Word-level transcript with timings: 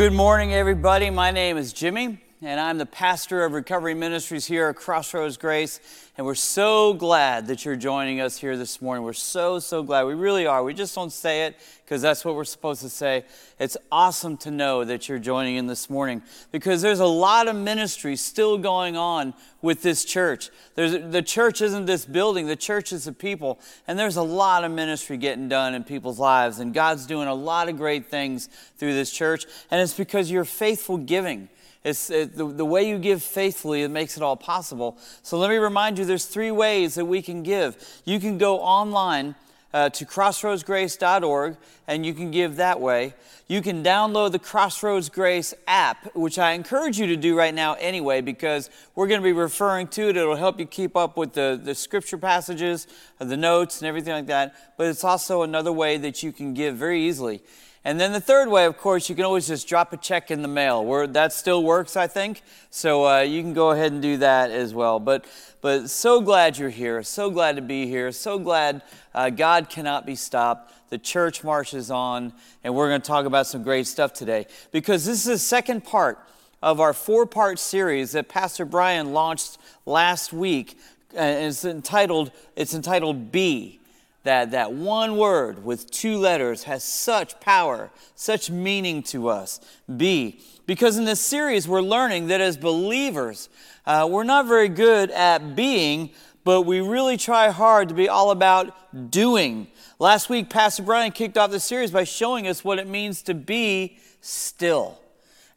Good 0.00 0.14
morning, 0.14 0.54
everybody. 0.54 1.10
My 1.10 1.30
name 1.30 1.58
is 1.58 1.74
Jimmy, 1.74 2.18
and 2.42 2.58
I'm 2.58 2.78
the 2.78 2.86
pastor 2.86 3.44
of 3.44 3.52
Recovery 3.52 3.92
Ministries 3.92 4.46
here 4.46 4.68
at 4.68 4.76
Crossroads 4.76 5.36
Grace. 5.36 5.78
And 6.16 6.26
we're 6.26 6.34
so 6.34 6.94
glad 6.94 7.48
that 7.48 7.66
you're 7.66 7.76
joining 7.76 8.22
us 8.22 8.38
here 8.38 8.56
this 8.56 8.80
morning. 8.80 9.04
We're 9.04 9.12
so, 9.12 9.58
so 9.58 9.82
glad. 9.82 10.04
We 10.04 10.14
really 10.14 10.46
are. 10.46 10.64
We 10.64 10.72
just 10.72 10.94
don't 10.94 11.12
say 11.12 11.44
it 11.44 11.56
because 11.84 12.00
that's 12.00 12.24
what 12.24 12.34
we're 12.34 12.44
supposed 12.44 12.80
to 12.80 12.88
say. 12.88 13.24
It's 13.58 13.76
awesome 13.92 14.38
to 14.38 14.50
know 14.50 14.84
that 14.84 15.06
you're 15.06 15.18
joining 15.18 15.56
in 15.56 15.66
this 15.66 15.90
morning 15.90 16.22
because 16.50 16.80
there's 16.80 17.00
a 17.00 17.06
lot 17.06 17.46
of 17.46 17.56
ministry 17.56 18.16
still 18.16 18.56
going 18.56 18.96
on 18.96 19.34
with 19.60 19.82
this 19.82 20.02
church. 20.06 20.48
There's, 20.76 20.92
the 20.92 21.22
church 21.22 21.60
isn't 21.60 21.84
this 21.84 22.06
building, 22.06 22.46
the 22.46 22.56
church 22.56 22.90
is 22.90 23.04
the 23.04 23.12
people. 23.12 23.60
And 23.86 23.98
there's 23.98 24.16
a 24.16 24.22
lot 24.22 24.64
of 24.64 24.72
ministry 24.72 25.18
getting 25.18 25.50
done 25.50 25.74
in 25.74 25.84
people's 25.84 26.18
lives. 26.18 26.58
And 26.58 26.72
God's 26.72 27.04
doing 27.04 27.28
a 27.28 27.34
lot 27.34 27.68
of 27.68 27.76
great 27.76 28.06
things 28.06 28.48
through 28.78 28.94
this 28.94 29.12
church. 29.12 29.44
And 29.70 29.82
it's 29.82 29.94
because 29.94 30.30
you're 30.30 30.46
faithful 30.46 30.96
giving. 30.96 31.50
It's 31.82 32.10
it, 32.10 32.36
the, 32.36 32.46
the 32.46 32.64
way 32.64 32.88
you 32.88 32.98
give 32.98 33.22
faithfully, 33.22 33.82
it 33.82 33.90
makes 33.90 34.16
it 34.16 34.22
all 34.22 34.36
possible. 34.36 34.98
So 35.22 35.38
let 35.38 35.50
me 35.50 35.56
remind 35.56 35.98
you 35.98 36.04
there's 36.04 36.26
three 36.26 36.50
ways 36.50 36.94
that 36.96 37.06
we 37.06 37.22
can 37.22 37.42
give. 37.42 37.76
You 38.04 38.20
can 38.20 38.36
go 38.36 38.60
online 38.60 39.34
uh, 39.72 39.88
to 39.90 40.04
crossroadsgrace.org 40.04 41.56
and 41.86 42.04
you 42.04 42.12
can 42.12 42.30
give 42.30 42.56
that 42.56 42.80
way. 42.80 43.14
You 43.48 43.62
can 43.62 43.82
download 43.82 44.32
the 44.32 44.38
Crossroads 44.38 45.08
Grace 45.08 45.54
app, 45.66 46.14
which 46.14 46.38
I 46.38 46.52
encourage 46.52 46.98
you 46.98 47.06
to 47.08 47.16
do 47.16 47.36
right 47.36 47.54
now 47.54 47.74
anyway, 47.74 48.20
because 48.20 48.70
we're 48.94 49.08
going 49.08 49.20
to 49.20 49.24
be 49.24 49.32
referring 49.32 49.88
to 49.88 50.08
it. 50.08 50.16
It'll 50.16 50.36
help 50.36 50.60
you 50.60 50.66
keep 50.66 50.96
up 50.96 51.16
with 51.16 51.32
the, 51.32 51.60
the 51.60 51.74
scripture 51.74 52.18
passages, 52.18 52.86
the 53.18 53.36
notes, 53.36 53.80
and 53.80 53.88
everything 53.88 54.12
like 54.12 54.26
that. 54.26 54.54
But 54.76 54.86
it's 54.86 55.02
also 55.02 55.42
another 55.42 55.72
way 55.72 55.96
that 55.96 56.22
you 56.22 56.30
can 56.30 56.54
give 56.54 56.76
very 56.76 57.02
easily. 57.02 57.42
And 57.82 57.98
then 57.98 58.12
the 58.12 58.20
third 58.20 58.48
way, 58.48 58.66
of 58.66 58.76
course, 58.76 59.08
you 59.08 59.14
can 59.14 59.24
always 59.24 59.48
just 59.48 59.66
drop 59.66 59.92
a 59.94 59.96
check 59.96 60.30
in 60.30 60.42
the 60.42 60.48
mail. 60.48 61.06
That 61.06 61.32
still 61.32 61.64
works, 61.64 61.96
I 61.96 62.06
think. 62.06 62.42
So 62.68 63.06
uh, 63.08 63.20
you 63.20 63.40
can 63.40 63.54
go 63.54 63.70
ahead 63.70 63.90
and 63.92 64.02
do 64.02 64.18
that 64.18 64.50
as 64.50 64.74
well. 64.74 65.00
But 65.00 65.24
but 65.62 65.88
so 65.88 66.20
glad 66.20 66.58
you're 66.58 66.70
here. 66.70 67.02
So 67.02 67.30
glad 67.30 67.56
to 67.56 67.62
be 67.62 67.86
here. 67.86 68.12
So 68.12 68.38
glad 68.38 68.82
uh, 69.14 69.30
God 69.30 69.70
cannot 69.70 70.04
be 70.04 70.14
stopped. 70.14 70.74
The 70.90 70.98
church 70.98 71.42
marches 71.42 71.90
on, 71.90 72.34
and 72.64 72.74
we're 72.74 72.88
going 72.88 73.00
to 73.00 73.06
talk 73.06 73.24
about 73.24 73.46
some 73.46 73.62
great 73.62 73.86
stuff 73.86 74.12
today 74.12 74.46
because 74.72 75.06
this 75.06 75.20
is 75.20 75.24
the 75.24 75.38
second 75.38 75.84
part 75.84 76.18
of 76.62 76.80
our 76.80 76.92
four-part 76.92 77.58
series 77.58 78.12
that 78.12 78.28
Pastor 78.28 78.66
Brian 78.66 79.14
launched 79.14 79.56
last 79.86 80.32
week. 80.32 80.78
And 81.14 81.46
it's 81.46 81.64
entitled 81.64 82.30
it's 82.56 82.74
entitled 82.74 83.32
Be 83.32 83.79
that 84.22 84.50
that 84.50 84.72
one 84.72 85.16
word 85.16 85.64
with 85.64 85.90
two 85.90 86.18
letters 86.18 86.64
has 86.64 86.84
such 86.84 87.40
power, 87.40 87.90
such 88.14 88.50
meaning 88.50 89.02
to 89.04 89.28
us. 89.28 89.60
Be. 89.96 90.40
Because 90.66 90.98
in 90.98 91.04
this 91.04 91.20
series, 91.20 91.66
we're 91.66 91.80
learning 91.80 92.28
that 92.28 92.40
as 92.40 92.56
believers, 92.56 93.48
uh, 93.86 94.06
we're 94.10 94.24
not 94.24 94.46
very 94.46 94.68
good 94.68 95.10
at 95.10 95.56
being, 95.56 96.10
but 96.44 96.62
we 96.62 96.80
really 96.80 97.16
try 97.16 97.50
hard 97.50 97.88
to 97.88 97.94
be 97.94 98.08
all 98.08 98.30
about 98.30 99.10
doing. 99.10 99.68
Last 99.98 100.28
week, 100.28 100.50
Pastor 100.50 100.82
Brian 100.82 101.12
kicked 101.12 101.38
off 101.38 101.50
the 101.50 101.60
series 101.60 101.90
by 101.90 102.04
showing 102.04 102.46
us 102.46 102.62
what 102.62 102.78
it 102.78 102.86
means 102.86 103.22
to 103.22 103.34
be 103.34 103.98
still. 104.20 104.98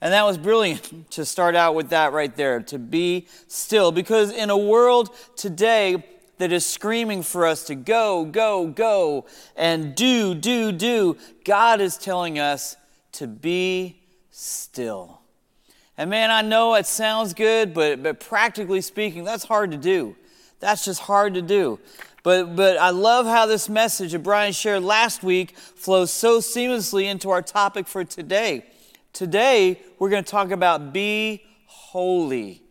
And 0.02 0.12
that 0.12 0.26
was 0.26 0.38
brilliant 0.38 1.10
to 1.12 1.26
start 1.26 1.56
out 1.56 1.76
with 1.76 1.90
that 1.90 2.12
right 2.12 2.36
there, 2.36 2.62
to 2.62 2.80
be 2.80 3.28
still. 3.48 3.92
Because 3.92 4.32
in 4.32 4.50
a 4.50 4.58
world 4.58 5.16
today 5.36 6.04
that 6.38 6.52
is 6.52 6.66
screaming 6.66 7.24
for 7.24 7.46
us 7.46 7.66
to 7.66 7.76
go, 7.76 8.26
go, 8.26 8.68
go, 8.68 9.26
and 9.56 9.96
do, 9.96 10.34
do, 10.34 10.72
do, 10.72 11.18
God 11.46 11.80
is 11.82 11.98
telling 11.98 12.40
us 12.40 12.76
to 13.14 13.28
be 13.28 14.02
still. 14.32 15.22
And 15.98 16.10
man, 16.10 16.32
I 16.32 16.42
know 16.42 16.74
it 16.76 16.88
sounds 16.88 17.34
good, 17.34 17.74
but, 17.74 18.02
but 18.02 18.20
practically 18.20 18.82
speaking, 18.82 19.24
that's 19.24 19.44
hard 19.44 19.72
to 19.72 19.78
do. 19.78 20.16
That's 20.60 20.86
just 20.86 21.02
hard 21.02 21.36
to 21.36 21.42
do. 21.42 21.80
But, 22.24 22.56
but 22.56 22.78
I 22.78 22.90
love 22.90 23.26
how 23.26 23.46
this 23.46 23.70
message 23.70 24.14
that 24.14 24.24
Brian 24.24 24.54
shared 24.54 24.82
last 24.82 25.24
week 25.24 25.58
flows 25.58 26.12
so 26.12 26.40
seamlessly 26.40 27.04
into 27.04 27.30
our 27.30 27.42
topic 27.42 27.86
for 27.86 28.04
today. 28.04 28.66
Today, 29.12 29.80
we're 30.00 30.10
going 30.10 30.24
to 30.24 30.32
talk 30.32 30.52
about 30.52 30.94
be 30.94 31.44
holy. 31.66 32.63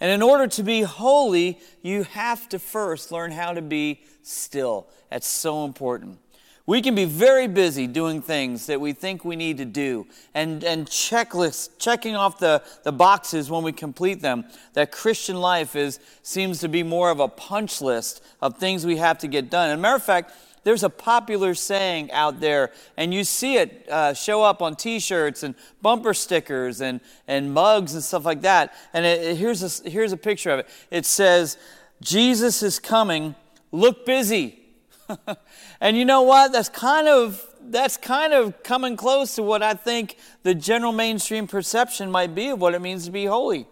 And 0.00 0.10
in 0.10 0.22
order 0.22 0.46
to 0.46 0.62
be 0.62 0.82
holy, 0.82 1.58
you 1.82 2.04
have 2.04 2.48
to 2.48 2.58
first 2.58 3.12
learn 3.12 3.32
how 3.32 3.52
to 3.52 3.62
be 3.62 4.00
still. 4.22 4.88
That's 5.10 5.28
so 5.28 5.64
important. 5.64 6.18
We 6.66 6.82
can 6.82 6.94
be 6.94 7.04
very 7.04 7.48
busy 7.48 7.88
doing 7.88 8.22
things 8.22 8.66
that 8.66 8.80
we 8.80 8.92
think 8.92 9.24
we 9.24 9.34
need 9.34 9.58
to 9.58 9.64
do 9.64 10.06
and, 10.34 10.62
and 10.62 10.86
checklists, 10.86 11.68
checking 11.78 12.14
off 12.14 12.38
the, 12.38 12.62
the 12.84 12.92
boxes 12.92 13.50
when 13.50 13.64
we 13.64 13.72
complete 13.72 14.20
them. 14.20 14.44
That 14.74 14.92
Christian 14.92 15.40
life 15.40 15.74
is, 15.74 15.98
seems 16.22 16.60
to 16.60 16.68
be 16.68 16.84
more 16.84 17.10
of 17.10 17.18
a 17.18 17.26
punch 17.26 17.80
list 17.80 18.22
of 18.40 18.58
things 18.58 18.86
we 18.86 18.98
have 18.98 19.18
to 19.18 19.26
get 19.26 19.50
done. 19.50 19.70
As 19.70 19.78
a 19.78 19.80
matter 19.80 19.96
of 19.96 20.04
fact, 20.04 20.32
there's 20.62 20.82
a 20.82 20.90
popular 20.90 21.54
saying 21.54 22.10
out 22.12 22.40
there, 22.40 22.72
and 22.96 23.14
you 23.14 23.24
see 23.24 23.56
it 23.56 23.88
uh, 23.90 24.14
show 24.14 24.42
up 24.42 24.60
on 24.60 24.76
t 24.76 25.00
shirts 25.00 25.42
and 25.42 25.54
bumper 25.80 26.14
stickers 26.14 26.80
and, 26.80 27.00
and 27.26 27.52
mugs 27.54 27.94
and 27.94 28.02
stuff 28.02 28.24
like 28.24 28.42
that. 28.42 28.74
And 28.92 29.06
it, 29.06 29.22
it, 29.22 29.36
here's, 29.36 29.84
a, 29.84 29.88
here's 29.88 30.12
a 30.12 30.16
picture 30.16 30.50
of 30.50 30.60
it 30.60 30.68
it 30.90 31.06
says, 31.06 31.56
Jesus 32.00 32.62
is 32.62 32.78
coming, 32.78 33.34
look 33.72 34.04
busy. 34.04 34.60
and 35.80 35.96
you 35.96 36.04
know 36.04 36.22
what? 36.22 36.52
That's 36.52 36.68
kind 36.68 37.08
of 37.08 37.46
that's 37.62 37.96
kind 37.96 38.32
of 38.32 38.62
coming 38.62 38.96
close 38.96 39.34
to 39.34 39.42
what 39.42 39.62
I 39.62 39.74
think 39.74 40.16
the 40.42 40.54
general 40.54 40.92
mainstream 40.92 41.46
perception 41.46 42.10
might 42.10 42.34
be 42.34 42.48
of 42.48 42.60
what 42.60 42.74
it 42.74 42.80
means 42.80 43.04
to 43.04 43.10
be 43.10 43.26
holy. 43.26 43.66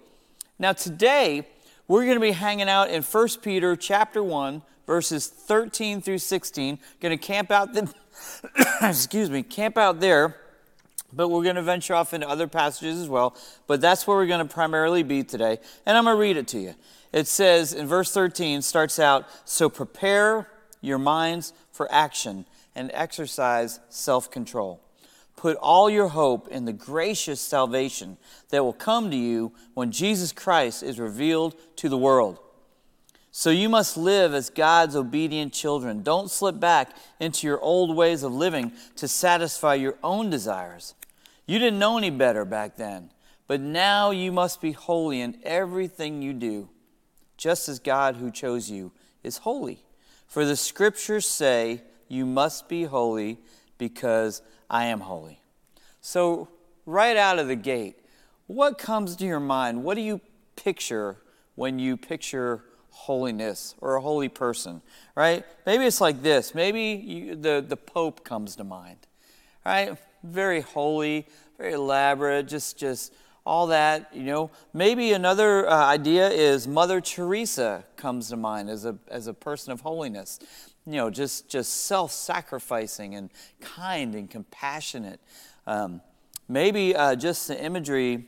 Now 0.58 0.72
today, 0.72 1.46
we're 1.86 2.04
going 2.04 2.16
to 2.16 2.20
be 2.20 2.32
hanging 2.32 2.68
out 2.68 2.90
in 2.90 3.02
1 3.02 3.28
Peter 3.42 3.76
chapter 3.76 4.22
1 4.22 4.62
verses 4.88 5.26
13 5.26 6.00
through 6.00 6.18
16. 6.18 6.78
Going 6.98 7.16
to 7.16 7.22
camp 7.22 7.50
out 7.52 7.74
the, 7.74 7.92
excuse 8.82 9.28
me, 9.30 9.42
camp 9.42 9.76
out 9.76 10.00
there, 10.00 10.34
but 11.12 11.28
we're 11.28 11.44
going 11.44 11.56
to 11.56 11.62
venture 11.62 11.94
off 11.94 12.14
into 12.14 12.26
other 12.26 12.48
passages 12.48 12.98
as 12.98 13.06
well. 13.06 13.36
But 13.66 13.82
that's 13.82 14.06
where 14.06 14.16
we're 14.16 14.26
going 14.26 14.48
to 14.48 14.52
primarily 14.52 15.02
be 15.02 15.22
today. 15.22 15.58
And 15.84 15.96
I'm 15.96 16.04
going 16.04 16.16
to 16.16 16.20
read 16.20 16.38
it 16.38 16.48
to 16.48 16.58
you. 16.58 16.74
It 17.12 17.26
says 17.26 17.74
in 17.74 17.86
verse 17.86 18.12
13, 18.12 18.62
starts 18.62 18.98
out, 18.98 19.26
So 19.44 19.68
prepare 19.68 20.48
your 20.80 20.98
minds 20.98 21.52
for 21.70 21.86
action 21.92 22.46
and 22.74 22.90
exercise 22.94 23.80
self 23.90 24.30
control. 24.30 24.80
Put 25.36 25.58
all 25.58 25.90
your 25.90 26.08
hope 26.08 26.48
in 26.48 26.64
the 26.64 26.72
gracious 26.72 27.42
salvation 27.42 28.16
that 28.48 28.64
will 28.64 28.72
come 28.72 29.10
to 29.10 29.16
you 29.16 29.52
when 29.74 29.92
Jesus 29.92 30.32
Christ 30.32 30.82
is 30.82 30.98
revealed 30.98 31.54
to 31.76 31.90
the 31.90 31.98
world. 31.98 32.40
So 33.30 33.50
you 33.50 33.68
must 33.68 33.96
live 33.96 34.34
as 34.34 34.50
God's 34.50 34.96
obedient 34.96 35.52
children. 35.52 36.02
Don't 36.02 36.30
slip 36.30 36.58
back 36.58 36.96
into 37.20 37.46
your 37.46 37.60
old 37.60 37.94
ways 37.94 38.22
of 38.22 38.32
living 38.32 38.72
to 38.96 39.06
satisfy 39.06 39.74
your 39.74 39.96
own 40.02 40.30
desires. 40.30 40.94
You 41.46 41.58
didn't 41.58 41.78
know 41.78 41.98
any 41.98 42.10
better 42.10 42.44
back 42.44 42.76
then, 42.76 43.10
but 43.46 43.60
now 43.60 44.10
you 44.10 44.32
must 44.32 44.60
be 44.60 44.72
holy 44.72 45.20
in 45.20 45.38
everything 45.42 46.22
you 46.22 46.32
do, 46.32 46.68
just 47.36 47.68
as 47.68 47.78
God 47.78 48.16
who 48.16 48.30
chose 48.30 48.70
you 48.70 48.92
is 49.22 49.38
holy. 49.38 49.84
For 50.26 50.44
the 50.44 50.56
scriptures 50.56 51.26
say, 51.26 51.82
You 52.08 52.26
must 52.26 52.68
be 52.68 52.84
holy 52.84 53.38
because 53.78 54.42
I 54.68 54.86
am 54.86 55.00
holy. 55.00 55.40
So, 56.00 56.48
right 56.84 57.16
out 57.16 57.38
of 57.38 57.48
the 57.48 57.56
gate, 57.56 57.96
what 58.46 58.78
comes 58.78 59.16
to 59.16 59.24
your 59.24 59.40
mind? 59.40 59.84
What 59.84 59.94
do 59.94 60.00
you 60.00 60.20
picture 60.56 61.16
when 61.54 61.78
you 61.78 61.96
picture 61.96 62.62
holiness 62.98 63.76
or 63.80 63.94
a 63.94 64.00
holy 64.00 64.28
person, 64.28 64.82
right? 65.14 65.44
Maybe 65.64 65.84
it's 65.84 66.00
like 66.00 66.20
this. 66.20 66.54
Maybe 66.54 66.82
you, 66.82 67.36
the, 67.36 67.64
the 67.66 67.76
Pope 67.76 68.24
comes 68.24 68.56
to 68.56 68.64
mind, 68.64 68.98
right? 69.64 69.96
Very 70.24 70.60
holy, 70.60 71.26
very 71.56 71.74
elaborate, 71.74 72.48
just, 72.48 72.76
just 72.76 73.14
all 73.46 73.68
that, 73.68 74.10
you 74.12 74.24
know. 74.24 74.50
Maybe 74.74 75.12
another 75.12 75.68
uh, 75.68 75.86
idea 75.86 76.28
is 76.28 76.66
Mother 76.66 77.00
Teresa 77.00 77.84
comes 77.96 78.30
to 78.30 78.36
mind 78.36 78.68
as 78.68 78.84
a, 78.84 78.98
as 79.08 79.28
a 79.28 79.34
person 79.34 79.72
of 79.72 79.80
holiness. 79.82 80.40
You 80.84 80.94
know, 80.94 81.08
just, 81.08 81.48
just 81.48 81.86
self 81.86 82.10
sacrificing 82.10 83.14
and 83.14 83.30
kind 83.60 84.16
and 84.16 84.28
compassionate. 84.28 85.20
Um, 85.68 86.00
maybe 86.48 86.96
uh, 86.96 87.14
just 87.14 87.46
the 87.46 87.62
imagery 87.62 88.26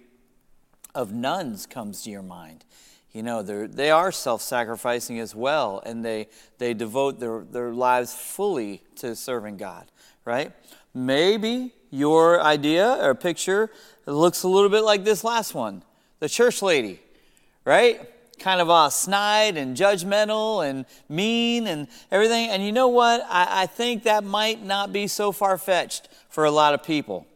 of 0.94 1.12
nuns 1.12 1.66
comes 1.66 2.02
to 2.04 2.10
your 2.10 2.22
mind 2.22 2.64
you 3.12 3.22
know, 3.24 3.42
they 3.42 3.90
are 3.90 4.12
self 4.12 4.40
sacrificing 4.40 5.18
as 5.18 5.34
well, 5.34 5.82
and 5.84 6.04
they, 6.04 6.28
they 6.58 6.74
devote 6.74 7.18
their, 7.18 7.40
their 7.40 7.72
lives 7.72 8.14
fully 8.14 8.82
to 8.96 9.16
serving 9.16 9.56
God, 9.56 9.86
right? 10.24 10.52
Maybe 10.94 11.72
your 11.90 12.40
idea 12.40 12.98
or 13.00 13.14
picture 13.14 13.70
looks 14.06 14.44
a 14.44 14.48
little 14.48 14.68
bit 14.68 14.82
like 14.82 15.04
this 15.04 15.24
last 15.24 15.54
one 15.54 15.82
the 16.20 16.28
church 16.28 16.62
lady, 16.62 17.00
right? 17.64 18.08
Kind 18.38 18.60
of 18.60 18.70
uh, 18.70 18.90
snide 18.90 19.56
and 19.56 19.76
judgmental 19.76 20.68
and 20.68 20.84
mean 21.08 21.66
and 21.66 21.88
everything. 22.10 22.50
And 22.50 22.62
you 22.64 22.72
know 22.72 22.88
what? 22.88 23.26
I, 23.28 23.62
I 23.62 23.66
think 23.66 24.04
that 24.04 24.22
might 24.22 24.62
not 24.62 24.92
be 24.92 25.06
so 25.06 25.32
far 25.32 25.58
fetched 25.58 26.08
for 26.28 26.44
a 26.44 26.50
lot 26.50 26.74
of 26.74 26.82
people. 26.82 27.26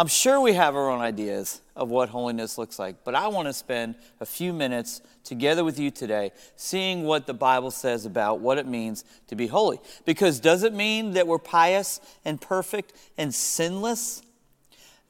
I'm 0.00 0.06
sure 0.06 0.40
we 0.40 0.54
have 0.54 0.76
our 0.76 0.88
own 0.88 1.02
ideas 1.02 1.60
of 1.76 1.90
what 1.90 2.08
holiness 2.08 2.56
looks 2.56 2.78
like, 2.78 3.04
but 3.04 3.14
I 3.14 3.28
want 3.28 3.48
to 3.48 3.52
spend 3.52 3.96
a 4.18 4.24
few 4.24 4.54
minutes 4.54 5.02
together 5.24 5.62
with 5.62 5.78
you 5.78 5.90
today 5.90 6.32
seeing 6.56 7.02
what 7.02 7.26
the 7.26 7.34
Bible 7.34 7.70
says 7.70 8.06
about 8.06 8.40
what 8.40 8.56
it 8.56 8.66
means 8.66 9.04
to 9.26 9.36
be 9.36 9.46
holy. 9.46 9.78
Because 10.06 10.40
does 10.40 10.62
it 10.62 10.72
mean 10.72 11.10
that 11.10 11.26
we're 11.26 11.38
pious 11.38 12.00
and 12.24 12.40
perfect 12.40 12.94
and 13.18 13.34
sinless? 13.34 14.22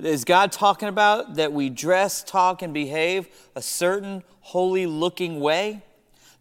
Is 0.01 0.25
God 0.25 0.51
talking 0.51 0.89
about 0.89 1.37
that 1.37 1.53
we 1.53 1.71
dress, 1.71 2.25
talk, 2.25 2.61
and 2.61 2.75
behave 2.75 3.29
a 3.55 3.63
certain 3.63 4.25
holy 4.41 4.87
looking 4.87 5.39
way? 5.39 5.85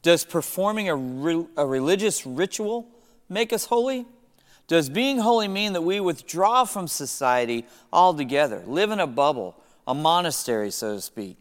Does 0.02 0.26
performing 0.26 0.90
a, 0.90 0.96
re- 0.96 1.46
a 1.56 1.68
religious 1.68 2.26
ritual 2.26 2.88
make 3.30 3.54
us 3.54 3.68
holy? 3.68 4.08
Does 4.70 4.88
being 4.88 5.18
holy 5.18 5.48
mean 5.48 5.74
that 5.74 5.82
we 5.82 6.00
withdraw 6.00 6.64
from 6.64 6.88
society 6.88 7.66
altogether, 7.92 8.62
live 8.68 8.92
in 8.92 9.00
a 9.00 9.08
bubble, 9.08 9.58
a 9.88 9.96
monastery, 9.96 10.70
so 10.70 10.94
to 10.94 11.02
speak? 11.02 11.38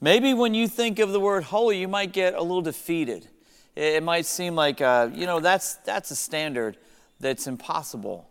Maybe 0.00 0.32
when 0.32 0.54
you 0.54 0.66
think 0.66 0.98
of 0.98 1.12
the 1.12 1.20
word 1.20 1.44
holy, 1.44 1.78
you 1.78 1.86
might 1.86 2.12
get 2.12 2.32
a 2.32 2.40
little 2.40 2.62
defeated. 2.62 3.28
It 3.76 4.02
might 4.02 4.24
seem 4.24 4.54
like, 4.54 4.80
uh, 4.80 5.10
you 5.12 5.26
know, 5.26 5.38
that's, 5.38 5.74
that's 5.74 6.10
a 6.10 6.16
standard 6.16 6.78
that's 7.20 7.46
impossible, 7.46 8.26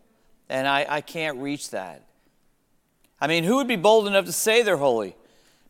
and 0.50 0.68
I, 0.68 0.88
I 0.90 1.02
can't 1.02 1.38
reach 1.38 1.70
that. 1.70 2.02
I 3.22 3.28
mean, 3.28 3.44
who 3.44 3.58
would 3.58 3.68
be 3.68 3.76
bold 3.76 4.08
enough 4.08 4.26
to 4.26 4.34
say 4.34 4.64
they're 4.64 4.78
holy? 4.78 5.16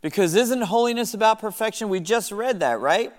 Because 0.01 0.33
isn't 0.33 0.61
holiness 0.61 1.13
about 1.13 1.39
perfection? 1.39 1.89
We 1.89 1.99
just 1.99 2.31
read 2.31 2.61
that, 2.61 2.79
right? 2.79 3.11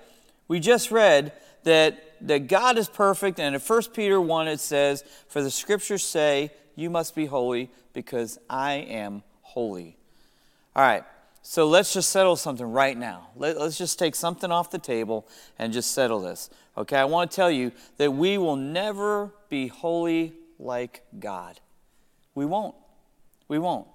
We 0.48 0.60
just 0.60 0.90
read 0.90 1.32
that 1.64 2.13
that 2.24 2.48
God 2.48 2.78
is 2.78 2.88
perfect. 2.88 3.38
And 3.38 3.54
in 3.54 3.60
1 3.60 3.82
Peter 3.94 4.20
1, 4.20 4.48
it 4.48 4.60
says, 4.60 5.04
For 5.28 5.42
the 5.42 5.50
scriptures 5.50 6.02
say, 6.02 6.50
You 6.74 6.90
must 6.90 7.14
be 7.14 7.26
holy 7.26 7.70
because 7.92 8.38
I 8.48 8.74
am 8.74 9.22
holy. 9.42 9.96
All 10.74 10.82
right, 10.82 11.04
so 11.42 11.68
let's 11.68 11.92
just 11.92 12.10
settle 12.10 12.36
something 12.36 12.66
right 12.66 12.96
now. 12.96 13.28
Let, 13.36 13.56
us 13.56 13.78
just 13.78 13.98
take 13.98 14.14
something 14.14 14.50
off 14.50 14.70
the 14.70 14.78
table 14.78 15.28
and 15.58 15.72
just 15.72 15.92
settle 15.92 16.20
this. 16.20 16.50
Okay, 16.76 16.96
I 16.96 17.04
want 17.04 17.30
to 17.30 17.36
tell 17.36 17.50
you 17.50 17.70
that 17.98 18.12
we 18.12 18.38
will 18.38 18.56
never 18.56 19.30
be 19.48 19.68
holy 19.68 20.32
like 20.58 21.04
God. 21.18 21.60
We 22.34 22.46
won't. 22.46 22.74
We 23.46 23.58
won't. 23.58 23.86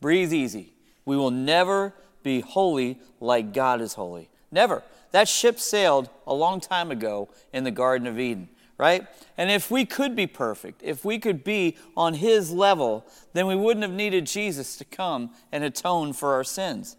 Breathe 0.00 0.32
easy. 0.32 0.72
We 1.04 1.16
will 1.16 1.30
never 1.30 1.92
be 2.22 2.40
holy 2.40 3.00
like 3.20 3.52
God 3.52 3.80
is 3.80 3.94
holy. 3.94 4.30
Never. 4.50 4.82
That 5.12 5.28
ship 5.28 5.60
sailed 5.60 6.10
a 6.26 6.34
long 6.34 6.60
time 6.60 6.90
ago 6.90 7.28
in 7.52 7.64
the 7.64 7.70
Garden 7.70 8.06
of 8.06 8.18
Eden, 8.18 8.48
right? 8.78 9.06
And 9.38 9.50
if 9.50 9.70
we 9.70 9.84
could 9.84 10.16
be 10.16 10.26
perfect, 10.26 10.82
if 10.82 11.04
we 11.04 11.18
could 11.18 11.44
be 11.44 11.76
on 11.96 12.14
His 12.14 12.50
level, 12.50 13.06
then 13.32 13.46
we 13.46 13.54
wouldn't 13.54 13.82
have 13.84 13.92
needed 13.92 14.26
Jesus 14.26 14.76
to 14.78 14.84
come 14.84 15.30
and 15.52 15.62
atone 15.62 16.12
for 16.12 16.32
our 16.32 16.44
sins. 16.44 16.96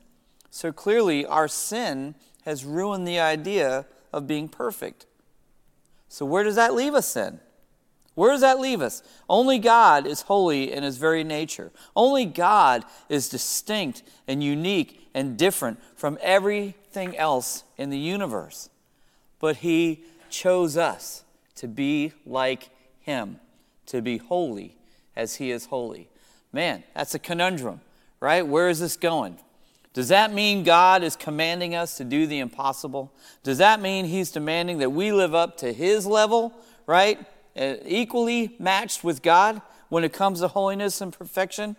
So 0.49 0.71
clearly, 0.71 1.25
our 1.25 1.47
sin 1.47 2.15
has 2.45 2.63
ruined 2.63 3.07
the 3.07 3.19
idea 3.19 3.85
of 4.13 4.27
being 4.27 4.47
perfect. 4.47 5.07
So, 6.07 6.25
where 6.25 6.43
does 6.43 6.55
that 6.55 6.75
leave 6.75 6.93
us 6.93 7.11
then? 7.13 7.39
Where 8.15 8.31
does 8.31 8.41
that 8.41 8.59
leave 8.59 8.81
us? 8.81 9.01
Only 9.27 9.57
God 9.57 10.05
is 10.05 10.21
holy 10.23 10.71
in 10.71 10.83
his 10.83 10.97
very 10.97 11.23
nature. 11.23 11.71
Only 11.95 12.25
God 12.25 12.85
is 13.09 13.29
distinct 13.29 14.03
and 14.27 14.43
unique 14.43 15.09
and 15.13 15.37
different 15.37 15.79
from 15.95 16.17
everything 16.21 17.17
else 17.17 17.63
in 17.77 17.89
the 17.89 17.97
universe. 17.97 18.69
But 19.39 19.57
he 19.57 20.03
chose 20.29 20.77
us 20.77 21.23
to 21.55 21.67
be 21.67 22.13
like 22.25 22.69
him, 22.99 23.39
to 23.87 24.01
be 24.01 24.17
holy 24.17 24.77
as 25.15 25.35
he 25.35 25.51
is 25.51 25.65
holy. 25.65 26.09
Man, 26.51 26.83
that's 26.93 27.15
a 27.15 27.19
conundrum, 27.19 27.81
right? 28.19 28.45
Where 28.45 28.69
is 28.69 28.79
this 28.79 28.95
going? 28.95 29.37
Does 29.93 30.07
that 30.07 30.33
mean 30.33 30.63
God 30.63 31.03
is 31.03 31.15
commanding 31.15 31.75
us 31.75 31.97
to 31.97 32.03
do 32.03 32.25
the 32.25 32.39
impossible? 32.39 33.11
Does 33.43 33.59
that 33.59 33.79
mean 33.79 34.05
he's 34.05 34.31
demanding 34.31 34.79
that 34.79 34.91
we 34.91 35.11
live 35.11 35.35
up 35.35 35.57
to 35.57 35.71
his 35.71 36.05
level, 36.07 36.53
right? 36.87 37.19
Uh, 37.55 37.75
equally 37.85 38.55
matched 38.59 39.03
with 39.03 39.21
God 39.21 39.61
when 39.89 40.03
it 40.03 40.11
comes 40.11 40.39
to 40.39 40.47
holiness 40.47 41.01
and 41.01 41.13
perfection? 41.13 41.75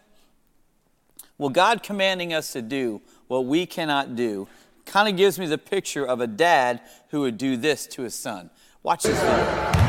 Well, 1.36 1.50
God 1.50 1.82
commanding 1.82 2.32
us 2.32 2.52
to 2.52 2.62
do 2.62 3.02
what 3.26 3.46
we 3.46 3.66
cannot 3.66 4.14
do 4.14 4.46
kind 4.86 5.08
of 5.08 5.16
gives 5.16 5.38
me 5.38 5.46
the 5.46 5.58
picture 5.58 6.04
of 6.04 6.20
a 6.20 6.26
dad 6.26 6.80
who 7.08 7.20
would 7.20 7.38
do 7.38 7.56
this 7.56 7.86
to 7.88 8.02
his 8.02 8.14
son. 8.14 8.50
Watch 8.82 9.02
this 9.02 9.18
video. 9.18 9.83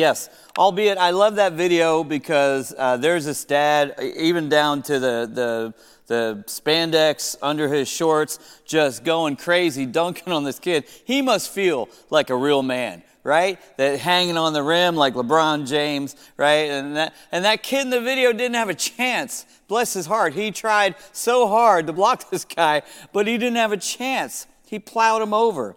Yes, 0.00 0.30
albeit 0.56 0.96
I 0.96 1.10
love 1.10 1.36
that 1.36 1.52
video 1.52 2.02
because 2.02 2.72
uh, 2.78 2.96
there's 2.96 3.26
this 3.26 3.44
dad, 3.44 3.96
even 4.00 4.48
down 4.48 4.80
to 4.84 4.98
the, 4.98 5.30
the, 5.30 5.74
the 6.06 6.44
spandex 6.46 7.36
under 7.42 7.68
his 7.68 7.86
shorts, 7.86 8.38
just 8.64 9.04
going 9.04 9.36
crazy, 9.36 9.84
dunking 9.84 10.32
on 10.32 10.42
this 10.42 10.58
kid. 10.58 10.86
He 11.04 11.20
must 11.20 11.50
feel 11.50 11.90
like 12.08 12.30
a 12.30 12.34
real 12.34 12.62
man, 12.62 13.02
right? 13.24 13.58
That 13.76 13.98
hanging 13.98 14.38
on 14.38 14.54
the 14.54 14.62
rim 14.62 14.96
like 14.96 15.12
LeBron 15.12 15.68
James, 15.68 16.16
right? 16.38 16.70
And 16.70 16.96
that, 16.96 17.14
and 17.30 17.44
that 17.44 17.62
kid 17.62 17.82
in 17.82 17.90
the 17.90 18.00
video 18.00 18.32
didn't 18.32 18.54
have 18.54 18.70
a 18.70 18.74
chance. 18.74 19.44
Bless 19.68 19.92
his 19.92 20.06
heart. 20.06 20.32
He 20.32 20.50
tried 20.50 20.94
so 21.12 21.46
hard 21.46 21.88
to 21.88 21.92
block 21.92 22.30
this 22.30 22.46
guy, 22.46 22.80
but 23.12 23.26
he 23.26 23.36
didn't 23.36 23.56
have 23.56 23.72
a 23.72 23.76
chance. 23.76 24.46
He 24.64 24.78
plowed 24.78 25.20
him 25.20 25.34
over. 25.34 25.76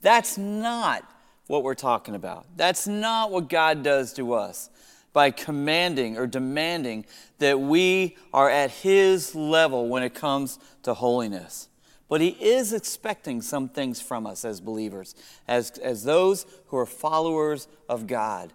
That's 0.00 0.38
not 0.38 1.04
what 1.50 1.64
we're 1.64 1.74
talking 1.74 2.14
about. 2.14 2.46
That's 2.56 2.86
not 2.86 3.32
what 3.32 3.48
God 3.48 3.82
does 3.82 4.12
to 4.12 4.34
us 4.34 4.70
by 5.12 5.32
commanding 5.32 6.16
or 6.16 6.28
demanding 6.28 7.04
that 7.40 7.58
we 7.58 8.16
are 8.32 8.48
at 8.48 8.70
His 8.70 9.34
level 9.34 9.88
when 9.88 10.04
it 10.04 10.14
comes 10.14 10.60
to 10.84 10.94
holiness. 10.94 11.68
But 12.08 12.20
He 12.20 12.28
is 12.28 12.72
expecting 12.72 13.42
some 13.42 13.68
things 13.68 14.00
from 14.00 14.28
us 14.28 14.44
as 14.44 14.60
believers, 14.60 15.16
as, 15.48 15.72
as 15.72 16.04
those 16.04 16.46
who 16.66 16.76
are 16.76 16.86
followers 16.86 17.66
of 17.88 18.06
God. 18.06 18.52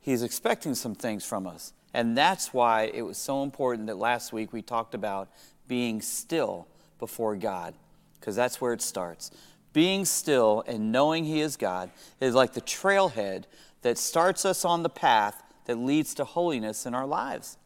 He's 0.00 0.24
expecting 0.24 0.74
some 0.74 0.96
things 0.96 1.24
from 1.24 1.46
us. 1.46 1.74
And 1.94 2.18
that's 2.18 2.52
why 2.52 2.90
it 2.92 3.02
was 3.02 3.18
so 3.18 3.44
important 3.44 3.86
that 3.86 3.98
last 3.98 4.32
week 4.32 4.52
we 4.52 4.62
talked 4.62 4.96
about 4.96 5.28
being 5.68 6.02
still 6.02 6.66
before 6.98 7.36
God, 7.36 7.74
because 8.18 8.34
that's 8.34 8.60
where 8.60 8.72
it 8.72 8.82
starts 8.82 9.30
being 9.76 10.06
still 10.06 10.64
and 10.66 10.90
knowing 10.90 11.26
He 11.26 11.42
is 11.42 11.58
God 11.58 11.90
is 12.18 12.34
like 12.34 12.54
the 12.54 12.62
trailhead 12.62 13.44
that 13.82 13.98
starts 13.98 14.46
us 14.46 14.64
on 14.64 14.82
the 14.82 14.88
path 14.88 15.42
that 15.66 15.76
leads 15.76 16.14
to 16.14 16.24
holiness 16.24 16.86
in 16.86 16.94
our 16.94 17.06
lives. 17.06 17.58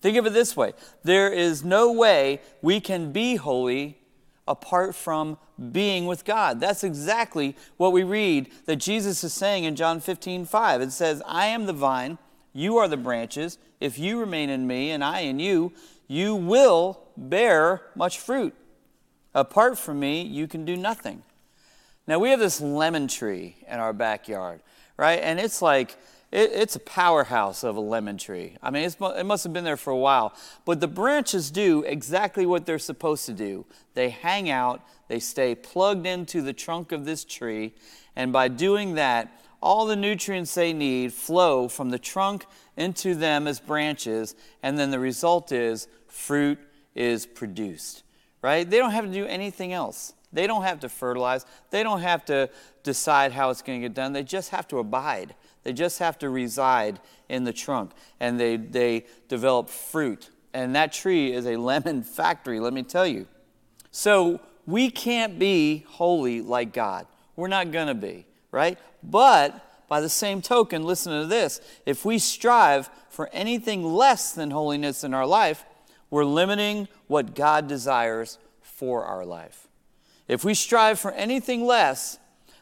Think 0.00 0.16
of 0.16 0.26
it 0.26 0.32
this 0.32 0.56
way 0.56 0.72
there 1.04 1.32
is 1.32 1.62
no 1.62 1.92
way 1.92 2.40
we 2.62 2.80
can 2.80 3.12
be 3.12 3.36
holy 3.36 3.96
apart 4.48 4.96
from 4.96 5.38
being 5.70 6.06
with 6.06 6.24
God. 6.24 6.58
That's 6.58 6.82
exactly 6.82 7.54
what 7.76 7.92
we 7.92 8.02
read 8.02 8.50
that 8.64 8.76
Jesus 8.76 9.22
is 9.22 9.32
saying 9.32 9.62
in 9.62 9.76
John 9.76 10.00
15 10.00 10.44
5. 10.46 10.80
It 10.80 10.90
says, 10.90 11.22
I 11.24 11.46
am 11.46 11.66
the 11.66 11.72
vine, 11.72 12.18
you 12.52 12.76
are 12.78 12.88
the 12.88 12.96
branches. 12.96 13.58
If 13.78 14.00
you 14.00 14.18
remain 14.18 14.50
in 14.50 14.66
me 14.66 14.90
and 14.90 15.04
I 15.04 15.20
in 15.20 15.38
you, 15.38 15.72
you 16.08 16.34
will 16.34 16.98
bear 17.16 17.82
much 17.94 18.18
fruit. 18.18 18.52
Apart 19.32 19.78
from 19.78 20.00
me, 20.00 20.22
you 20.22 20.48
can 20.48 20.64
do 20.64 20.76
nothing. 20.76 21.22
Now, 22.06 22.18
we 22.18 22.30
have 22.30 22.40
this 22.40 22.60
lemon 22.60 23.08
tree 23.08 23.56
in 23.68 23.78
our 23.78 23.92
backyard, 23.92 24.60
right? 24.96 25.20
And 25.22 25.38
it's 25.38 25.62
like, 25.62 25.96
it, 26.32 26.50
it's 26.52 26.74
a 26.74 26.80
powerhouse 26.80 27.62
of 27.62 27.76
a 27.76 27.80
lemon 27.80 28.18
tree. 28.18 28.56
I 28.62 28.70
mean, 28.70 28.84
it 28.84 29.26
must 29.26 29.44
have 29.44 29.52
been 29.52 29.64
there 29.64 29.76
for 29.76 29.90
a 29.90 29.96
while. 29.96 30.34
But 30.64 30.80
the 30.80 30.88
branches 30.88 31.50
do 31.50 31.84
exactly 31.86 32.46
what 32.46 32.66
they're 32.66 32.78
supposed 32.78 33.26
to 33.26 33.32
do 33.32 33.66
they 33.94 34.08
hang 34.08 34.48
out, 34.48 34.82
they 35.08 35.20
stay 35.20 35.54
plugged 35.54 36.06
into 36.06 36.40
the 36.40 36.54
trunk 36.54 36.92
of 36.92 37.04
this 37.04 37.24
tree, 37.24 37.74
and 38.16 38.32
by 38.32 38.48
doing 38.48 38.94
that, 38.94 39.38
all 39.62 39.86
the 39.86 39.96
nutrients 39.96 40.54
they 40.54 40.72
need 40.72 41.12
flow 41.12 41.68
from 41.68 41.90
the 41.90 41.98
trunk 41.98 42.46
into 42.76 43.14
them 43.14 43.46
as 43.46 43.60
branches, 43.60 44.34
and 44.62 44.78
then 44.78 44.90
the 44.90 44.98
result 44.98 45.52
is 45.52 45.86
fruit 46.08 46.58
is 46.94 47.26
produced, 47.26 48.02
right? 48.40 48.68
They 48.68 48.78
don't 48.78 48.90
have 48.90 49.04
to 49.04 49.12
do 49.12 49.26
anything 49.26 49.72
else. 49.72 50.14
They 50.32 50.46
don't 50.46 50.62
have 50.62 50.80
to 50.80 50.88
fertilize. 50.88 51.44
They 51.70 51.82
don't 51.82 52.00
have 52.00 52.24
to 52.26 52.48
decide 52.82 53.32
how 53.32 53.50
it's 53.50 53.62
going 53.62 53.80
to 53.80 53.88
get 53.88 53.94
done. 53.94 54.12
They 54.12 54.22
just 54.22 54.50
have 54.50 54.66
to 54.68 54.78
abide. 54.78 55.34
They 55.62 55.72
just 55.72 55.98
have 55.98 56.18
to 56.20 56.30
reside 56.30 57.00
in 57.28 57.44
the 57.44 57.52
trunk 57.52 57.92
and 58.20 58.38
they, 58.38 58.56
they 58.56 59.06
develop 59.28 59.68
fruit. 59.68 60.30
And 60.52 60.74
that 60.74 60.92
tree 60.92 61.32
is 61.32 61.46
a 61.46 61.56
lemon 61.56 62.02
factory, 62.02 62.60
let 62.60 62.72
me 62.72 62.82
tell 62.82 63.06
you. 63.06 63.26
So 63.90 64.40
we 64.66 64.90
can't 64.90 65.38
be 65.38 65.84
holy 65.88 66.40
like 66.40 66.72
God. 66.72 67.06
We're 67.36 67.48
not 67.48 67.72
going 67.72 67.88
to 67.88 67.94
be, 67.94 68.26
right? 68.50 68.78
But 69.02 69.88
by 69.88 70.00
the 70.00 70.08
same 70.08 70.40
token, 70.40 70.84
listen 70.84 71.12
to 71.20 71.26
this 71.26 71.60
if 71.84 72.04
we 72.04 72.18
strive 72.18 72.88
for 73.10 73.28
anything 73.32 73.84
less 73.84 74.32
than 74.32 74.50
holiness 74.50 75.04
in 75.04 75.12
our 75.12 75.26
life, 75.26 75.64
we're 76.10 76.24
limiting 76.24 76.88
what 77.06 77.34
God 77.34 77.68
desires 77.68 78.38
for 78.60 79.04
our 79.04 79.24
life. 79.24 79.68
If 80.28 80.44
we 80.44 80.54
strive 80.54 80.98
for 80.98 81.12
anything 81.12 81.64
less, 81.64 82.18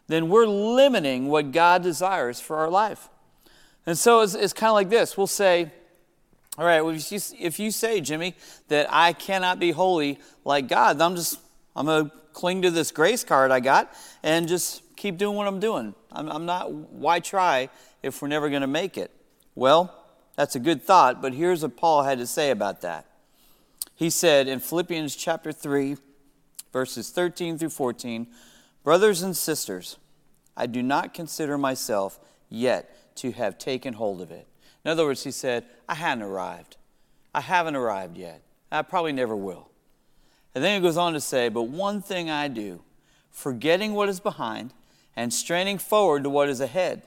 then 0.09 0.29
we're 0.29 0.47
limiting 0.47 1.29
what 1.29 1.53
God 1.53 1.83
desires 1.83 2.41
for 2.41 2.57
our 2.57 2.71
life. 2.71 3.09
And 3.87 3.97
so 3.97 4.21
it's, 4.21 4.35
it's 4.35 4.53
kind 4.53 4.71
of 4.71 4.75
like 4.75 4.91
this 4.91 5.17
we'll 5.17 5.27
say, 5.27 5.71
all 6.59 6.65
right, 6.65 6.81
well, 6.83 6.95
if, 6.95 7.11
you, 7.13 7.19
if 7.39 7.59
you 7.59 7.71
say, 7.71 8.01
Jimmy, 8.01 8.35
that 8.69 8.87
I 8.91 9.13
cannot 9.13 9.59
be 9.59 9.71
holy 9.71 10.19
like 10.45 10.69
God, 10.69 11.01
I'm 11.01 11.17
just, 11.17 11.39
I'm 11.77 11.87
going 11.87 12.11
to 12.11 12.17
cling 12.33 12.63
to 12.63 12.71
this 12.71 12.91
grace 12.91 13.25
card 13.25 13.51
I 13.51 13.61
got 13.61 13.93
and 14.23 14.49
just 14.49 14.83
keep 14.97 15.17
doing 15.17 15.37
what 15.37 15.47
I'm 15.47 15.61
doing. 15.61 15.95
I'm, 16.13 16.29
I'm 16.29 16.47
not, 16.47 16.73
why 16.73 17.21
try 17.21 17.71
if 18.03 18.21
we're 18.21 18.29
never 18.29 18.51
going 18.51 18.63
to 18.63 18.67
make 18.67 18.99
it? 18.99 19.11
Well, 19.55 19.95
that's 20.37 20.57
a 20.57 20.61
good 20.61 20.83
thought, 20.83 21.23
but 21.23 21.35
here's 21.35 21.63
what 21.63 21.77
Paul 21.77 22.03
had 22.03 22.19
to 22.19 22.27
say 22.27 22.51
about 22.51 22.81
that. 22.83 23.07
He 23.95 24.11
said 24.11 24.49
in 24.49 24.59
Philippians 24.61 25.15
chapter 25.15 25.53
3, 25.53 25.97
verses 26.73 27.11
13 27.11 27.59
through 27.59 27.71
14 27.71 28.27
Brothers 28.83 29.23
and 29.23 29.37
sisters, 29.37 29.99
I 30.57 30.67
do 30.67 30.83
not 30.83 31.13
consider 31.13 31.59
myself 31.59 32.19
yet 32.49 33.15
to 33.17 33.33
have 33.33 33.59
taken 33.59 33.95
hold 33.95 34.23
of 34.23 34.31
it. 34.31 34.47
In 34.85 34.91
other 34.91 35.05
words, 35.05 35.25
he 35.25 35.31
said, 35.31 35.67
I 35.89 35.97
hadn't 35.97 36.25
arrived. 36.25 36.77
I 37.35 37.43
haven't 37.43 37.77
arrived 37.77 38.17
yet. 38.17 38.43
I 38.73 38.83
probably 38.83 39.13
never 39.13 39.37
will. 39.37 39.69
And 40.55 40.65
then 40.65 40.81
he 40.81 40.87
goes 40.87 40.97
on 40.97 41.13
to 41.13 41.21
say, 41.21 41.49
But 41.49 41.65
one 41.65 42.01
thing 42.01 42.31
I 42.31 42.49
do, 42.49 42.83
forgetting 43.31 43.93
what 43.93 44.09
is 44.09 44.21
behind 44.21 44.73
and 45.15 45.33
straining 45.33 45.79
forward 45.79 46.25
to 46.25 46.31
what 46.31 46.49
is 46.49 46.61
ahead, 46.61 47.03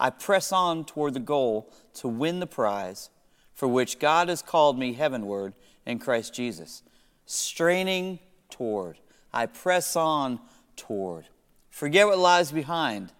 I 0.00 0.10
press 0.10 0.50
on 0.50 0.84
toward 0.84 1.14
the 1.14 1.20
goal 1.20 1.72
to 1.94 2.08
win 2.08 2.40
the 2.40 2.46
prize 2.46 3.10
for 3.54 3.68
which 3.68 4.00
God 4.00 4.28
has 4.28 4.42
called 4.42 4.78
me 4.78 4.94
heavenward 4.94 5.54
in 5.86 5.98
Christ 5.98 6.34
Jesus. 6.34 6.82
Straining 7.24 8.18
toward. 8.54 8.98
I 9.32 9.46
press 9.46 9.96
on 9.96 10.38
toward. 10.76 11.26
Forget 11.70 12.06
what 12.06 12.18
lies 12.18 12.52
behind 12.52 13.12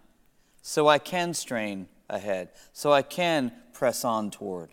so 0.62 0.86
I 0.86 0.98
can 0.98 1.34
strain 1.34 1.88
ahead, 2.08 2.50
so 2.72 2.92
I 2.92 3.02
can 3.02 3.52
press 3.72 4.04
on 4.04 4.30
toward. 4.30 4.70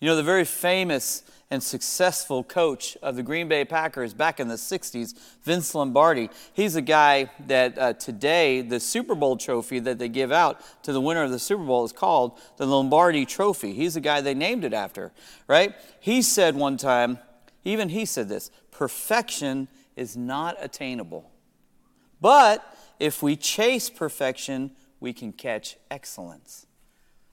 You 0.00 0.08
know, 0.08 0.16
the 0.16 0.24
very 0.24 0.44
famous 0.44 1.22
and 1.52 1.62
successful 1.62 2.42
coach 2.42 2.96
of 3.00 3.14
the 3.14 3.22
Green 3.22 3.48
Bay 3.48 3.64
Packers 3.64 4.12
back 4.12 4.40
in 4.40 4.48
the 4.48 4.56
60s, 4.56 5.14
Vince 5.44 5.72
Lombardi, 5.72 6.30
he's 6.52 6.74
a 6.74 6.82
guy 6.82 7.30
that 7.46 7.78
uh, 7.78 7.92
today 7.92 8.60
the 8.60 8.80
Super 8.80 9.14
Bowl 9.14 9.36
trophy 9.36 9.78
that 9.78 10.00
they 10.00 10.08
give 10.08 10.32
out 10.32 10.60
to 10.82 10.92
the 10.92 11.00
winner 11.00 11.22
of 11.22 11.30
the 11.30 11.38
Super 11.38 11.62
Bowl 11.62 11.84
is 11.84 11.92
called 11.92 12.40
the 12.56 12.66
Lombardi 12.66 13.24
Trophy. 13.24 13.72
He's 13.72 13.94
the 13.94 14.00
guy 14.00 14.20
they 14.20 14.34
named 14.34 14.64
it 14.64 14.74
after, 14.74 15.12
right? 15.46 15.74
He 16.00 16.22
said 16.22 16.56
one 16.56 16.76
time, 16.76 17.20
even 17.64 17.88
he 17.88 18.04
said 18.04 18.28
this 18.28 18.50
perfection 18.74 19.68
is 19.96 20.16
not 20.16 20.56
attainable. 20.60 21.30
But 22.20 22.64
if 23.00 23.22
we 23.22 23.36
chase 23.36 23.88
perfection, 23.88 24.72
we 25.00 25.12
can 25.12 25.32
catch 25.32 25.76
excellence. 25.90 26.66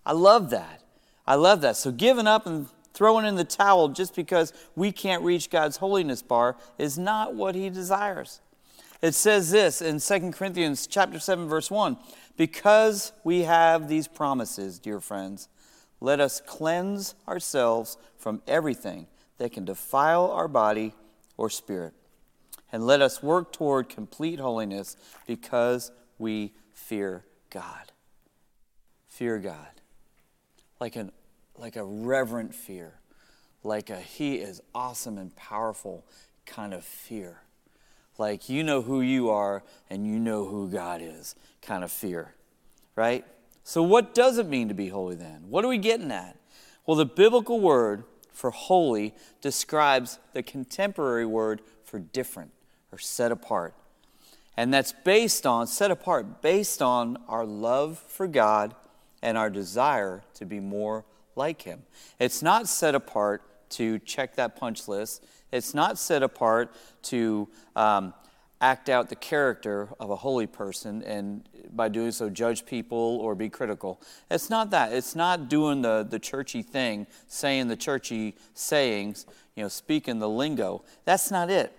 I 0.06 0.14
love 0.14 0.50
that. 0.52 0.82
I 1.28 1.36
love 1.36 1.62
that. 1.62 1.78
So 1.78 1.92
giving 1.92 2.28
up 2.28 2.46
and 2.46 2.68
throwing 2.94 3.26
in 3.26 3.36
the 3.36 3.44
towel 3.44 3.90
just 3.90 4.16
because 4.16 4.54
we 4.76 4.92
can't 4.92 5.24
reach 5.24 5.50
God's 5.50 5.78
holiness 5.78 6.22
bar 6.22 6.58
is 6.78 6.98
not 6.98 7.36
what 7.36 7.56
he 7.56 7.70
desires. 7.70 8.42
It 9.02 9.16
says 9.16 9.50
this 9.50 9.82
in 9.82 10.00
2 10.00 10.32
Corinthians 10.32 10.86
chapter 10.86 11.20
7 11.20 11.48
verse 11.48 11.72
1, 11.72 11.98
because 12.38 13.14
we 13.24 13.42
have 13.44 13.88
these 13.88 14.08
promises, 14.08 14.78
dear 14.78 15.00
friends, 15.00 15.48
let 16.00 16.20
us 16.20 16.42
cleanse 16.46 17.16
ourselves 17.28 17.98
from 18.18 18.42
everything 18.48 19.08
that 19.38 19.52
can 19.52 19.66
defile 19.66 20.30
our 20.30 20.48
body 20.48 20.94
or 21.42 21.50
spirit. 21.50 21.96
And 22.72 22.86
let 22.86 23.02
us 23.02 23.24
work 23.24 23.52
toward 23.52 23.90
complete 23.90 24.40
holiness 24.40 24.96
because 25.26 25.92
we 26.20 26.54
fear 26.72 27.26
God. 27.50 27.92
Fear 29.08 29.40
God. 29.40 29.82
Like, 30.80 30.96
an, 30.96 31.12
like 31.58 31.78
a 31.78 31.84
reverent 31.84 32.54
fear, 32.54 33.00
like 33.64 33.90
a 33.90 34.00
He 34.00 34.36
is 34.36 34.62
awesome 34.76 35.18
and 35.18 35.36
powerful 35.36 36.06
kind 36.46 36.76
of 36.76 36.84
fear. 36.84 37.42
Like 38.20 38.48
you 38.48 38.62
know 38.64 38.84
who 38.84 39.02
you 39.02 39.32
are 39.32 39.64
and 39.90 40.06
you 40.06 40.20
know 40.20 40.46
who 40.46 40.70
God 40.70 41.02
is 41.02 41.34
kind 41.64 41.84
of 41.84 41.92
fear, 41.92 42.36
right? 42.96 43.26
So, 43.64 43.82
what 43.82 44.14
does 44.14 44.38
it 44.38 44.48
mean 44.48 44.68
to 44.68 44.76
be 44.76 44.90
holy 44.90 45.16
then? 45.16 45.46
What 45.50 45.66
are 45.66 45.70
we 45.70 45.80
getting 45.80 46.12
at? 46.12 46.38
Well, 46.86 46.98
the 46.98 47.06
biblical 47.06 47.60
word 47.60 48.04
for 48.32 48.52
holy 48.52 49.14
describes 49.42 50.20
the 50.34 50.44
contemporary 50.44 51.26
word 51.26 51.62
for 51.84 52.00
different 52.00 52.52
or 52.92 52.98
set 52.98 53.32
apart. 53.32 53.74
And 54.58 54.74
that's 54.74 54.94
based 55.04 55.46
on, 55.46 55.68
set 55.68 55.92
apart, 55.92 56.42
based 56.42 56.82
on 56.82 57.18
our 57.28 57.46
love 57.46 58.00
for 58.00 58.28
God 58.28 58.76
and 59.22 59.38
our 59.38 59.50
desire 59.50 60.24
to 60.36 60.46
be 60.46 60.60
more 60.60 61.06
like 61.36 61.62
Him. 61.62 61.84
It's 62.20 62.42
not 62.42 62.68
set 62.68 62.96
apart 62.96 63.44
to 63.72 64.00
check 64.00 64.36
that 64.36 64.56
punch 64.56 64.88
list, 64.88 65.24
it's 65.52 65.74
not 65.74 65.98
set 65.98 66.24
apart 66.24 66.74
to 67.04 67.48
um, 67.76 68.14
act 68.62 68.90
out 68.90 69.10
the 69.10 69.16
character 69.16 69.90
of 70.00 70.12
a 70.12 70.16
holy 70.16 70.48
person 70.48 71.02
and 71.04 71.50
by 71.74 71.90
doing 71.90 72.12
so 72.12 72.30
judge 72.30 72.66
people 72.66 73.18
or 73.22 73.34
be 73.34 73.50
critical. 73.50 74.00
It's 74.30 74.50
not 74.50 74.70
that. 74.70 74.94
It's 74.94 75.16
not 75.16 75.50
doing 75.50 75.82
the, 75.82 76.06
the 76.08 76.20
churchy 76.20 76.62
thing, 76.62 77.08
saying 77.28 77.68
the 77.68 77.76
churchy 77.76 78.36
sayings, 78.54 79.26
you 79.56 79.64
know, 79.64 79.70
speaking 79.70 80.20
the 80.20 80.30
lingo. 80.30 80.84
That's 81.06 81.32
not 81.32 81.50
it. 81.50 81.74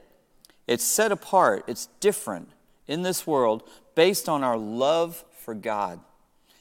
It's 0.66 0.84
set 0.84 1.12
apart, 1.12 1.64
it's 1.66 1.88
different 2.00 2.50
in 2.86 3.02
this 3.02 3.26
world 3.26 3.68
based 3.94 4.28
on 4.28 4.42
our 4.42 4.56
love 4.56 5.24
for 5.30 5.54
God 5.54 6.00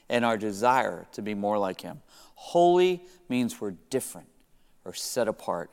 and 0.09 0.25
our 0.25 0.37
desire 0.37 1.07
to 1.13 1.21
be 1.21 1.33
more 1.33 1.57
like 1.57 1.81
Him. 1.81 2.01
Holy 2.35 3.03
means 3.29 3.61
we're 3.61 3.75
different 3.89 4.27
or 4.85 4.93
set 4.93 5.27
apart. 5.27 5.71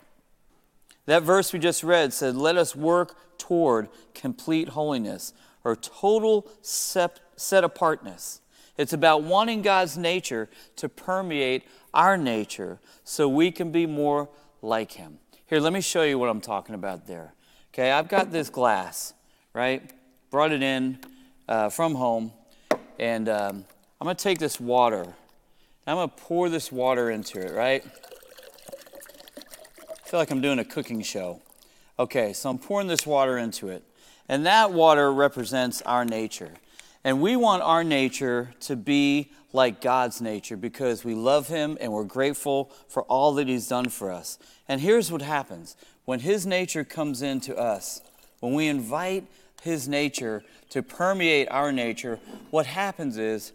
That 1.08 1.22
verse 1.22 1.54
we 1.54 1.58
just 1.58 1.82
read 1.82 2.12
said, 2.12 2.36
Let 2.36 2.58
us 2.58 2.76
work 2.76 3.16
toward 3.38 3.88
complete 4.14 4.68
holiness 4.68 5.32
or 5.64 5.74
total 5.74 6.46
set, 6.60 7.20
apartness. 7.50 8.42
It's 8.76 8.92
about 8.92 9.22
wanting 9.22 9.62
God's 9.62 9.96
nature 9.96 10.50
to 10.76 10.86
permeate 10.90 11.64
our 11.94 12.18
nature 12.18 12.78
so 13.04 13.26
we 13.26 13.50
can 13.50 13.72
be 13.72 13.86
more 13.86 14.28
like 14.60 14.92
Him. 14.92 15.18
Here, 15.46 15.60
let 15.60 15.72
me 15.72 15.80
show 15.80 16.02
you 16.02 16.18
what 16.18 16.28
I'm 16.28 16.42
talking 16.42 16.74
about 16.74 17.06
there. 17.06 17.32
Okay, 17.72 17.90
I've 17.90 18.08
got 18.08 18.30
this 18.30 18.50
glass, 18.50 19.14
right? 19.54 19.90
Brought 20.30 20.52
it 20.52 20.62
in 20.62 20.98
uh, 21.48 21.70
from 21.70 21.94
home, 21.94 22.32
and 22.98 23.30
um, 23.30 23.64
I'm 23.98 24.14
to 24.14 24.14
take 24.14 24.38
this 24.38 24.60
water. 24.60 25.06
I'm 25.86 26.06
to 26.06 26.14
pour 26.14 26.50
this 26.50 26.70
water 26.70 27.10
into 27.10 27.40
it, 27.40 27.54
right? 27.54 27.82
I 30.08 30.10
feel 30.10 30.20
like 30.20 30.30
I'm 30.30 30.40
doing 30.40 30.58
a 30.58 30.64
cooking 30.64 31.02
show. 31.02 31.42
Okay, 31.98 32.32
so 32.32 32.48
I'm 32.48 32.58
pouring 32.58 32.86
this 32.86 33.06
water 33.06 33.36
into 33.36 33.68
it. 33.68 33.82
And 34.26 34.46
that 34.46 34.72
water 34.72 35.12
represents 35.12 35.82
our 35.82 36.06
nature. 36.06 36.52
And 37.04 37.20
we 37.20 37.36
want 37.36 37.62
our 37.62 37.84
nature 37.84 38.54
to 38.60 38.74
be 38.74 39.30
like 39.52 39.82
God's 39.82 40.22
nature 40.22 40.56
because 40.56 41.04
we 41.04 41.14
love 41.14 41.48
Him 41.48 41.76
and 41.78 41.92
we're 41.92 42.04
grateful 42.04 42.72
for 42.88 43.02
all 43.02 43.34
that 43.34 43.48
He's 43.48 43.68
done 43.68 43.90
for 43.90 44.10
us. 44.10 44.38
And 44.66 44.80
here's 44.80 45.12
what 45.12 45.20
happens 45.20 45.76
when 46.06 46.20
His 46.20 46.46
nature 46.46 46.84
comes 46.84 47.20
into 47.20 47.54
us, 47.54 48.00
when 48.40 48.54
we 48.54 48.66
invite 48.66 49.26
His 49.60 49.88
nature 49.90 50.42
to 50.70 50.82
permeate 50.82 51.48
our 51.50 51.70
nature, 51.70 52.18
what 52.48 52.64
happens 52.64 53.18
is, 53.18 53.52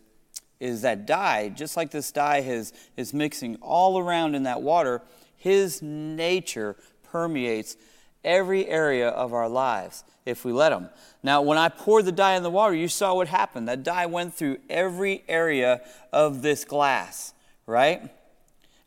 is 0.59 0.83
that 0.83 1.07
dye, 1.07 1.49
just 1.49 1.75
like 1.75 1.89
this 1.89 2.11
dye 2.11 2.41
is, 2.41 2.73
is 2.95 3.11
mixing 3.11 3.55
all 3.55 3.97
around 3.97 4.35
in 4.35 4.43
that 4.43 4.61
water, 4.61 5.01
his 5.37 5.81
nature 5.81 6.75
permeates 7.03 7.77
every 8.23 8.67
area 8.67 9.09
of 9.09 9.33
our 9.33 9.49
lives 9.49 10.03
if 10.25 10.45
we 10.45 10.51
let 10.51 10.71
Him. 10.71 10.89
Now, 11.21 11.41
when 11.41 11.57
I 11.57 11.69
poured 11.69 12.05
the 12.05 12.11
dye 12.11 12.35
in 12.35 12.43
the 12.43 12.49
water, 12.49 12.73
you 12.73 12.87
saw 12.87 13.13
what 13.15 13.27
happened. 13.27 13.67
That 13.67 13.83
dye 13.83 14.05
went 14.05 14.33
through 14.33 14.57
every 14.69 15.23
area 15.27 15.81
of 16.11 16.41
this 16.41 16.65
glass, 16.65 17.33
right? 17.65 18.09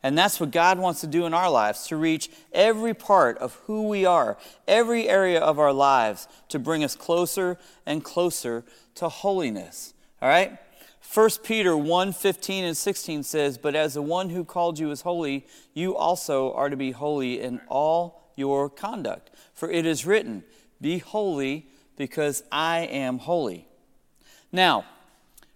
And 0.03 0.17
that's 0.17 0.39
what 0.39 0.51
God 0.51 0.79
wants 0.79 1.01
to 1.01 1.07
do 1.07 1.25
in 1.25 1.33
our 1.33 1.49
lives 1.49 1.87
to 1.87 1.97
reach 1.97 2.29
every 2.53 2.93
part 2.93 3.37
of 3.39 3.55
who 3.65 3.87
we 3.87 4.05
are, 4.05 4.37
every 4.67 5.09
area 5.09 5.39
of 5.39 5.59
our 5.59 5.73
lives, 5.73 6.27
to 6.49 6.59
bring 6.59 6.83
us 6.83 6.95
closer 6.95 7.57
and 7.85 8.03
closer 8.03 8.63
to 8.95 9.09
holiness. 9.09 9.93
All 10.21 10.29
right? 10.29 10.57
1 11.13 11.29
Peter 11.43 11.75
1 11.75 12.11
15 12.11 12.65
and 12.65 12.77
16 12.77 13.23
says, 13.23 13.57
But 13.57 13.75
as 13.75 13.93
the 13.93 14.01
one 14.01 14.29
who 14.29 14.43
called 14.43 14.77
you 14.77 14.91
is 14.91 15.01
holy, 15.01 15.47
you 15.73 15.95
also 15.95 16.53
are 16.53 16.69
to 16.69 16.75
be 16.75 16.91
holy 16.91 17.39
in 17.39 17.61
all 17.67 18.31
your 18.35 18.69
conduct. 18.69 19.31
For 19.53 19.71
it 19.71 19.85
is 19.85 20.05
written, 20.05 20.43
Be 20.81 20.97
holy, 20.97 21.67
because 21.95 22.43
I 22.51 22.79
am 22.79 23.19
holy. 23.19 23.67
Now, 24.51 24.85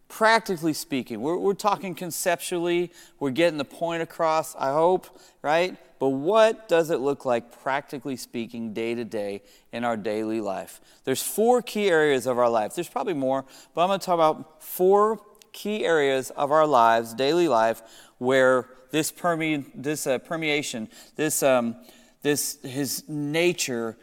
practically 0.08 0.74
speaking, 0.74 1.22
we're, 1.22 1.38
we're 1.38 1.54
talking 1.54 1.96
conceptually, 1.96 2.92
we're 3.20 3.32
getting 3.32 3.58
the 3.58 3.66
point 3.66 4.02
across, 4.02 4.56
I 4.56 4.72
hope, 4.72 5.20
right? 5.42 5.78
But 6.00 6.10
what 6.10 6.68
does 6.68 6.90
it 6.90 7.00
look 7.00 7.26
like, 7.26 7.62
practically 7.62 8.16
speaking, 8.16 8.74
day 8.74 8.96
to 8.96 9.06
day 9.06 9.44
in 9.72 9.84
our 9.84 9.96
daily 9.96 10.42
life? 10.42 10.82
There's 11.04 11.22
four 11.22 11.62
key 11.62 11.90
areas 11.90 12.26
of 12.26 12.40
our 12.40 12.50
life. 12.50 12.74
There's 12.74 12.90
probably 12.90 13.14
more, 13.14 13.46
but 13.76 13.82
I'm 13.84 13.88
going 13.90 14.00
to 14.00 14.06
talk 14.06 14.16
about 14.16 14.64
four 14.64 15.22
key 15.52 15.86
areas 15.86 16.30
of 16.32 16.52
our 16.52 16.66
lives, 16.66 17.14
daily 17.14 17.48
life, 17.48 17.82
where 18.18 18.68
this, 18.92 19.12
perme- 19.12 19.66
this 19.74 20.06
uh, 20.08 20.20
permeation, 20.20 20.90
this, 21.16 21.44
um, 21.44 21.76
this 22.22 22.60
his 22.64 23.04
nature 23.08 23.98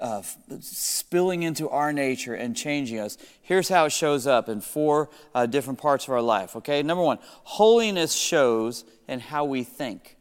uh, 0.00 0.22
spilling 0.60 1.44
into 1.44 1.68
our 1.68 1.92
nature 1.92 2.34
and 2.34 2.56
changing 2.56 2.98
us. 2.98 3.16
Here's 3.42 3.68
how 3.68 3.86
it 3.86 3.92
shows 3.92 4.26
up 4.26 4.48
in 4.48 4.60
four 4.60 5.08
uh, 5.34 5.46
different 5.46 5.78
parts 5.78 6.06
of 6.06 6.12
our 6.12 6.22
life. 6.22 6.56
Okay, 6.56 6.82
number 6.82 7.02
one, 7.02 7.18
holiness 7.44 8.12
shows 8.12 8.84
in 9.08 9.20
how 9.20 9.44
we 9.44 9.62
think. 9.62 10.16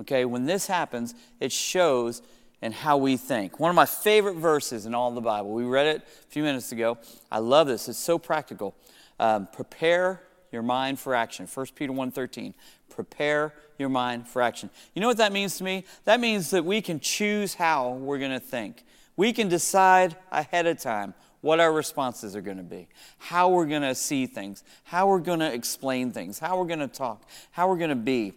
Okay, 0.00 0.24
when 0.24 0.46
this 0.46 0.66
happens, 0.66 1.14
it 1.40 1.52
shows 1.52 2.22
in 2.62 2.72
how 2.72 2.96
we 2.96 3.16
think. 3.16 3.58
One 3.58 3.70
of 3.70 3.76
my 3.76 3.86
favorite 3.86 4.36
verses 4.36 4.86
in 4.86 4.94
all 4.94 5.10
the 5.10 5.20
Bible. 5.20 5.50
We 5.50 5.64
read 5.64 5.86
it 5.86 6.02
a 6.02 6.30
few 6.30 6.42
minutes 6.42 6.72
ago. 6.72 6.98
I 7.30 7.38
love 7.38 7.66
this. 7.66 7.88
It's 7.88 7.98
so 7.98 8.18
practical. 8.18 8.74
Um, 9.20 9.48
prepare 9.52 10.22
your 10.50 10.62
mind 10.62 10.98
for 10.98 11.14
action. 11.14 11.46
1 11.46 11.66
Peter 11.76 11.92
1:13. 11.92 12.54
Prepare 12.88 13.54
your 13.78 13.90
mind 13.90 14.26
for 14.26 14.40
action. 14.42 14.70
You 14.94 15.02
know 15.02 15.08
what 15.08 15.18
that 15.18 15.30
means 15.30 15.58
to 15.58 15.64
me? 15.64 15.84
That 16.04 16.20
means 16.20 16.50
that 16.50 16.64
we 16.64 16.80
can 16.80 17.00
choose 17.00 17.54
how 17.54 17.90
we're 17.90 18.18
going 18.18 18.32
to 18.32 18.40
think. 18.40 18.82
We 19.16 19.34
can 19.34 19.48
decide 19.48 20.16
ahead 20.32 20.66
of 20.66 20.80
time 20.80 21.14
what 21.42 21.60
our 21.60 21.72
responses 21.72 22.34
are 22.34 22.40
going 22.40 22.56
to 22.56 22.62
be, 22.62 22.88
how 23.18 23.50
we're 23.50 23.66
going 23.66 23.82
to 23.82 23.94
see 23.94 24.26
things, 24.26 24.64
how 24.84 25.06
we're 25.06 25.18
going 25.18 25.40
to 25.40 25.52
explain 25.52 26.12
things, 26.12 26.38
how 26.38 26.58
we're 26.58 26.66
going 26.66 26.80
to 26.80 26.88
talk, 26.88 27.22
how 27.50 27.68
we're 27.68 27.78
going 27.78 27.90
to 27.90 27.96
be. 27.96 28.32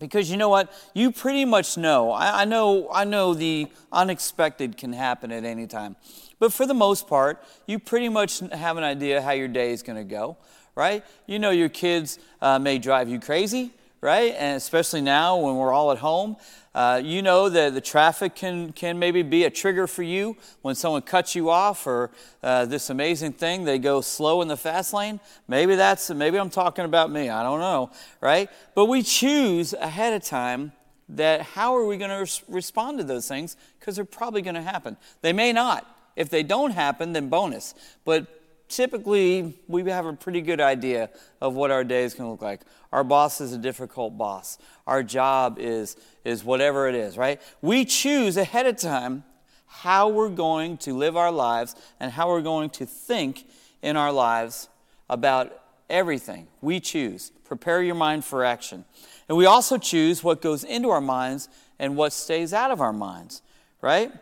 Because 0.00 0.30
you 0.30 0.36
know 0.36 0.48
what? 0.48 0.72
You 0.92 1.12
pretty 1.12 1.44
much 1.44 1.76
know. 1.76 2.10
I, 2.10 2.42
I, 2.42 2.44
know. 2.44 2.88
I 2.92 3.04
know 3.04 3.32
the 3.32 3.68
unexpected 3.92 4.76
can 4.76 4.92
happen 4.92 5.30
at 5.30 5.44
any 5.44 5.66
time, 5.66 5.96
but 6.44 6.52
for 6.52 6.66
the 6.66 6.74
most 6.74 7.08
part, 7.08 7.42
you 7.66 7.78
pretty 7.78 8.10
much 8.10 8.40
have 8.52 8.76
an 8.76 8.84
idea 8.84 9.22
how 9.22 9.30
your 9.30 9.48
day 9.48 9.72
is 9.72 9.82
going 9.82 9.96
to 9.96 10.04
go 10.04 10.36
right? 10.74 11.04
You 11.26 11.38
know 11.38 11.50
your 11.50 11.68
kids 11.68 12.18
uh, 12.42 12.58
may 12.58 12.78
drive 12.78 13.08
you 13.08 13.20
crazy, 13.20 13.70
right? 14.00 14.34
And 14.36 14.56
especially 14.56 15.00
now 15.00 15.36
when 15.38 15.56
we're 15.56 15.72
all 15.72 15.92
at 15.92 15.98
home. 15.98 16.36
Uh, 16.74 17.00
you 17.02 17.22
know 17.22 17.48
that 17.48 17.72
the 17.72 17.80
traffic 17.80 18.34
can, 18.34 18.72
can 18.72 18.98
maybe 18.98 19.22
be 19.22 19.44
a 19.44 19.50
trigger 19.50 19.86
for 19.86 20.02
you 20.02 20.36
when 20.62 20.74
someone 20.74 21.00
cuts 21.02 21.36
you 21.36 21.48
off 21.48 21.86
or 21.86 22.10
uh, 22.42 22.66
this 22.66 22.90
amazing 22.90 23.32
thing, 23.32 23.62
they 23.62 23.78
go 23.78 24.00
slow 24.00 24.42
in 24.42 24.48
the 24.48 24.56
fast 24.56 24.92
lane. 24.92 25.20
Maybe 25.46 25.76
that's, 25.76 26.10
maybe 26.10 26.36
I'm 26.36 26.50
talking 26.50 26.84
about 26.84 27.12
me, 27.12 27.30
I 27.30 27.44
don't 27.44 27.60
know, 27.60 27.92
right? 28.20 28.50
But 28.74 28.86
we 28.86 29.04
choose 29.04 29.72
ahead 29.72 30.14
of 30.14 30.24
time 30.24 30.72
that 31.10 31.42
how 31.42 31.76
are 31.76 31.86
we 31.86 31.96
going 31.96 32.10
to 32.10 32.16
res- 32.16 32.42
respond 32.48 32.98
to 32.98 33.04
those 33.04 33.28
things 33.28 33.56
because 33.78 33.94
they're 33.94 34.04
probably 34.04 34.42
going 34.42 34.56
to 34.56 34.62
happen. 34.62 34.96
They 35.22 35.32
may 35.32 35.52
not. 35.52 35.93
If 36.16 36.28
they 36.30 36.42
don't 36.42 36.70
happen, 36.70 37.12
then 37.12 37.28
bonus. 37.28 37.74
But 38.04 38.26
typically 38.68 39.58
we 39.68 39.88
have 39.90 40.06
a 40.06 40.12
pretty 40.12 40.40
good 40.40 40.60
idea 40.60 41.10
of 41.40 41.54
what 41.54 41.70
our 41.70 41.84
day 41.84 42.04
is 42.04 42.14
going 42.14 42.26
to 42.26 42.30
look 42.32 42.42
like. 42.42 42.60
Our 42.92 43.04
boss 43.04 43.40
is 43.40 43.52
a 43.52 43.58
difficult 43.58 44.16
boss. 44.16 44.58
Our 44.86 45.02
job 45.02 45.58
is, 45.58 45.96
is 46.24 46.44
whatever 46.44 46.88
it 46.88 46.94
is, 46.94 47.16
right? 47.16 47.40
We 47.60 47.84
choose 47.84 48.36
ahead 48.36 48.66
of 48.66 48.76
time 48.76 49.24
how 49.66 50.08
we're 50.08 50.28
going 50.28 50.76
to 50.78 50.94
live 50.96 51.16
our 51.16 51.32
lives 51.32 51.74
and 51.98 52.12
how 52.12 52.28
we're 52.28 52.42
going 52.42 52.70
to 52.70 52.86
think 52.86 53.46
in 53.82 53.96
our 53.96 54.12
lives 54.12 54.68
about 55.10 55.60
everything. 55.90 56.46
We 56.60 56.80
choose. 56.80 57.32
Prepare 57.44 57.82
your 57.82 57.94
mind 57.94 58.24
for 58.24 58.44
action. 58.44 58.84
And 59.28 59.36
we 59.36 59.46
also 59.46 59.78
choose 59.78 60.22
what 60.22 60.40
goes 60.40 60.64
into 60.64 60.90
our 60.90 61.00
minds 61.00 61.48
and 61.78 61.96
what 61.96 62.12
stays 62.12 62.52
out 62.52 62.70
of 62.70 62.80
our 62.80 62.92
minds, 62.92 63.42
right? 63.80 64.12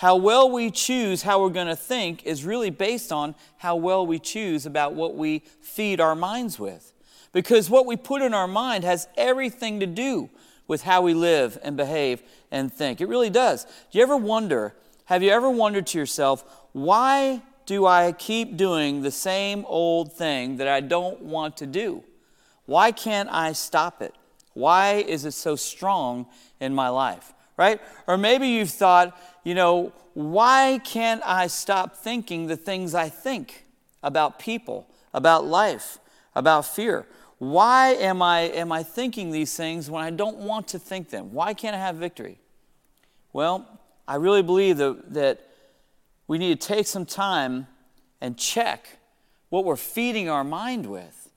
How 0.00 0.16
well 0.16 0.50
we 0.50 0.70
choose 0.70 1.20
how 1.20 1.42
we're 1.42 1.50
going 1.50 1.66
to 1.66 1.76
think 1.76 2.24
is 2.24 2.42
really 2.42 2.70
based 2.70 3.12
on 3.12 3.34
how 3.58 3.76
well 3.76 4.06
we 4.06 4.18
choose 4.18 4.64
about 4.64 4.94
what 4.94 5.14
we 5.14 5.40
feed 5.60 6.00
our 6.00 6.14
minds 6.14 6.58
with. 6.58 6.94
Because 7.34 7.68
what 7.68 7.84
we 7.84 7.96
put 7.96 8.22
in 8.22 8.32
our 8.32 8.48
mind 8.48 8.82
has 8.82 9.08
everything 9.18 9.78
to 9.80 9.84
do 9.84 10.30
with 10.66 10.84
how 10.84 11.02
we 11.02 11.12
live 11.12 11.58
and 11.62 11.76
behave 11.76 12.22
and 12.50 12.72
think. 12.72 13.02
It 13.02 13.08
really 13.08 13.28
does. 13.28 13.64
Do 13.64 13.98
you 13.98 14.02
ever 14.02 14.16
wonder, 14.16 14.74
have 15.04 15.22
you 15.22 15.32
ever 15.32 15.50
wondered 15.50 15.86
to 15.88 15.98
yourself, 15.98 16.46
why 16.72 17.42
do 17.66 17.84
I 17.84 18.12
keep 18.12 18.56
doing 18.56 19.02
the 19.02 19.10
same 19.10 19.66
old 19.68 20.14
thing 20.14 20.56
that 20.56 20.66
I 20.66 20.80
don't 20.80 21.20
want 21.20 21.58
to 21.58 21.66
do? 21.66 22.04
Why 22.64 22.90
can't 22.90 23.28
I 23.30 23.52
stop 23.52 24.00
it? 24.00 24.14
Why 24.54 24.94
is 24.94 25.26
it 25.26 25.32
so 25.34 25.56
strong 25.56 26.26
in 26.58 26.74
my 26.74 26.88
life? 26.88 27.34
Right? 27.58 27.82
Or 28.06 28.16
maybe 28.16 28.48
you've 28.48 28.70
thought, 28.70 29.14
you 29.44 29.54
know, 29.54 29.92
why 30.14 30.80
can't 30.84 31.22
I 31.24 31.46
stop 31.46 31.96
thinking 31.96 32.46
the 32.46 32.56
things 32.56 32.94
I 32.94 33.08
think 33.08 33.64
about 34.02 34.38
people, 34.38 34.88
about 35.14 35.44
life, 35.44 35.98
about 36.34 36.66
fear? 36.66 37.06
Why 37.38 37.94
am 37.94 38.20
I, 38.20 38.40
am 38.40 38.70
I 38.70 38.82
thinking 38.82 39.30
these 39.30 39.56
things 39.56 39.90
when 39.90 40.04
I 40.04 40.10
don't 40.10 40.38
want 40.38 40.68
to 40.68 40.78
think 40.78 41.08
them? 41.08 41.32
Why 41.32 41.54
can't 41.54 41.74
I 41.74 41.78
have 41.78 41.96
victory? 41.96 42.38
Well, 43.32 43.66
I 44.06 44.16
really 44.16 44.42
believe 44.42 44.76
that, 44.76 45.14
that 45.14 45.46
we 46.26 46.38
need 46.38 46.60
to 46.60 46.68
take 46.68 46.86
some 46.86 47.06
time 47.06 47.66
and 48.20 48.36
check 48.36 48.98
what 49.48 49.64
we're 49.64 49.76
feeding 49.76 50.28
our 50.28 50.44
mind 50.44 50.86
with. 50.86 51.30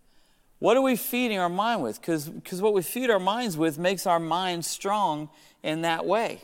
What 0.60 0.78
are 0.78 0.82
we 0.82 0.96
feeding 0.96 1.40
our 1.40 1.50
mind 1.50 1.84
with? 1.84 2.02
Because 2.02 2.62
what 2.62 2.74
we 2.74 2.82
feed 2.82 3.10
our 3.10 3.20
minds 3.20 3.58
with 3.58 3.78
makes 3.78 4.06
our 4.08 4.20
mind 4.20 4.66
strong 4.66 5.30
in 5.62 5.82
that 5.82 6.06
way. 6.06 6.42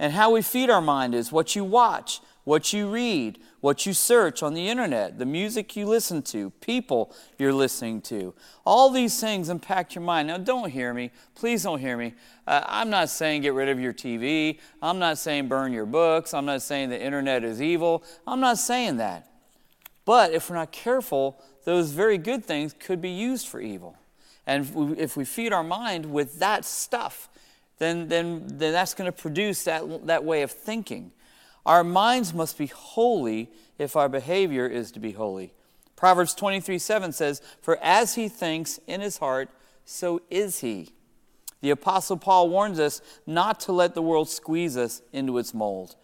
And 0.00 0.14
how 0.14 0.30
we 0.30 0.40
feed 0.40 0.70
our 0.70 0.80
mind 0.80 1.14
is 1.14 1.30
what 1.30 1.54
you 1.54 1.62
watch, 1.62 2.20
what 2.44 2.72
you 2.72 2.88
read, 2.90 3.38
what 3.60 3.84
you 3.84 3.92
search 3.92 4.42
on 4.42 4.54
the 4.54 4.66
internet, 4.66 5.18
the 5.18 5.26
music 5.26 5.76
you 5.76 5.84
listen 5.84 6.22
to, 6.22 6.48
people 6.62 7.14
you're 7.38 7.52
listening 7.52 8.00
to. 8.00 8.32
All 8.64 8.88
these 8.88 9.20
things 9.20 9.50
impact 9.50 9.94
your 9.94 10.02
mind. 10.02 10.28
Now, 10.28 10.38
don't 10.38 10.70
hear 10.70 10.94
me. 10.94 11.10
Please 11.34 11.64
don't 11.64 11.78
hear 11.78 11.98
me. 11.98 12.14
Uh, 12.46 12.64
I'm 12.64 12.88
not 12.88 13.10
saying 13.10 13.42
get 13.42 13.52
rid 13.52 13.68
of 13.68 13.78
your 13.78 13.92
TV. 13.92 14.58
I'm 14.80 14.98
not 14.98 15.18
saying 15.18 15.48
burn 15.48 15.70
your 15.70 15.84
books. 15.84 16.32
I'm 16.32 16.46
not 16.46 16.62
saying 16.62 16.88
the 16.88 17.00
internet 17.00 17.44
is 17.44 17.60
evil. 17.60 18.02
I'm 18.26 18.40
not 18.40 18.56
saying 18.56 18.96
that. 18.96 19.28
But 20.06 20.32
if 20.32 20.48
we're 20.48 20.56
not 20.56 20.72
careful, 20.72 21.42
those 21.66 21.90
very 21.90 22.16
good 22.16 22.42
things 22.42 22.72
could 22.72 23.02
be 23.02 23.10
used 23.10 23.48
for 23.48 23.60
evil. 23.60 23.98
And 24.46 24.64
if 24.64 24.74
we, 24.74 24.96
if 24.96 25.16
we 25.18 25.26
feed 25.26 25.52
our 25.52 25.62
mind 25.62 26.06
with 26.06 26.38
that 26.38 26.64
stuff, 26.64 27.28
then, 27.80 28.08
then, 28.08 28.44
then 28.46 28.72
that's 28.72 28.92
going 28.92 29.10
to 29.10 29.16
produce 29.16 29.64
that, 29.64 30.06
that 30.06 30.22
way 30.22 30.42
of 30.42 30.50
thinking. 30.50 31.12
Our 31.64 31.82
minds 31.82 32.34
must 32.34 32.58
be 32.58 32.66
holy 32.66 33.50
if 33.78 33.96
our 33.96 34.08
behavior 34.08 34.66
is 34.66 34.92
to 34.92 35.00
be 35.00 35.12
holy. 35.12 35.54
Proverbs 35.96 36.34
23 36.34 36.78
7 36.78 37.12
says, 37.12 37.40
For 37.62 37.78
as 37.82 38.14
he 38.14 38.28
thinks 38.28 38.80
in 38.86 39.00
his 39.00 39.16
heart, 39.16 39.48
so 39.86 40.20
is 40.28 40.60
he. 40.60 40.90
The 41.62 41.70
Apostle 41.70 42.18
Paul 42.18 42.50
warns 42.50 42.78
us 42.78 43.00
not 43.26 43.60
to 43.60 43.72
let 43.72 43.94
the 43.94 44.02
world 44.02 44.28
squeeze 44.28 44.76
us 44.76 45.00
into 45.12 45.38
its 45.38 45.54
mold. 45.54 45.96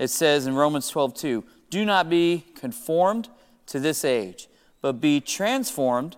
It 0.00 0.08
says 0.08 0.48
in 0.48 0.56
Romans 0.56 0.88
12 0.88 1.14
2, 1.14 1.44
Do 1.70 1.84
not 1.84 2.10
be 2.10 2.44
conformed 2.56 3.28
to 3.66 3.78
this 3.78 4.04
age, 4.04 4.48
but 4.82 5.00
be 5.00 5.20
transformed 5.20 6.16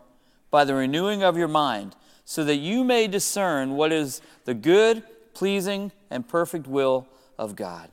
by 0.50 0.64
the 0.64 0.74
renewing 0.74 1.22
of 1.22 1.36
your 1.36 1.48
mind 1.48 1.94
so 2.26 2.44
that 2.44 2.56
you 2.56 2.84
may 2.84 3.06
discern 3.06 3.76
what 3.76 3.92
is 3.92 4.20
the 4.44 4.52
good, 4.52 5.04
pleasing, 5.32 5.92
and 6.10 6.28
perfect 6.28 6.66
will 6.66 7.06
of 7.38 7.54
God. 7.54 7.88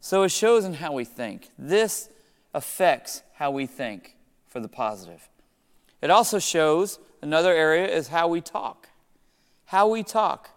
So 0.00 0.24
it 0.24 0.30
shows 0.30 0.64
in 0.64 0.74
how 0.74 0.92
we 0.92 1.04
think. 1.04 1.48
This 1.56 2.10
affects 2.52 3.22
how 3.34 3.52
we 3.52 3.66
think 3.66 4.16
for 4.48 4.60
the 4.60 4.68
positive. 4.68 5.28
It 6.02 6.10
also 6.10 6.40
shows 6.40 6.98
another 7.22 7.54
area 7.54 7.86
is 7.86 8.08
how 8.08 8.26
we 8.26 8.40
talk. 8.40 8.88
How 9.66 9.88
we 9.88 10.02
talk. 10.02 10.50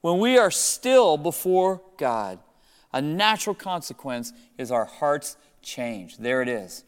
When 0.00 0.18
we 0.18 0.36
are 0.36 0.50
still 0.50 1.16
before 1.16 1.80
God, 1.96 2.40
a 2.92 3.00
natural 3.00 3.54
consequence 3.54 4.32
is 4.56 4.72
our 4.72 4.84
hearts 4.84 5.36
change. 5.62 6.18
There 6.18 6.42
it 6.42 6.48
is. 6.48 6.84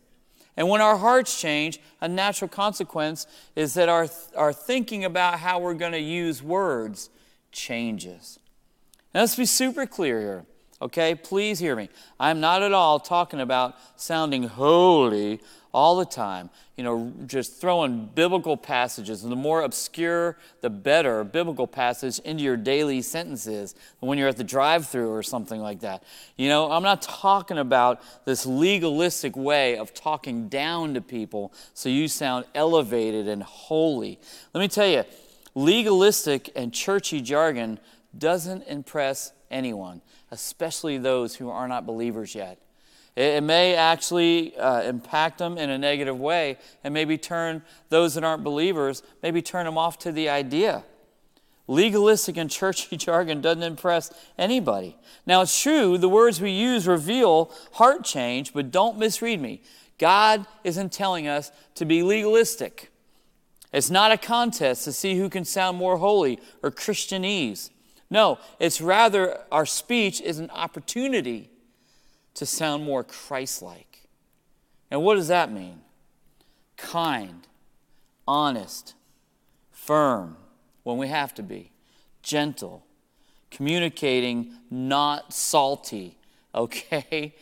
And 0.56 0.68
when 0.68 0.80
our 0.80 0.96
hearts 0.96 1.40
change, 1.40 1.80
a 2.00 2.08
natural 2.08 2.48
consequence 2.48 3.26
is 3.56 3.74
that 3.74 3.88
our, 3.88 4.08
our 4.36 4.52
thinking 4.52 5.04
about 5.04 5.38
how 5.38 5.58
we're 5.58 5.74
going 5.74 5.92
to 5.92 6.00
use 6.00 6.42
words 6.42 7.10
changes. 7.52 8.38
Now, 9.14 9.20
let's 9.20 9.36
be 9.36 9.46
super 9.46 9.86
clear 9.86 10.20
here. 10.20 10.44
Okay, 10.82 11.14
please 11.14 11.58
hear 11.58 11.76
me. 11.76 11.90
I'm 12.18 12.40
not 12.40 12.62
at 12.62 12.72
all 12.72 12.98
talking 12.98 13.40
about 13.40 13.76
sounding 13.96 14.44
holy 14.44 15.40
all 15.72 15.96
the 15.96 16.04
time, 16.06 16.50
you 16.76 16.82
know, 16.82 17.12
just 17.26 17.60
throwing 17.60 18.06
biblical 18.06 18.56
passages, 18.56 19.22
and 19.22 19.30
the 19.30 19.36
more 19.36 19.62
obscure, 19.62 20.36
the 20.62 20.70
better, 20.70 21.22
biblical 21.22 21.66
passage 21.66 22.18
into 22.20 22.42
your 22.42 22.56
daily 22.56 23.02
sentences 23.02 23.74
when 24.00 24.18
you're 24.18 24.28
at 24.28 24.36
the 24.36 24.42
drive 24.42 24.88
through 24.88 25.12
or 25.12 25.22
something 25.22 25.60
like 25.60 25.80
that. 25.80 26.02
You 26.36 26.48
know, 26.48 26.72
I'm 26.72 26.82
not 26.82 27.02
talking 27.02 27.58
about 27.58 28.02
this 28.24 28.46
legalistic 28.46 29.36
way 29.36 29.76
of 29.76 29.94
talking 29.94 30.48
down 30.48 30.94
to 30.94 31.00
people 31.00 31.52
so 31.72 31.88
you 31.88 32.08
sound 32.08 32.46
elevated 32.54 33.28
and 33.28 33.42
holy. 33.42 34.18
Let 34.54 34.60
me 34.60 34.68
tell 34.68 34.88
you, 34.88 35.04
legalistic 35.54 36.50
and 36.56 36.72
churchy 36.72 37.20
jargon 37.20 37.78
doesn't 38.18 38.64
impress 38.66 39.32
anyone 39.50 40.00
especially 40.30 40.98
those 40.98 41.36
who 41.36 41.50
are 41.50 41.68
not 41.68 41.86
believers 41.86 42.34
yet. 42.34 42.58
It, 43.16 43.36
it 43.36 43.42
may 43.42 43.74
actually 43.74 44.56
uh, 44.56 44.82
impact 44.82 45.38
them 45.38 45.58
in 45.58 45.70
a 45.70 45.78
negative 45.78 46.18
way 46.18 46.58
and 46.84 46.94
maybe 46.94 47.18
turn 47.18 47.62
those 47.88 48.14
that 48.14 48.24
aren't 48.24 48.44
believers, 48.44 49.02
maybe 49.22 49.42
turn 49.42 49.66
them 49.66 49.78
off 49.78 49.98
to 50.00 50.12
the 50.12 50.28
idea. 50.28 50.84
Legalistic 51.66 52.36
and 52.36 52.50
churchy 52.50 52.96
jargon 52.98 53.40
doesn't 53.40 53.62
impress 53.62 54.12
anybody. 54.36 54.96
Now, 55.26 55.42
it's 55.42 55.60
true, 55.60 55.98
the 55.98 56.08
words 56.08 56.40
we 56.40 56.50
use 56.50 56.86
reveal 56.86 57.52
heart 57.74 58.04
change, 58.04 58.52
but 58.52 58.70
don't 58.70 58.98
misread 58.98 59.40
me. 59.40 59.62
God 59.98 60.46
isn't 60.64 60.92
telling 60.92 61.28
us 61.28 61.52
to 61.74 61.84
be 61.84 62.02
legalistic. 62.02 62.90
It's 63.72 63.90
not 63.90 64.10
a 64.10 64.16
contest 64.16 64.84
to 64.84 64.92
see 64.92 65.16
who 65.16 65.28
can 65.28 65.44
sound 65.44 65.78
more 65.78 65.98
holy 65.98 66.40
or 66.62 66.70
Christianese. 66.70 67.70
No, 68.10 68.38
it's 68.58 68.80
rather 68.80 69.38
our 69.52 69.66
speech 69.66 70.20
is 70.20 70.38
an 70.38 70.50
opportunity 70.50 71.50
to 72.34 72.44
sound 72.44 72.84
more 72.84 73.04
Christ 73.04 73.62
like. 73.62 74.08
And 74.90 75.02
what 75.02 75.14
does 75.14 75.28
that 75.28 75.52
mean? 75.52 75.80
Kind, 76.76 77.46
honest, 78.26 78.94
firm 79.70 80.36
when 80.82 80.96
we 80.96 81.08
have 81.08 81.34
to 81.34 81.42
be, 81.42 81.70
gentle, 82.22 82.84
communicating, 83.50 84.54
not 84.70 85.32
salty, 85.32 86.18
okay? 86.54 87.34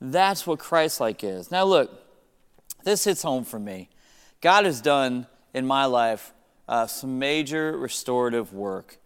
That's 0.00 0.46
what 0.46 0.58
Christ 0.58 1.00
like 1.00 1.24
is. 1.24 1.50
Now, 1.50 1.64
look, 1.64 1.90
this 2.84 3.04
hits 3.04 3.22
home 3.22 3.44
for 3.44 3.58
me. 3.58 3.88
God 4.40 4.64
has 4.64 4.80
done 4.80 5.26
in 5.54 5.66
my 5.66 5.84
life 5.84 6.32
uh, 6.68 6.86
some 6.86 7.18
major 7.18 7.76
restorative 7.76 8.52
work. 8.52 8.98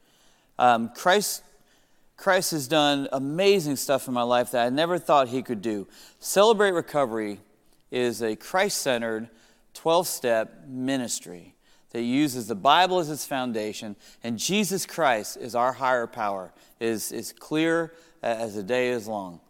Um, 0.58 0.90
Christ, 0.94 1.42
Christ 2.16 2.52
has 2.52 2.68
done 2.68 3.08
amazing 3.12 3.76
stuff 3.76 4.08
in 4.08 4.14
my 4.14 4.22
life 4.22 4.52
that 4.52 4.66
I 4.66 4.70
never 4.70 4.98
thought 4.98 5.28
he 5.28 5.42
could 5.42 5.62
do. 5.62 5.86
Celebrate 6.18 6.72
Recovery 6.72 7.40
is 7.90 8.22
a 8.22 8.36
Christ 8.36 8.78
centered 8.78 9.28
12 9.74 10.06
step 10.06 10.66
ministry 10.66 11.54
that 11.90 12.02
uses 12.02 12.46
the 12.46 12.54
Bible 12.54 12.98
as 12.98 13.10
its 13.10 13.24
foundation, 13.24 13.96
and 14.22 14.38
Jesus 14.38 14.84
Christ 14.86 15.36
is 15.36 15.54
our 15.54 15.72
higher 15.72 16.06
power, 16.06 16.52
is, 16.80 17.12
is 17.12 17.32
clear 17.32 17.92
as 18.22 18.54
the 18.54 18.62
day 18.62 18.90
is 18.90 19.06
long. 19.06 19.40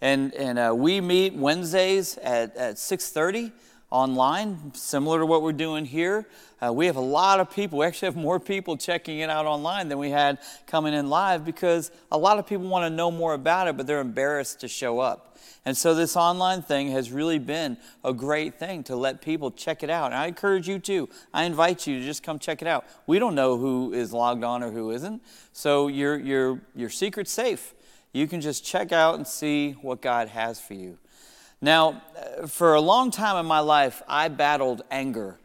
And, 0.00 0.32
and 0.34 0.58
uh, 0.58 0.74
we 0.76 1.00
meet 1.00 1.34
Wednesdays 1.34 2.18
at, 2.18 2.56
at 2.56 2.76
6.30 2.76 3.52
online, 3.90 4.72
similar 4.74 5.20
to 5.20 5.26
what 5.26 5.42
we're 5.42 5.52
doing 5.52 5.84
here. 5.84 6.26
Uh, 6.60 6.72
we 6.72 6.86
have 6.86 6.96
a 6.96 7.00
lot 7.00 7.40
of 7.40 7.50
people. 7.50 7.78
We 7.78 7.86
actually 7.86 8.06
have 8.06 8.16
more 8.16 8.38
people 8.38 8.76
checking 8.76 9.20
it 9.20 9.30
out 9.30 9.46
online 9.46 9.88
than 9.88 9.98
we 9.98 10.10
had 10.10 10.38
coming 10.66 10.92
in 10.92 11.08
live 11.08 11.44
because 11.44 11.90
a 12.12 12.18
lot 12.18 12.38
of 12.38 12.46
people 12.46 12.66
want 12.66 12.90
to 12.90 12.94
know 12.94 13.10
more 13.10 13.34
about 13.34 13.68
it, 13.68 13.76
but 13.76 13.86
they're 13.86 14.00
embarrassed 14.00 14.60
to 14.60 14.68
show 14.68 14.98
up. 14.98 15.38
And 15.64 15.76
so 15.76 15.94
this 15.94 16.16
online 16.16 16.62
thing 16.62 16.90
has 16.92 17.10
really 17.12 17.38
been 17.38 17.76
a 18.04 18.12
great 18.12 18.58
thing 18.58 18.82
to 18.84 18.96
let 18.96 19.22
people 19.22 19.50
check 19.50 19.82
it 19.82 19.90
out. 19.90 20.06
And 20.06 20.14
I 20.14 20.26
encourage 20.26 20.68
you 20.68 20.78
to. 20.80 21.08
I 21.32 21.44
invite 21.44 21.86
you 21.86 21.98
to 21.98 22.04
just 22.04 22.22
come 22.22 22.38
check 22.38 22.62
it 22.62 22.68
out. 22.68 22.86
We 23.06 23.18
don't 23.18 23.34
know 23.34 23.56
who 23.56 23.92
is 23.92 24.12
logged 24.12 24.44
on 24.44 24.62
or 24.62 24.70
who 24.70 24.90
isn't, 24.90 25.22
so 25.52 25.88
your 25.88 26.18
your 26.18 26.60
your 26.74 26.90
secret's 26.90 27.32
safe. 27.32 27.74
You 28.12 28.26
can 28.26 28.40
just 28.40 28.64
check 28.64 28.92
out 28.92 29.16
and 29.16 29.26
see 29.26 29.72
what 29.72 30.00
God 30.00 30.28
has 30.28 30.60
for 30.60 30.74
you. 30.74 30.98
Now, 31.60 32.02
for 32.46 32.74
a 32.74 32.80
long 32.80 33.10
time 33.10 33.36
in 33.36 33.46
my 33.46 33.60
life, 33.60 34.00
I 34.06 34.28
battled 34.28 34.82
anger 34.92 35.40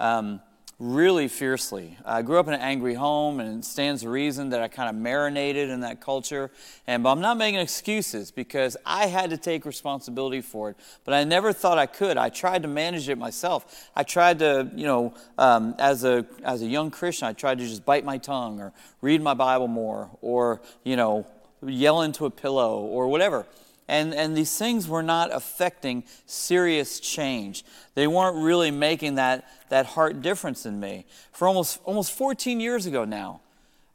um, 0.00 0.40
really 0.78 1.28
fiercely. 1.28 1.98
I 2.06 2.22
grew 2.22 2.38
up 2.38 2.48
in 2.48 2.54
an 2.54 2.60
angry 2.60 2.94
home, 2.94 3.38
and 3.38 3.58
it 3.58 3.66
stands 3.66 4.00
to 4.00 4.08
reason 4.08 4.48
that 4.50 4.62
I 4.62 4.68
kind 4.68 4.88
of 4.88 4.94
marinated 4.94 5.68
in 5.68 5.80
that 5.80 6.00
culture. 6.00 6.50
And 6.86 7.02
but 7.02 7.10
I'm 7.10 7.20
not 7.20 7.36
making 7.36 7.60
excuses 7.60 8.30
because 8.30 8.78
I 8.86 9.08
had 9.08 9.28
to 9.28 9.36
take 9.36 9.66
responsibility 9.66 10.40
for 10.40 10.70
it, 10.70 10.76
but 11.04 11.12
I 11.12 11.24
never 11.24 11.52
thought 11.52 11.76
I 11.76 11.86
could. 11.86 12.16
I 12.16 12.30
tried 12.30 12.62
to 12.62 12.68
manage 12.68 13.10
it 13.10 13.18
myself. 13.18 13.90
I 13.94 14.04
tried 14.04 14.38
to, 14.38 14.70
you 14.74 14.86
know, 14.86 15.12
um, 15.36 15.74
as 15.78 16.02
a 16.02 16.24
as 16.44 16.62
a 16.62 16.66
young 16.66 16.90
Christian, 16.90 17.28
I 17.28 17.34
tried 17.34 17.58
to 17.58 17.66
just 17.66 17.84
bite 17.84 18.06
my 18.06 18.16
tongue 18.16 18.58
or 18.58 18.72
read 19.02 19.20
my 19.20 19.34
Bible 19.34 19.68
more, 19.68 20.08
or 20.22 20.62
you 20.82 20.96
know, 20.96 21.26
yell 21.62 22.00
into 22.00 22.24
a 22.24 22.30
pillow 22.30 22.78
or 22.78 23.08
whatever. 23.08 23.44
And, 23.88 24.14
and 24.14 24.36
these 24.36 24.56
things 24.56 24.86
were 24.86 25.02
not 25.02 25.34
affecting 25.34 26.04
serious 26.26 27.00
change. 27.00 27.64
They 27.94 28.06
weren't 28.06 28.36
really 28.36 28.70
making 28.70 29.14
that, 29.14 29.48
that 29.70 29.86
heart 29.86 30.20
difference 30.20 30.66
in 30.66 30.78
me. 30.78 31.06
For 31.32 31.48
almost, 31.48 31.80
almost 31.84 32.12
14 32.12 32.60
years 32.60 32.84
ago 32.84 33.04
now, 33.06 33.40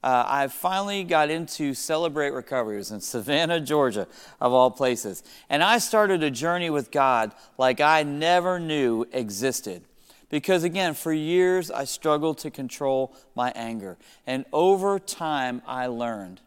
uh, 0.04 0.26
I 0.28 0.48
finally 0.48 1.04
got 1.04 1.30
into 1.30 1.74
Celebrate 1.74 2.32
Recovery. 2.32 2.76
It 2.76 2.80
was 2.80 2.92
in 2.92 3.00
Savannah, 3.00 3.62
Georgia, 3.62 4.08
of 4.42 4.52
all 4.52 4.70
places. 4.70 5.24
And 5.50 5.64
I 5.64 5.78
started 5.78 6.24
a 6.24 6.32
journey 6.32 6.70
with 6.70 6.92
God 6.92 7.32
like 7.58 7.80
I 7.80 8.04
never 8.04 8.60
knew 8.60 9.06
existed. 9.14 9.84
Because 10.30 10.64
again, 10.64 10.96
for 10.96 11.14
years 11.14 11.70
I 11.70 11.86
struggled 11.86 12.40
to 12.40 12.50
control 12.50 13.16
my 13.36 13.52
anger. 13.56 13.98
And 14.26 14.46
over 14.52 14.98
time 14.98 15.62
I 15.68 15.86
learned 15.86 16.42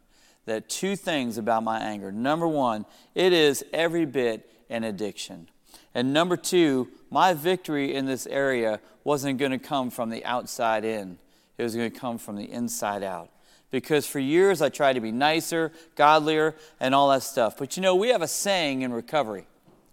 that 0.46 0.68
two 0.68 0.96
things 0.96 1.38
about 1.38 1.62
my 1.62 1.78
anger. 1.78 2.10
Number 2.10 2.48
one, 2.48 2.86
it 3.14 3.32
is 3.32 3.64
every 3.72 4.06
bit 4.06 4.50
an 4.70 4.84
addiction. 4.84 5.48
And 5.94 6.12
number 6.12 6.36
two, 6.36 6.88
my 7.10 7.34
victory 7.34 7.94
in 7.94 8.06
this 8.06 8.26
area 8.26 8.80
wasn't 9.04 9.38
going 9.38 9.52
to 9.52 9.58
come 9.58 9.90
from 9.90 10.10
the 10.10 10.24
outside 10.24 10.84
in, 10.84 11.18
it 11.58 11.62
was 11.62 11.74
going 11.74 11.90
to 11.90 11.98
come 11.98 12.18
from 12.18 12.36
the 12.36 12.50
inside 12.50 13.02
out. 13.02 13.30
Because 13.70 14.06
for 14.06 14.18
years 14.18 14.62
I 14.62 14.68
tried 14.68 14.94
to 14.94 15.00
be 15.00 15.12
nicer, 15.12 15.72
godlier, 15.96 16.54
and 16.80 16.94
all 16.94 17.10
that 17.10 17.22
stuff. 17.22 17.56
But 17.58 17.76
you 17.76 17.82
know, 17.82 17.96
we 17.96 18.08
have 18.08 18.22
a 18.22 18.28
saying 18.28 18.82
in 18.82 18.92
recovery. 18.92 19.46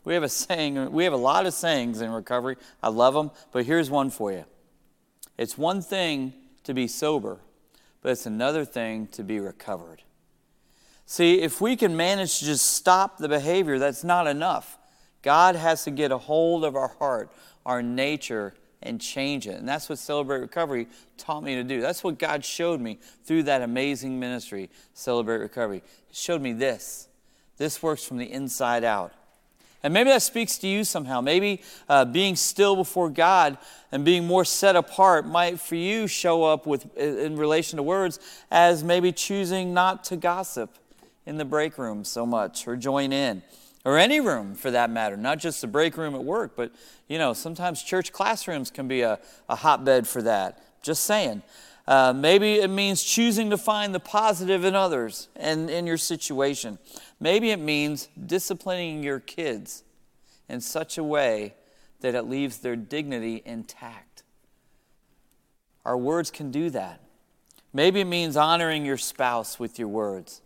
We 0.03 0.13
have 0.13 0.23
a 0.23 0.29
saying, 0.29 0.91
we 0.91 1.05
have 1.05 1.13
a 1.13 1.17
lot 1.17 1.45
of 1.45 1.53
sayings 1.53 2.01
in 2.01 2.11
recovery. 2.11 2.57
I 2.81 2.89
love 2.89 3.13
them, 3.13 3.31
but 3.51 3.65
here's 3.65 3.89
one 3.89 4.09
for 4.09 4.31
you. 4.31 4.45
It's 5.37 5.57
one 5.57 5.81
thing 5.81 6.33
to 6.65 6.73
be 6.73 6.87
sober, 6.87 7.39
but 8.01 8.11
it's 8.11 8.25
another 8.25 8.65
thing 8.65 9.07
to 9.07 9.23
be 9.23 9.39
recovered. 9.39 10.03
See, 11.13 11.41
if 11.41 11.61
we 11.61 11.75
can 11.75 11.95
manage 11.95 12.39
to 12.39 12.45
just 12.45 12.71
stop 12.71 13.19
the 13.19 13.29
behavior, 13.29 13.77
that's 13.77 14.03
not 14.03 14.25
enough. 14.25 14.79
God 15.21 15.55
has 15.55 15.83
to 15.83 15.91
get 15.91 16.11
a 16.11 16.17
hold 16.17 16.65
of 16.65 16.75
our 16.75 16.87
heart, 16.87 17.31
our 17.67 17.83
nature, 17.83 18.55
and 18.81 18.99
change 18.99 19.45
it. 19.45 19.59
And 19.59 19.69
that's 19.69 19.87
what 19.89 19.99
Celebrate 19.99 20.39
Recovery 20.39 20.87
taught 21.19 21.43
me 21.43 21.53
to 21.53 21.63
do. 21.63 21.81
That's 21.81 22.03
what 22.03 22.17
God 22.17 22.43
showed 22.43 22.81
me 22.81 22.97
through 23.25 23.43
that 23.43 23.61
amazing 23.61 24.19
ministry, 24.19 24.71
Celebrate 24.95 25.37
Recovery. 25.37 25.83
He 26.07 26.15
showed 26.15 26.41
me 26.41 26.51
this. 26.51 27.09
This 27.57 27.83
works 27.83 28.03
from 28.03 28.17
the 28.17 28.31
inside 28.31 28.83
out. 28.83 29.13
And 29.83 29.93
maybe 29.93 30.09
that 30.09 30.23
speaks 30.23 30.57
to 30.59 30.67
you 30.67 30.83
somehow. 30.83 31.21
Maybe 31.21 31.61
uh, 31.87 32.05
being 32.05 32.35
still 32.35 32.75
before 32.75 33.11
God 33.11 33.59
and 33.91 34.03
being 34.03 34.25
more 34.25 34.45
set 34.45 34.75
apart 34.75 35.27
might, 35.27 35.59
for 35.59 35.75
you, 35.75 36.07
show 36.07 36.43
up 36.43 36.65
with 36.65 36.97
in 36.97 37.35
relation 37.35 37.77
to 37.77 37.83
words 37.83 38.19
as 38.49 38.83
maybe 38.83 39.11
choosing 39.11 39.75
not 39.75 40.05
to 40.05 40.15
gossip 40.15 40.79
in 41.25 41.37
the 41.37 41.45
break 41.45 41.77
room 41.77 42.03
so 42.03 42.25
much 42.25 42.67
or 42.67 42.75
join 42.75 43.11
in 43.11 43.41
or 43.85 43.97
any 43.97 44.19
room 44.19 44.55
for 44.55 44.71
that 44.71 44.89
matter 44.89 45.17
not 45.17 45.39
just 45.39 45.61
the 45.61 45.67
break 45.67 45.97
room 45.97 46.15
at 46.15 46.23
work 46.23 46.55
but 46.55 46.71
you 47.07 47.17
know 47.17 47.33
sometimes 47.33 47.83
church 47.83 48.11
classrooms 48.11 48.71
can 48.71 48.87
be 48.87 49.01
a, 49.01 49.19
a 49.49 49.55
hotbed 49.55 50.07
for 50.07 50.21
that. 50.21 50.63
Just 50.81 51.03
saying. 51.03 51.41
Uh, 51.85 52.13
maybe 52.13 52.55
it 52.55 52.69
means 52.69 53.03
choosing 53.03 53.49
to 53.49 53.57
find 53.57 53.93
the 53.93 53.99
positive 53.99 54.63
in 54.63 54.73
others 54.73 55.27
and 55.35 55.69
in 55.69 55.85
your 55.85 55.97
situation. 55.97 56.79
Maybe 57.19 57.51
it 57.51 57.59
means 57.59 58.07
disciplining 58.25 59.03
your 59.03 59.19
kids 59.19 59.83
in 60.47 60.61
such 60.61 60.97
a 60.97 61.03
way 61.03 61.55
that 61.99 62.15
it 62.15 62.23
leaves 62.23 62.59
their 62.59 62.77
dignity 62.77 63.41
intact. 63.45 64.23
Our 65.83 65.97
words 65.97 66.31
can 66.31 66.51
do 66.51 66.69
that. 66.69 67.01
Maybe 67.73 67.99
it 67.99 68.05
means 68.05 68.37
honoring 68.37 68.85
your 68.85 68.97
spouse 68.97 69.59
with 69.59 69.77
your 69.77 69.89
words 69.89 70.41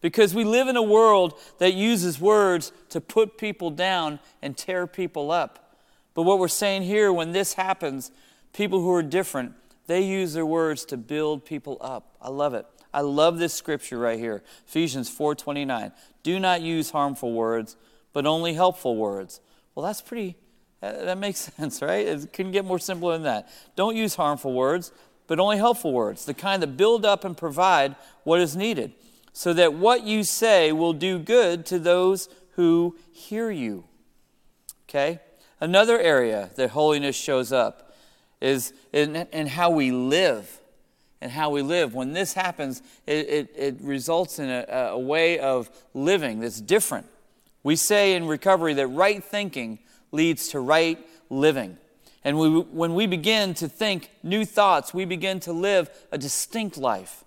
because 0.00 0.34
we 0.34 0.44
live 0.44 0.68
in 0.68 0.76
a 0.76 0.82
world 0.82 1.38
that 1.58 1.74
uses 1.74 2.20
words 2.20 2.72
to 2.90 3.00
put 3.00 3.38
people 3.38 3.70
down 3.70 4.20
and 4.42 4.56
tear 4.56 4.86
people 4.86 5.30
up. 5.30 5.74
But 6.14 6.22
what 6.22 6.38
we're 6.38 6.48
saying 6.48 6.82
here, 6.82 7.12
when 7.12 7.32
this 7.32 7.54
happens, 7.54 8.10
people 8.52 8.80
who 8.80 8.92
are 8.92 9.02
different, 9.02 9.54
they 9.86 10.02
use 10.02 10.32
their 10.34 10.46
words 10.46 10.84
to 10.86 10.96
build 10.96 11.44
people 11.44 11.78
up. 11.80 12.16
I 12.20 12.28
love 12.28 12.54
it. 12.54 12.66
I 12.92 13.02
love 13.02 13.38
this 13.38 13.54
scripture 13.54 13.98
right 13.98 14.18
here. 14.18 14.42
Ephesians 14.66 15.10
4:29. 15.10 15.92
Do 16.22 16.40
not 16.40 16.62
use 16.62 16.90
harmful 16.90 17.32
words, 17.32 17.76
but 18.12 18.26
only 18.26 18.54
helpful 18.54 18.96
words. 18.96 19.40
Well, 19.74 19.86
that's 19.86 20.00
pretty 20.00 20.36
that 20.80 21.18
makes 21.18 21.38
sense, 21.56 21.82
right? 21.82 22.06
It 22.06 22.32
couldn't 22.32 22.52
get 22.52 22.64
more 22.64 22.78
simple 22.78 23.10
than 23.10 23.22
that. 23.22 23.48
Don't 23.76 23.96
use 23.96 24.14
harmful 24.14 24.52
words, 24.52 24.92
but 25.26 25.38
only 25.38 25.58
helpful 25.58 25.92
words, 25.92 26.24
the 26.24 26.34
kind 26.34 26.62
that 26.62 26.76
build 26.76 27.04
up 27.04 27.24
and 27.24 27.36
provide 27.36 27.96
what 28.24 28.40
is 28.40 28.56
needed, 28.56 28.92
so 29.38 29.52
that 29.52 29.72
what 29.72 30.02
you 30.02 30.24
say 30.24 30.72
will 30.72 30.92
do 30.92 31.16
good 31.16 31.64
to 31.64 31.78
those 31.78 32.28
who 32.56 32.96
hear 33.12 33.52
you. 33.52 33.84
Okay? 34.88 35.20
Another 35.60 35.96
area 35.96 36.50
that 36.56 36.70
holiness 36.70 37.14
shows 37.14 37.52
up 37.52 37.94
is 38.40 38.72
in, 38.92 39.14
in 39.14 39.46
how 39.46 39.70
we 39.70 39.92
live. 39.92 40.60
And 41.20 41.30
how 41.30 41.50
we 41.50 41.62
live. 41.62 41.94
When 41.94 42.14
this 42.14 42.32
happens, 42.32 42.82
it, 43.06 43.28
it, 43.28 43.54
it 43.56 43.76
results 43.80 44.40
in 44.40 44.50
a, 44.50 44.64
a 44.90 44.98
way 44.98 45.38
of 45.38 45.70
living 45.94 46.40
that's 46.40 46.60
different. 46.60 47.06
We 47.62 47.76
say 47.76 48.16
in 48.16 48.26
recovery 48.26 48.74
that 48.74 48.88
right 48.88 49.22
thinking 49.22 49.78
leads 50.10 50.48
to 50.48 50.58
right 50.58 50.98
living. 51.30 51.76
And 52.24 52.40
we, 52.40 52.58
when 52.58 52.92
we 52.92 53.06
begin 53.06 53.54
to 53.54 53.68
think 53.68 54.10
new 54.24 54.44
thoughts, 54.44 54.92
we 54.92 55.04
begin 55.04 55.38
to 55.40 55.52
live 55.52 55.90
a 56.10 56.18
distinct 56.18 56.76
life. 56.76 57.22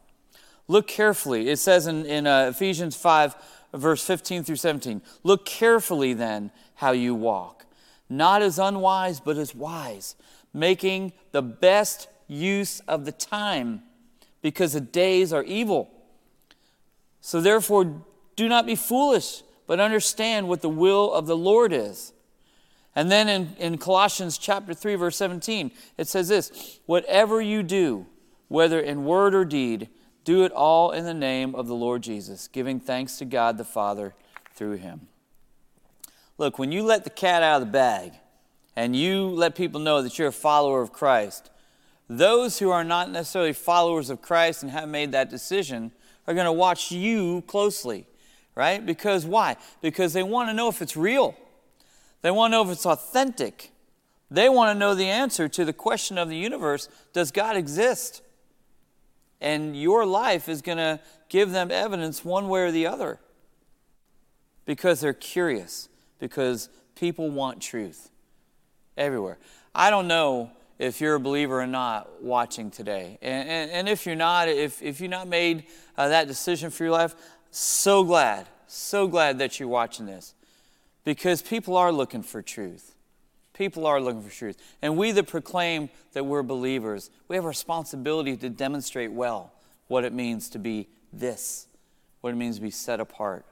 Look 0.72 0.88
carefully. 0.88 1.50
It 1.50 1.60
says 1.60 1.86
in, 1.86 2.06
in 2.06 2.26
uh, 2.26 2.46
Ephesians 2.52 2.96
5, 2.96 3.36
verse 3.74 4.06
15 4.06 4.46
through 4.46 4.56
17 4.56 5.02
Look 5.22 5.46
carefully 5.46 6.14
then 6.14 6.50
how 6.76 6.92
you 6.92 7.14
walk, 7.14 7.66
not 8.10 8.42
as 8.42 8.58
unwise, 8.58 9.20
but 9.20 9.36
as 9.36 9.54
wise, 9.54 10.16
making 10.54 11.12
the 11.34 11.42
best 11.42 12.08
use 12.30 12.80
of 12.88 13.04
the 13.04 13.12
time, 13.12 13.84
because 14.42 14.72
the 14.72 14.80
days 14.80 15.34
are 15.34 15.44
evil. 15.44 15.92
So 17.20 17.42
therefore, 17.42 18.04
do 18.38 18.48
not 18.48 18.66
be 18.66 18.76
foolish, 18.78 19.44
but 19.68 19.82
understand 19.82 20.48
what 20.48 20.62
the 20.62 20.70
will 20.70 21.12
of 21.12 21.28
the 21.28 21.36
Lord 21.36 21.74
is. 21.74 22.14
And 22.96 23.12
then 23.12 23.28
in, 23.28 23.56
in 23.60 23.78
Colossians 23.78 24.38
chapter 24.38 24.74
3, 24.74 24.96
verse 24.96 25.18
17, 25.18 25.72
it 25.98 26.08
says 26.08 26.30
this 26.30 26.80
Whatever 26.86 27.42
you 27.42 27.62
do, 27.62 28.06
whether 28.48 28.80
in 28.80 29.04
word 29.04 29.36
or 29.36 29.44
deed, 29.44 29.90
do 30.24 30.44
it 30.44 30.52
all 30.52 30.92
in 30.92 31.06
the 31.06 31.14
name 31.14 31.56
of 31.56 31.68
the 31.68 31.76
Lord 31.76 32.04
Jesus, 32.04 32.48
giving 32.48 32.80
thanks 32.80 33.18
to 33.18 33.26
God 33.26 33.58
the 33.58 33.66
Father 33.66 34.14
through 34.54 34.78
him. 34.78 35.08
Look, 36.38 36.58
when 36.60 36.72
you 36.72 36.84
let 36.84 37.04
the 37.04 37.10
cat 37.10 37.44
out 37.44 37.62
of 37.62 37.68
the 37.68 37.72
bag 37.72 38.14
and 38.76 38.96
you 38.96 39.28
let 39.28 39.56
people 39.56 39.80
know 39.80 40.02
that 40.02 40.18
you're 40.18 40.30
a 40.30 40.34
follower 40.34 40.82
of 40.82 40.92
Christ, 40.92 41.50
those 42.08 42.60
who 42.60 42.70
are 42.72 42.84
not 42.84 43.10
necessarily 43.10 43.54
followers 43.54 44.10
of 44.10 44.22
Christ 44.22 44.64
and 44.64 44.72
have 44.72 44.90
made 44.90 45.12
that 45.12 45.30
decision 45.30 45.92
are 46.28 46.34
going 46.34 46.46
to 46.46 46.52
watch 46.52 46.92
you 46.92 47.42
closely, 47.48 48.06
right? 48.56 48.86
Because 48.86 49.26
why? 49.26 49.56
Because 49.82 50.14
they 50.14 50.24
want 50.24 50.50
to 50.50 50.54
know 50.54 50.68
if 50.68 50.82
it's 50.82 50.98
real. 50.98 51.36
They 52.22 52.32
want 52.32 52.52
to 52.52 52.58
know 52.58 52.64
if 52.64 52.70
it's 52.70 52.86
authentic. 52.86 53.72
They 54.30 54.50
want 54.50 54.76
to 54.76 54.80
know 54.80 54.94
the 54.94 55.10
answer 55.10 55.48
to 55.50 55.66
the 55.66 55.74
question 55.74 56.18
of 56.18 56.30
the 56.30 56.38
universe 56.38 56.90
does 57.14 57.32
God 57.32 57.58
exist? 57.58 58.22
And 59.42 59.76
your 59.76 60.06
life 60.06 60.48
is 60.48 60.62
going 60.62 60.78
to 60.78 61.00
give 61.28 61.52
them 61.52 61.72
evidence 61.72 62.24
one 62.24 62.48
way 62.48 62.62
or 62.62 62.72
the 62.72 62.88
other 62.88 63.20
because 64.66 65.02
they're 65.02 65.14
curious, 65.14 65.90
because 66.20 66.70
people 66.96 67.30
want 67.30 67.62
truth 67.62 68.12
everywhere. 68.98 69.40
I 69.74 69.90
don't 69.90 70.08
know 70.08 70.52
if 70.78 71.02
you're 71.02 71.16
a 71.16 71.20
believer 71.20 71.62
or 71.62 71.68
not 71.68 72.22
watching 72.22 72.72
today. 72.72 73.18
And, 73.22 73.50
and, 73.50 73.72
and 73.72 73.90
if 73.90 74.06
you're 74.06 74.16
not, 74.16 74.48
if, 74.48 74.82
if 74.82 75.02
you've 75.02 75.12
not 75.12 75.28
made 75.28 75.66
uh, 75.98 76.08
that 76.10 76.28
decision 76.28 76.70
for 76.70 76.84
your 76.84 76.94
life, 76.94 77.16
so 77.52 78.04
glad, 78.04 78.48
so 78.68 79.08
glad 79.08 79.40
that 79.40 79.60
you're 79.60 79.70
watching 79.70 80.06
this 80.06 80.34
because 81.04 81.42
people 81.42 81.76
are 81.78 81.92
looking 81.92 82.24
for 82.24 82.42
truth. 82.42 82.91
People 83.54 83.86
are 83.86 84.00
looking 84.00 84.22
for 84.22 84.34
truth. 84.34 84.58
And 84.82 84.98
we 84.98 85.12
that 85.12 85.28
proclaim 85.28 85.90
that 86.14 86.26
we're 86.26 86.44
believers, 86.44 87.10
we 87.28 87.36
have 87.36 87.46
a 87.46 87.50
responsibility 87.50 88.38
to 88.38 88.50
demonstrate 88.50 89.12
well 89.12 89.54
what 89.88 90.06
it 90.06 90.14
means 90.14 90.50
to 90.50 90.60
be 90.60 90.88
this, 91.12 91.68
what 92.22 92.32
it 92.32 92.38
means 92.38 92.56
to 92.56 92.62
be 92.62 92.72
set 92.72 93.00
apart. 93.00 93.46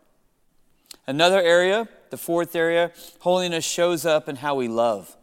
Another 1.05 1.41
area, 1.41 1.87
the 2.11 2.17
fourth 2.17 2.55
area, 2.55 2.91
holiness 3.19 3.65
shows 3.65 4.05
up 4.05 4.29
in 4.29 4.37
how 4.37 4.55
we 4.55 4.67
love. 4.67 5.15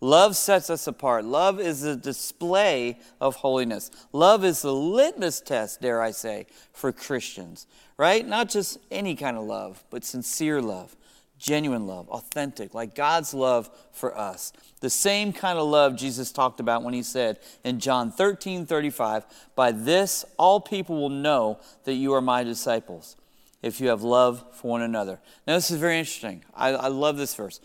Love 0.00 0.34
sets 0.34 0.70
us 0.70 0.86
apart. 0.86 1.24
Love 1.24 1.60
is 1.60 1.82
a 1.82 1.94
display 1.94 2.98
of 3.20 3.36
holiness. 3.36 3.90
Love 4.12 4.44
is 4.44 4.62
the 4.62 4.72
litmus 4.72 5.40
test, 5.40 5.82
dare 5.82 6.00
I 6.00 6.10
say, 6.10 6.46
for 6.72 6.90
Christians, 6.90 7.66
right? 7.98 8.26
Not 8.26 8.48
just 8.48 8.78
any 8.90 9.14
kind 9.14 9.36
of 9.36 9.44
love, 9.44 9.84
but 9.90 10.04
sincere 10.04 10.62
love 10.62 10.96
genuine 11.40 11.86
love, 11.86 12.08
authentic, 12.10 12.74
like 12.74 12.94
God's 12.94 13.32
love 13.32 13.70
for 13.92 14.16
us. 14.16 14.52
The 14.80 14.90
same 14.90 15.32
kind 15.32 15.58
of 15.58 15.66
love 15.66 15.96
Jesus 15.96 16.30
talked 16.30 16.60
about 16.60 16.82
when 16.82 16.94
he 16.94 17.02
said 17.02 17.38
in 17.64 17.80
John 17.80 18.12
13 18.12 18.66
35, 18.66 19.24
By 19.56 19.72
this 19.72 20.24
all 20.36 20.60
people 20.60 21.00
will 21.00 21.08
know 21.08 21.58
that 21.84 21.94
you 21.94 22.12
are 22.12 22.20
my 22.20 22.44
disciples, 22.44 23.16
if 23.62 23.80
you 23.80 23.88
have 23.88 24.02
love 24.02 24.44
for 24.52 24.70
one 24.70 24.82
another. 24.82 25.18
Now, 25.46 25.54
this 25.54 25.70
is 25.70 25.80
very 25.80 25.98
interesting. 25.98 26.44
I, 26.54 26.68
I 26.68 26.88
love 26.88 27.16
this 27.16 27.34
verse. 27.34 27.60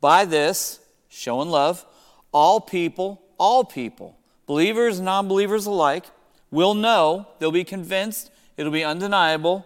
By 0.00 0.24
this, 0.24 0.80
showing 1.08 1.48
love, 1.48 1.86
all 2.32 2.60
people, 2.60 3.22
all 3.38 3.64
people, 3.64 4.18
believers 4.46 5.00
non 5.00 5.28
believers 5.28 5.66
alike, 5.66 6.06
will 6.50 6.74
know, 6.74 7.28
they'll 7.38 7.52
be 7.52 7.64
convinced, 7.64 8.30
it'll 8.56 8.72
be 8.72 8.84
undeniable, 8.84 9.64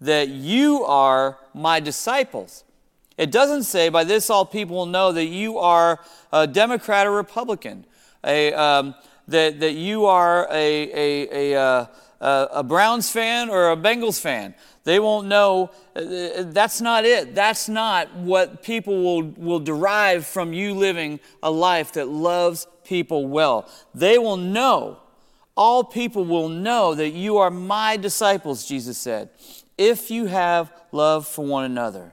that 0.00 0.28
you 0.28 0.84
are 0.84 1.38
my 1.54 1.80
disciples 1.80 2.63
it 3.16 3.30
doesn't 3.30 3.62
say, 3.64 3.88
by 3.88 4.04
this 4.04 4.28
all 4.28 4.44
people 4.44 4.76
will 4.76 4.86
know 4.86 5.12
that 5.12 5.26
you 5.26 5.58
are 5.58 6.00
a 6.32 6.46
Democrat 6.46 7.06
or 7.06 7.12
Republican, 7.12 7.84
a, 8.24 8.52
um, 8.54 8.94
that, 9.28 9.60
that 9.60 9.74
you 9.74 10.06
are 10.06 10.48
a, 10.50 10.90
a, 10.92 11.52
a, 11.52 11.60
uh, 11.60 11.86
a, 12.20 12.62
Browns 12.64 13.10
fan 13.10 13.50
or 13.50 13.70
a 13.70 13.76
Bengals 13.76 14.20
fan. 14.20 14.54
They 14.82 14.98
won't 14.98 15.28
know. 15.28 15.70
Uh, 15.94 16.44
that's 16.46 16.80
not 16.80 17.04
it. 17.04 17.34
That's 17.34 17.68
not 17.68 18.14
what 18.16 18.62
people 18.62 19.02
will, 19.02 19.22
will 19.22 19.60
derive 19.60 20.26
from 20.26 20.52
you 20.52 20.74
living 20.74 21.20
a 21.42 21.50
life 21.50 21.92
that 21.92 22.08
loves 22.08 22.66
people 22.84 23.28
well. 23.28 23.68
They 23.94 24.18
will 24.18 24.36
know, 24.36 24.98
all 25.56 25.84
people 25.84 26.24
will 26.24 26.48
know 26.48 26.94
that 26.94 27.10
you 27.10 27.38
are 27.38 27.50
my 27.50 27.96
disciples, 27.96 28.66
Jesus 28.66 28.98
said, 28.98 29.30
if 29.78 30.10
you 30.10 30.26
have 30.26 30.72
love 30.92 31.26
for 31.26 31.44
one 31.44 31.64
another. 31.64 32.12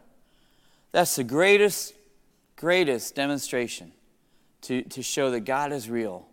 That's 0.92 1.16
the 1.16 1.24
greatest, 1.24 1.94
greatest 2.56 3.16
demonstration 3.16 3.92
to, 4.62 4.84
to 4.84 5.02
show 5.02 5.32
that 5.32 5.42
God 5.42 5.72
is 5.72 5.90
real 5.90 6.28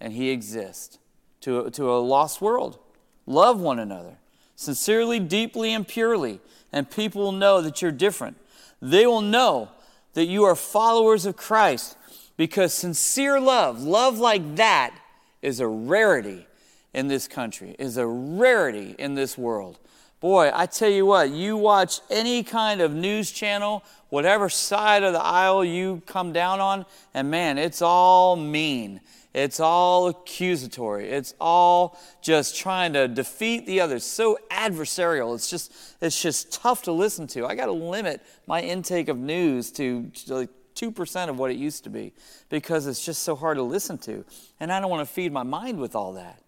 and 0.00 0.12
He 0.12 0.30
exists 0.30 0.98
to, 1.42 1.70
to 1.70 1.90
a 1.92 1.98
lost 1.98 2.40
world. 2.40 2.78
Love 3.26 3.60
one 3.60 3.78
another 3.78 4.16
sincerely, 4.62 5.18
deeply, 5.18 5.72
and 5.72 5.86
purely, 5.86 6.40
and 6.72 6.88
people 6.88 7.22
will 7.22 7.32
know 7.32 7.60
that 7.60 7.82
you're 7.82 7.90
different. 7.90 8.36
They 8.80 9.06
will 9.06 9.20
know 9.20 9.70
that 10.14 10.26
you 10.26 10.44
are 10.44 10.54
followers 10.54 11.26
of 11.26 11.36
Christ 11.36 11.96
because 12.36 12.72
sincere 12.72 13.40
love, 13.40 13.82
love 13.82 14.18
like 14.18 14.56
that, 14.56 14.94
is 15.40 15.58
a 15.58 15.66
rarity 15.66 16.46
in 16.94 17.08
this 17.08 17.26
country, 17.26 17.74
is 17.78 17.96
a 17.96 18.06
rarity 18.06 18.94
in 18.98 19.14
this 19.14 19.36
world. 19.36 19.78
Boy, 20.22 20.52
I 20.54 20.66
tell 20.66 20.88
you 20.88 21.04
what, 21.04 21.30
you 21.30 21.56
watch 21.56 22.00
any 22.08 22.44
kind 22.44 22.80
of 22.80 22.94
news 22.94 23.32
channel, 23.32 23.82
whatever 24.08 24.48
side 24.48 25.02
of 25.02 25.12
the 25.12 25.20
aisle 25.20 25.64
you 25.64 26.00
come 26.06 26.32
down 26.32 26.60
on, 26.60 26.86
and 27.12 27.28
man, 27.28 27.58
it's 27.58 27.82
all 27.82 28.36
mean. 28.36 29.00
It's 29.34 29.58
all 29.58 30.06
accusatory. 30.06 31.10
It's 31.10 31.34
all 31.40 31.98
just 32.22 32.56
trying 32.56 32.92
to 32.92 33.08
defeat 33.08 33.66
the 33.66 33.80
other. 33.80 33.98
so 33.98 34.38
adversarial. 34.48 35.34
It's 35.34 35.50
just 35.50 35.72
it's 36.00 36.22
just 36.22 36.52
tough 36.52 36.82
to 36.82 36.92
listen 36.92 37.26
to. 37.28 37.44
I 37.46 37.56
got 37.56 37.66
to 37.66 37.72
limit 37.72 38.22
my 38.46 38.60
intake 38.60 39.08
of 39.08 39.18
news 39.18 39.72
to, 39.72 40.08
to 40.26 40.34
like 40.36 40.50
2% 40.76 41.30
of 41.30 41.38
what 41.38 41.50
it 41.50 41.56
used 41.56 41.82
to 41.82 41.90
be 41.90 42.12
because 42.48 42.86
it's 42.86 43.04
just 43.04 43.24
so 43.24 43.34
hard 43.34 43.56
to 43.56 43.64
listen 43.64 43.98
to. 43.98 44.24
And 44.60 44.70
I 44.70 44.78
don't 44.78 44.90
want 44.90 45.04
to 45.04 45.12
feed 45.12 45.32
my 45.32 45.42
mind 45.42 45.80
with 45.80 45.96
all 45.96 46.12
that. 46.12 46.38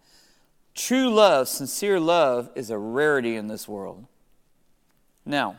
True 0.74 1.08
love, 1.08 1.48
sincere 1.48 2.00
love, 2.00 2.50
is 2.54 2.70
a 2.70 2.78
rarity 2.78 3.36
in 3.36 3.46
this 3.46 3.68
world. 3.68 4.06
Now, 5.24 5.56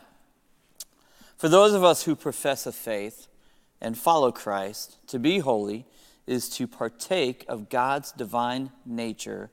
for 1.38 1.49
those 1.49 1.73
of 1.73 1.84
us 1.84 2.04
who 2.04 2.15
profess 2.15 2.65
a 2.65 2.71
faith 2.71 3.28
and 3.80 3.97
follow 3.97 4.32
Christ, 4.32 4.97
to 5.08 5.19
be 5.19 5.39
holy 5.39 5.86
is 6.28 6.49
to 6.49 6.67
partake 6.67 7.45
of 7.47 7.69
God's 7.69 8.12
divine 8.12 8.71
nature 8.86 9.51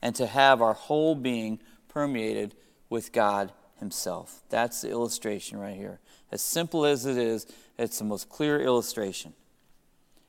and 0.00 0.14
to 0.16 0.26
have 0.26 0.62
our 0.62 0.74
whole 0.74 1.14
being 1.14 1.60
permeated 1.88 2.54
with 2.88 3.12
God 3.12 3.52
Himself. 3.78 4.42
That's 4.48 4.80
the 4.80 4.90
illustration 4.90 5.58
right 5.58 5.76
here. 5.76 6.00
As 6.30 6.40
simple 6.40 6.84
as 6.84 7.04
it 7.06 7.18
is, 7.18 7.46
it's 7.78 7.98
the 7.98 8.04
most 8.04 8.28
clear 8.28 8.60
illustration. 8.60 9.34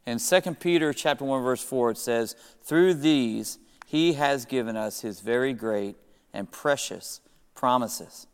In 0.06 0.20
2 0.20 0.42
Peter 0.56 0.92
chapter 0.92 1.24
1 1.24 1.44
verse 1.44 1.64
4 1.64 1.92
it 1.92 1.98
says, 1.98 2.36
"Through 2.64 2.96
these 2.96 3.58
he 3.94 4.14
has 4.14 4.46
given 4.46 4.76
us 4.76 5.02
his 5.02 5.20
very 5.20 5.54
great 5.54 5.96
and 6.34 6.50
precious 6.52 7.22
promises, 7.54 8.26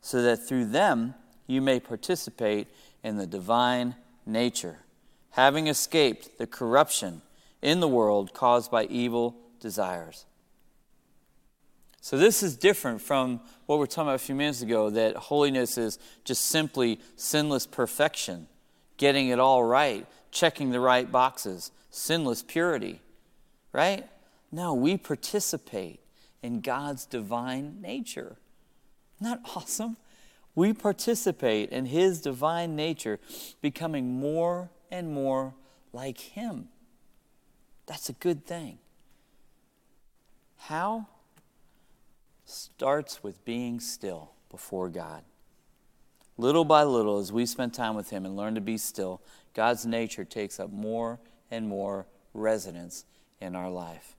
so 0.00 0.20
that 0.20 0.48
through 0.48 0.64
them 0.64 1.14
you 1.46 1.62
may 1.62 1.78
participate 1.78 2.66
in 3.04 3.16
the 3.16 3.26
divine 3.26 3.94
nature, 4.26 4.80
having 5.30 5.68
escaped 5.68 6.38
the 6.38 6.46
corruption 6.48 7.22
in 7.62 7.78
the 7.78 7.86
world 7.86 8.34
caused 8.34 8.68
by 8.68 8.82
evil 8.86 9.36
desires. 9.60 10.26
So, 12.00 12.18
this 12.18 12.42
is 12.42 12.56
different 12.56 13.00
from 13.00 13.40
what 13.66 13.76
we 13.76 13.80
were 13.80 13.86
talking 13.86 14.08
about 14.08 14.16
a 14.16 14.18
few 14.18 14.34
minutes 14.34 14.60
ago 14.60 14.90
that 14.90 15.14
holiness 15.14 15.78
is 15.78 16.00
just 16.24 16.46
simply 16.46 16.98
sinless 17.14 17.64
perfection, 17.64 18.48
getting 18.96 19.28
it 19.28 19.38
all 19.38 19.62
right, 19.62 20.04
checking 20.32 20.70
the 20.70 20.80
right 20.80 21.12
boxes, 21.12 21.70
sinless 21.90 22.42
purity, 22.42 23.00
right? 23.72 24.08
No, 24.56 24.72
we 24.72 24.96
participate 24.96 26.00
in 26.42 26.62
God's 26.62 27.04
divine 27.04 27.82
nature. 27.82 28.38
Isn't 29.20 29.42
that 29.42 29.50
awesome? 29.54 29.98
We 30.54 30.72
participate 30.72 31.68
in 31.68 31.84
His 31.84 32.22
divine 32.22 32.74
nature, 32.74 33.20
becoming 33.60 34.18
more 34.18 34.70
and 34.90 35.12
more 35.12 35.52
like 35.92 36.18
Him. 36.18 36.68
That's 37.84 38.08
a 38.08 38.14
good 38.14 38.46
thing. 38.46 38.78
How? 40.56 41.06
Starts 42.46 43.22
with 43.22 43.44
being 43.44 43.78
still 43.78 44.30
before 44.48 44.88
God. 44.88 45.22
Little 46.38 46.64
by 46.64 46.82
little, 46.82 47.18
as 47.18 47.30
we 47.30 47.44
spend 47.44 47.74
time 47.74 47.94
with 47.94 48.08
Him 48.08 48.24
and 48.24 48.34
learn 48.34 48.54
to 48.54 48.62
be 48.62 48.78
still, 48.78 49.20
God's 49.52 49.84
nature 49.84 50.24
takes 50.24 50.58
up 50.58 50.72
more 50.72 51.20
and 51.50 51.68
more 51.68 52.06
residence 52.32 53.04
in 53.38 53.54
our 53.54 53.68
life. 53.68 54.16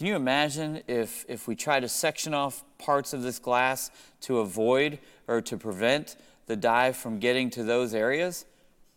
Can 0.00 0.06
you 0.06 0.16
imagine 0.16 0.80
if, 0.86 1.26
if 1.28 1.46
we 1.46 1.54
try 1.54 1.78
to 1.78 1.86
section 1.86 2.32
off 2.32 2.64
parts 2.78 3.12
of 3.12 3.22
this 3.22 3.38
glass 3.38 3.90
to 4.22 4.38
avoid 4.38 4.98
or 5.28 5.42
to 5.42 5.58
prevent 5.58 6.16
the 6.46 6.56
dye 6.56 6.92
from 6.92 7.18
getting 7.18 7.50
to 7.50 7.64
those 7.64 7.92
areas? 7.92 8.46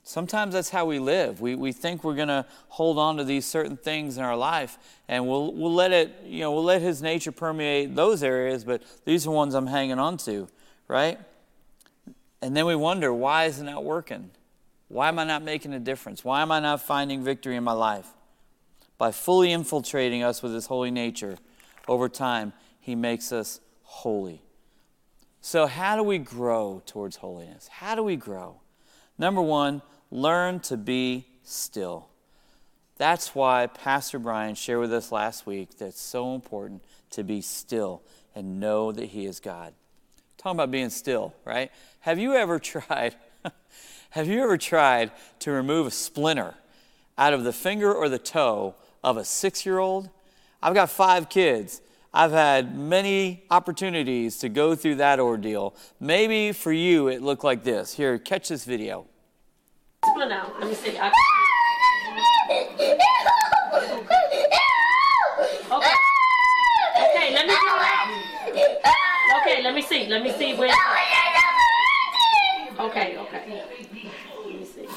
Sometimes 0.04 0.54
that's 0.54 0.70
how 0.70 0.86
we 0.86 1.00
live. 1.00 1.42
We, 1.42 1.56
we 1.56 1.74
think 1.74 2.06
we're 2.06 2.16
going 2.16 2.30
to 2.30 2.46
hold 2.70 2.98
on 2.98 3.18
to 3.18 3.26
these 3.26 3.46
certain 3.46 3.76
things 3.76 4.16
in 4.16 4.24
our 4.24 4.38
life, 4.38 4.78
and 5.10 5.28
we'll, 5.28 5.52
we'll 5.52 5.74
let 5.74 5.92
it, 5.92 6.22
you 6.26 6.40
know, 6.40 6.54
we'll 6.54 6.64
let 6.64 6.82
His 6.82 7.02
nature 7.02 7.34
permeate 7.34 7.98
those 7.98 8.24
areas, 8.24 8.64
but 8.64 8.82
these 9.04 9.28
are 9.28 9.32
ones 9.32 9.56
I'm 9.56 9.68
hanging 9.68 10.00
on 10.00 10.16
to, 10.20 10.48
right? 10.88 11.20
And 12.42 12.56
then 12.56 12.66
we 12.66 12.76
wonder, 12.76 13.14
why 13.14 13.44
is 13.44 13.60
it 13.60 13.66
not 13.66 13.84
working? 13.84 14.32
Why 14.88 15.10
am 15.10 15.20
I 15.20 15.26
not 15.26 15.44
making 15.44 15.74
a 15.74 15.82
difference? 15.82 16.24
Why 16.24 16.42
am 16.42 16.50
I 16.50 16.62
not 16.62 16.82
finding 16.82 17.26
victory 17.26 17.58
in 17.58 17.66
my 17.66 17.74
life? 17.74 18.08
By 19.04 19.12
fully 19.12 19.52
infiltrating 19.52 20.24
us 20.24 20.42
with 20.42 20.54
His 20.54 20.68
holy 20.68 20.90
nature, 20.90 21.38
over 21.90 22.08
time, 22.08 22.54
He 22.80 22.96
makes 22.96 23.34
us 23.34 23.60
holy. 23.84 24.42
So, 25.42 25.68
how 25.68 25.98
do 25.98 26.04
we 26.04 26.20
grow 26.20 26.82
towards 26.86 27.18
holiness? 27.18 27.68
How 27.68 27.96
do 27.96 28.04
we 28.04 28.16
grow? 28.16 28.62
Number 29.18 29.42
one, 29.42 29.82
learn 30.10 30.62
to 30.62 30.78
be 30.78 31.26
still. 31.44 32.08
That's 32.96 33.36
why 33.36 33.68
Pastor 33.68 34.20
Brian 34.20 34.56
shared 34.56 34.80
with 34.80 34.94
us 34.94 35.12
last 35.12 35.46
week 35.46 35.80
that 35.80 35.88
it's 35.88 36.02
so 36.02 36.34
important 36.34 36.82
to 37.10 37.26
be 37.26 37.42
still 37.42 38.04
and 38.34 38.62
know 38.62 38.94
that 38.94 39.08
He 39.08 39.26
is 39.26 39.42
God. 39.42 39.74
Talking 40.38 40.56
about 40.56 40.72
being 40.72 40.90
still, 40.90 41.34
right? 41.44 41.74
Have 42.00 42.20
you 42.20 42.36
ever 42.36 42.58
tried? 42.74 43.16
have 44.12 44.30
you 44.30 44.42
ever 44.42 44.58
tried 44.58 45.12
to 45.40 45.52
remove 45.52 45.88
a 45.88 45.92
splinter 45.92 46.56
out 47.18 47.34
of 47.34 47.44
the 47.44 47.52
finger 47.52 47.94
or 47.94 48.08
the 48.08 48.18
toe 48.18 48.76
of 49.04 49.18
a 49.18 49.26
six-year-old? 49.26 50.10
I've 50.62 50.74
got 50.74 50.90
five 50.90 51.30
kids. 51.30 51.82
I've 52.14 52.32
had 52.32 52.78
many 52.78 53.44
opportunities 53.50 54.38
to 54.40 54.50
go 54.50 54.76
through 54.76 54.96
that 54.96 55.20
ordeal. 55.20 55.76
Maybe 56.00 56.52
for 56.52 56.72
you 56.72 57.08
it 57.08 57.22
looked 57.22 57.44
like 57.44 57.64
this. 57.64 57.94
Here, 57.94 58.20
catch 58.20 58.50
this 58.50 58.66
video. 58.66 59.08
Let 60.60 60.70
me 60.70 60.76
see. 60.76 60.98
I... 61.02 61.12
Okay. 65.72 65.94
Okay, 67.02 67.34
let 67.34 67.48
me 67.48 67.54
see. 67.54 68.64
Okay, 69.42 69.64
let 69.64 69.74
me 69.74 69.82
see. 69.82 70.08
Let 70.08 70.22
me 70.24 70.32
see 70.32 70.56
where. 70.56 70.74
Okay, 72.80 73.18
okay. 73.18 73.44
Let 73.50 73.70
me 74.48 74.66
see. 74.66 74.88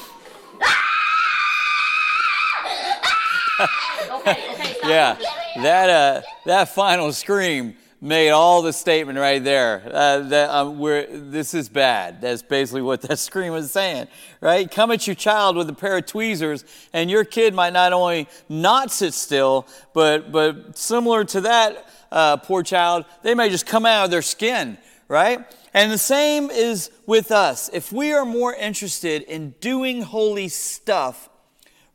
Yeah, 4.83 5.17
that 5.55 5.89
uh, 5.89 6.21
that 6.45 6.69
final 6.69 7.11
scream 7.13 7.75
made 7.99 8.29
all 8.29 8.61
the 8.61 8.73
statement 8.73 9.17
right 9.17 9.43
there. 9.43 9.81
Uh, 9.85 10.19
that 10.19 10.49
um, 10.49 10.77
we're, 10.77 11.07
this 11.07 11.53
is 11.53 11.67
bad. 11.67 12.21
That's 12.21 12.41
basically 12.41 12.81
what 12.81 13.01
that 13.01 13.17
scream 13.19 13.53
was 13.53 13.71
saying, 13.71 14.07
right? 14.41 14.69
Come 14.69 14.91
at 14.91 15.07
your 15.07 15.15
child 15.15 15.55
with 15.55 15.69
a 15.69 15.73
pair 15.73 15.97
of 15.97 16.05
tweezers, 16.05 16.63
and 16.93 17.09
your 17.09 17.23
kid 17.23 17.53
might 17.53 17.73
not 17.73 17.93
only 17.93 18.27
not 18.49 18.91
sit 18.91 19.13
still, 19.13 19.67
but 19.93 20.31
but 20.31 20.77
similar 20.77 21.23
to 21.25 21.41
that 21.41 21.87
uh, 22.11 22.37
poor 22.37 22.63
child, 22.63 23.05
they 23.23 23.33
may 23.33 23.49
just 23.49 23.65
come 23.65 23.85
out 23.85 24.05
of 24.05 24.11
their 24.11 24.21
skin, 24.21 24.77
right? 25.07 25.45
And 25.73 25.91
the 25.91 25.97
same 25.97 26.49
is 26.49 26.89
with 27.05 27.31
us. 27.31 27.69
If 27.73 27.91
we 27.91 28.13
are 28.13 28.25
more 28.25 28.53
interested 28.53 29.23
in 29.23 29.51
doing 29.59 30.01
holy 30.01 30.47
stuff 30.47 31.29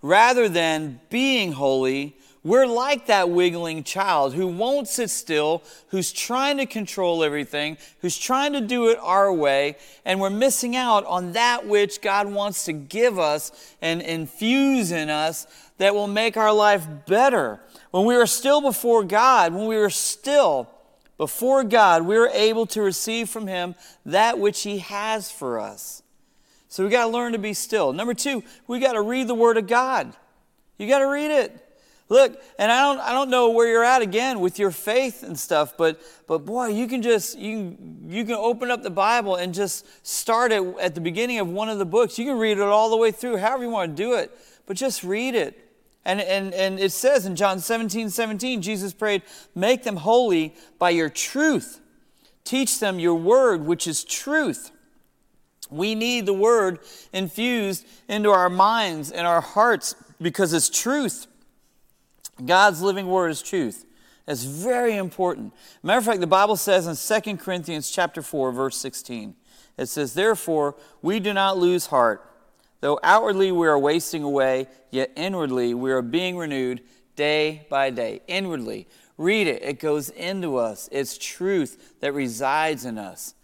rather 0.02 0.48
than 0.48 1.00
being 1.10 1.52
holy, 1.52 2.16
we're 2.44 2.66
like 2.66 3.06
that 3.06 3.30
wiggling 3.30 3.84
child 3.84 4.34
who 4.34 4.48
won't 4.48 4.88
sit 4.88 5.10
still, 5.10 5.62
who's 5.88 6.12
trying 6.12 6.56
to 6.56 6.66
control 6.66 7.22
everything, 7.22 7.78
who's 8.00 8.18
trying 8.18 8.52
to 8.54 8.60
do 8.60 8.88
it 8.88 8.98
our 9.00 9.32
way, 9.32 9.76
and 10.04 10.20
we're 10.20 10.30
missing 10.30 10.74
out 10.74 11.06
on 11.06 11.32
that 11.32 11.68
which 11.68 12.00
God 12.00 12.26
wants 12.32 12.64
to 12.64 12.72
give 12.72 13.16
us 13.16 13.74
and 13.80 14.02
infuse 14.02 14.90
in 14.90 15.08
us 15.08 15.46
that 15.78 15.94
will 15.94 16.08
make 16.08 16.36
our 16.36 16.52
life 16.52 16.84
better. 17.06 17.60
When 17.92 18.06
we 18.06 18.16
are 18.16 18.26
still 18.26 18.60
before 18.60 19.04
God, 19.04 19.54
when 19.54 19.66
we 19.66 19.76
are 19.76 19.90
still 19.90 20.68
before 21.18 21.62
God, 21.62 22.04
we 22.06 22.16
are 22.16 22.28
able 22.28 22.66
to 22.66 22.82
receive 22.82 23.28
from 23.28 23.46
Him 23.46 23.76
that 24.04 24.40
which 24.40 24.62
He 24.62 24.78
has 24.78 25.30
for 25.30 25.60
us. 25.60 26.02
So 26.66 26.82
we 26.82 26.90
got 26.90 27.04
to 27.04 27.10
learn 27.10 27.32
to 27.32 27.38
be 27.38 27.54
still. 27.54 27.92
Number 27.92 28.14
two, 28.14 28.42
we 28.66 28.80
got 28.80 28.94
to 28.94 29.02
read 29.02 29.28
the 29.28 29.34
Word 29.34 29.58
of 29.58 29.68
God. 29.68 30.16
You 30.78 30.88
got 30.88 30.98
to 30.98 31.08
read 31.08 31.30
it. 31.30 31.61
Look, 32.12 32.42
and 32.58 32.70
I 32.70 32.82
don't, 32.82 33.00
I 33.00 33.12
don't 33.14 33.30
know 33.30 33.48
where 33.48 33.66
you're 33.66 33.82
at 33.82 34.02
again 34.02 34.40
with 34.40 34.58
your 34.58 34.70
faith 34.70 35.22
and 35.22 35.38
stuff, 35.38 35.78
but, 35.78 35.98
but 36.26 36.44
boy, 36.44 36.66
you 36.66 36.86
can 36.86 37.00
just, 37.00 37.38
you 37.38 37.56
can, 37.56 38.06
you 38.06 38.24
can 38.26 38.34
open 38.34 38.70
up 38.70 38.82
the 38.82 38.90
Bible 38.90 39.36
and 39.36 39.54
just 39.54 39.86
start 40.06 40.52
it 40.52 40.62
at 40.78 40.94
the 40.94 41.00
beginning 41.00 41.38
of 41.38 41.48
one 41.48 41.70
of 41.70 41.78
the 41.78 41.86
books. 41.86 42.18
You 42.18 42.26
can 42.26 42.36
read 42.36 42.58
it 42.58 42.60
all 42.60 42.90
the 42.90 42.98
way 42.98 43.12
through, 43.12 43.38
however 43.38 43.62
you 43.62 43.70
want 43.70 43.96
to 43.96 44.02
do 44.02 44.12
it, 44.12 44.30
but 44.66 44.76
just 44.76 45.02
read 45.02 45.34
it. 45.34 45.58
And, 46.04 46.20
and, 46.20 46.52
and 46.52 46.78
it 46.78 46.92
says 46.92 47.24
in 47.24 47.34
John 47.34 47.60
17, 47.60 48.10
17, 48.10 48.60
Jesus 48.60 48.92
prayed, 48.92 49.22
Make 49.54 49.82
them 49.82 49.96
holy 49.96 50.54
by 50.78 50.90
your 50.90 51.08
truth. 51.08 51.80
Teach 52.44 52.78
them 52.78 52.98
your 52.98 53.14
word, 53.14 53.64
which 53.64 53.86
is 53.86 54.04
truth. 54.04 54.70
We 55.70 55.94
need 55.94 56.26
the 56.26 56.34
word 56.34 56.80
infused 57.14 57.86
into 58.06 58.28
our 58.28 58.50
minds 58.50 59.10
and 59.10 59.26
our 59.26 59.40
hearts 59.40 59.94
because 60.20 60.52
it's 60.52 60.68
truth. 60.68 61.26
God's 62.44 62.82
living 62.82 63.06
word 63.06 63.30
is 63.30 63.42
truth. 63.42 63.84
That's 64.26 64.44
very 64.44 64.96
important. 64.96 65.52
Matter 65.82 65.98
of 65.98 66.04
fact, 66.04 66.20
the 66.20 66.26
Bible 66.26 66.56
says 66.56 66.86
in 66.86 67.22
2 67.22 67.36
Corinthians 67.38 67.90
chapter 67.90 68.22
4, 68.22 68.52
verse 68.52 68.76
16, 68.76 69.34
it 69.78 69.86
says, 69.86 70.14
Therefore, 70.14 70.76
we 71.00 71.18
do 71.18 71.32
not 71.32 71.58
lose 71.58 71.86
heart. 71.86 72.28
Though 72.80 72.98
outwardly 73.02 73.52
we 73.52 73.66
are 73.66 73.78
wasting 73.78 74.22
away, 74.22 74.66
yet 74.90 75.12
inwardly 75.16 75.74
we 75.74 75.92
are 75.92 76.02
being 76.02 76.36
renewed 76.36 76.82
day 77.16 77.66
by 77.70 77.90
day. 77.90 78.22
Inwardly. 78.26 78.88
Read 79.18 79.46
it. 79.46 79.62
It 79.62 79.78
goes 79.78 80.08
into 80.10 80.56
us. 80.56 80.88
It's 80.90 81.16
truth 81.18 81.94
that 82.00 82.12
resides 82.12 82.84
in 82.84 82.98
us. 82.98 83.34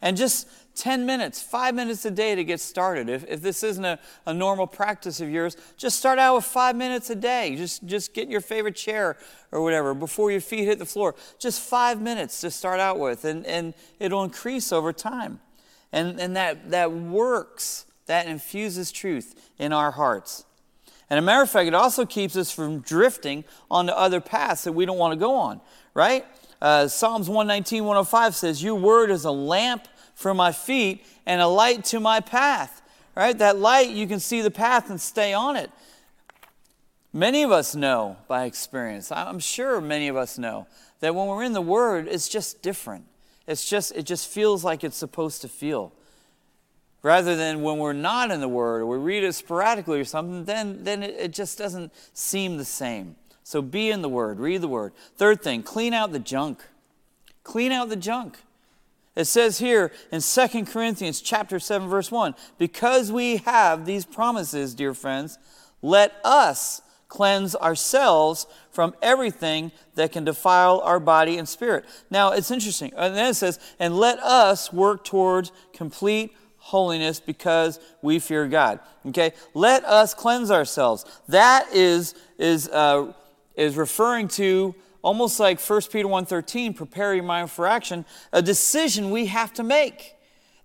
And 0.00 0.16
just 0.16 0.48
10 0.78 1.04
minutes, 1.04 1.42
five 1.42 1.74
minutes 1.74 2.04
a 2.04 2.10
day 2.10 2.34
to 2.34 2.44
get 2.44 2.60
started. 2.60 3.08
If, 3.08 3.24
if 3.28 3.42
this 3.42 3.62
isn't 3.62 3.84
a, 3.84 3.98
a 4.26 4.32
normal 4.32 4.66
practice 4.66 5.20
of 5.20 5.28
yours, 5.28 5.56
just 5.76 5.98
start 5.98 6.18
out 6.18 6.36
with 6.36 6.44
five 6.44 6.76
minutes 6.76 7.10
a 7.10 7.16
day. 7.16 7.56
Just, 7.56 7.84
just 7.84 8.14
get 8.14 8.28
your 8.28 8.40
favorite 8.40 8.76
chair 8.76 9.16
or 9.50 9.62
whatever 9.62 9.92
before 9.92 10.30
your 10.30 10.40
feet 10.40 10.64
hit 10.64 10.78
the 10.78 10.86
floor. 10.86 11.16
Just 11.38 11.60
five 11.60 12.00
minutes 12.00 12.40
to 12.42 12.50
start 12.50 12.78
out 12.78 12.98
with, 12.98 13.24
and, 13.24 13.44
and 13.44 13.74
it'll 13.98 14.22
increase 14.22 14.72
over 14.72 14.92
time. 14.92 15.40
And, 15.92 16.20
and 16.20 16.36
that, 16.36 16.70
that 16.70 16.92
works, 16.92 17.86
that 18.06 18.26
infuses 18.26 18.92
truth 18.92 19.50
in 19.58 19.72
our 19.72 19.90
hearts. 19.90 20.44
And 21.10 21.18
a 21.18 21.22
matter 21.22 21.42
of 21.42 21.50
fact, 21.50 21.66
it 21.66 21.74
also 21.74 22.06
keeps 22.06 22.36
us 22.36 22.52
from 22.52 22.80
drifting 22.80 23.44
onto 23.70 23.92
other 23.92 24.20
paths 24.20 24.64
that 24.64 24.72
we 24.72 24.86
don't 24.86 24.98
want 24.98 25.12
to 25.12 25.18
go 25.18 25.34
on, 25.34 25.60
right? 25.94 26.24
Uh, 26.60 26.86
Psalms 26.88 27.28
119, 27.28 27.84
105 27.84 28.34
says, 28.34 28.62
Your 28.62 28.74
word 28.74 29.10
is 29.10 29.24
a 29.24 29.30
lamp 29.30 29.88
for 30.18 30.34
my 30.34 30.50
feet 30.50 31.06
and 31.26 31.40
a 31.40 31.46
light 31.46 31.84
to 31.84 32.00
my 32.00 32.18
path. 32.18 32.82
Right? 33.14 33.38
That 33.38 33.56
light, 33.56 33.90
you 33.90 34.08
can 34.08 34.18
see 34.18 34.42
the 34.42 34.50
path 34.50 34.90
and 34.90 35.00
stay 35.00 35.32
on 35.32 35.56
it. 35.56 35.70
Many 37.12 37.44
of 37.44 37.52
us 37.52 37.76
know 37.76 38.16
by 38.26 38.44
experience, 38.44 39.12
I'm 39.12 39.38
sure 39.38 39.80
many 39.80 40.08
of 40.08 40.16
us 40.16 40.36
know, 40.36 40.66
that 41.00 41.14
when 41.14 41.28
we're 41.28 41.44
in 41.44 41.52
the 41.52 41.62
Word, 41.62 42.08
it's 42.08 42.28
just 42.28 42.62
different. 42.62 43.04
It's 43.46 43.68
just, 43.68 43.92
it 43.94 44.02
just 44.02 44.28
feels 44.28 44.64
like 44.64 44.82
it's 44.82 44.96
supposed 44.96 45.40
to 45.42 45.48
feel. 45.48 45.92
Rather 47.02 47.36
than 47.36 47.62
when 47.62 47.78
we're 47.78 47.92
not 47.92 48.32
in 48.32 48.40
the 48.40 48.48
Word 48.48 48.82
or 48.82 48.86
we 48.86 48.98
read 48.98 49.22
it 49.22 49.34
sporadically 49.34 50.00
or 50.00 50.04
something, 50.04 50.44
then, 50.44 50.82
then 50.82 51.04
it, 51.04 51.14
it 51.16 51.32
just 51.32 51.58
doesn't 51.58 51.92
seem 52.12 52.56
the 52.56 52.64
same. 52.64 53.14
So 53.44 53.62
be 53.62 53.90
in 53.90 54.02
the 54.02 54.08
Word, 54.08 54.40
read 54.40 54.62
the 54.62 54.68
Word. 54.68 54.92
Third 55.16 55.42
thing, 55.42 55.62
clean 55.62 55.94
out 55.94 56.12
the 56.12 56.18
junk. 56.18 56.60
Clean 57.44 57.70
out 57.70 57.88
the 57.88 57.96
junk. 57.96 58.38
It 59.18 59.26
says 59.26 59.58
here 59.58 59.90
in 60.12 60.20
2 60.20 60.64
Corinthians 60.66 61.20
chapter 61.20 61.58
7 61.58 61.88
verse 61.88 62.12
1, 62.12 62.36
because 62.56 63.10
we 63.10 63.38
have 63.38 63.84
these 63.84 64.04
promises, 64.04 64.76
dear 64.76 64.94
friends, 64.94 65.38
let 65.82 66.14
us 66.24 66.82
cleanse 67.08 67.56
ourselves 67.56 68.46
from 68.70 68.94
everything 69.02 69.72
that 69.96 70.12
can 70.12 70.24
defile 70.24 70.80
our 70.84 71.00
body 71.00 71.36
and 71.36 71.48
spirit. 71.48 71.84
Now, 72.10 72.30
it's 72.30 72.52
interesting. 72.52 72.92
And 72.96 73.16
then 73.16 73.30
it 73.30 73.34
says, 73.34 73.58
and 73.80 73.96
let 73.96 74.20
us 74.20 74.72
work 74.72 75.04
towards 75.04 75.50
complete 75.72 76.32
holiness 76.58 77.18
because 77.18 77.80
we 78.02 78.20
fear 78.20 78.46
God. 78.46 78.78
Okay? 79.06 79.32
Let 79.52 79.84
us 79.84 80.14
cleanse 80.14 80.52
ourselves. 80.52 81.04
That 81.26 81.66
is, 81.72 82.14
is, 82.38 82.68
uh, 82.68 83.12
is 83.56 83.76
referring 83.76 84.28
to 84.28 84.76
almost 85.08 85.40
like 85.40 85.58
1 85.58 85.80
Peter 85.90 86.06
1.13, 86.06 86.76
prepare 86.76 87.14
your 87.14 87.24
mind 87.24 87.50
for 87.50 87.66
action, 87.66 88.04
a 88.30 88.42
decision 88.42 89.10
we 89.10 89.24
have 89.24 89.54
to 89.54 89.62
make. 89.62 90.14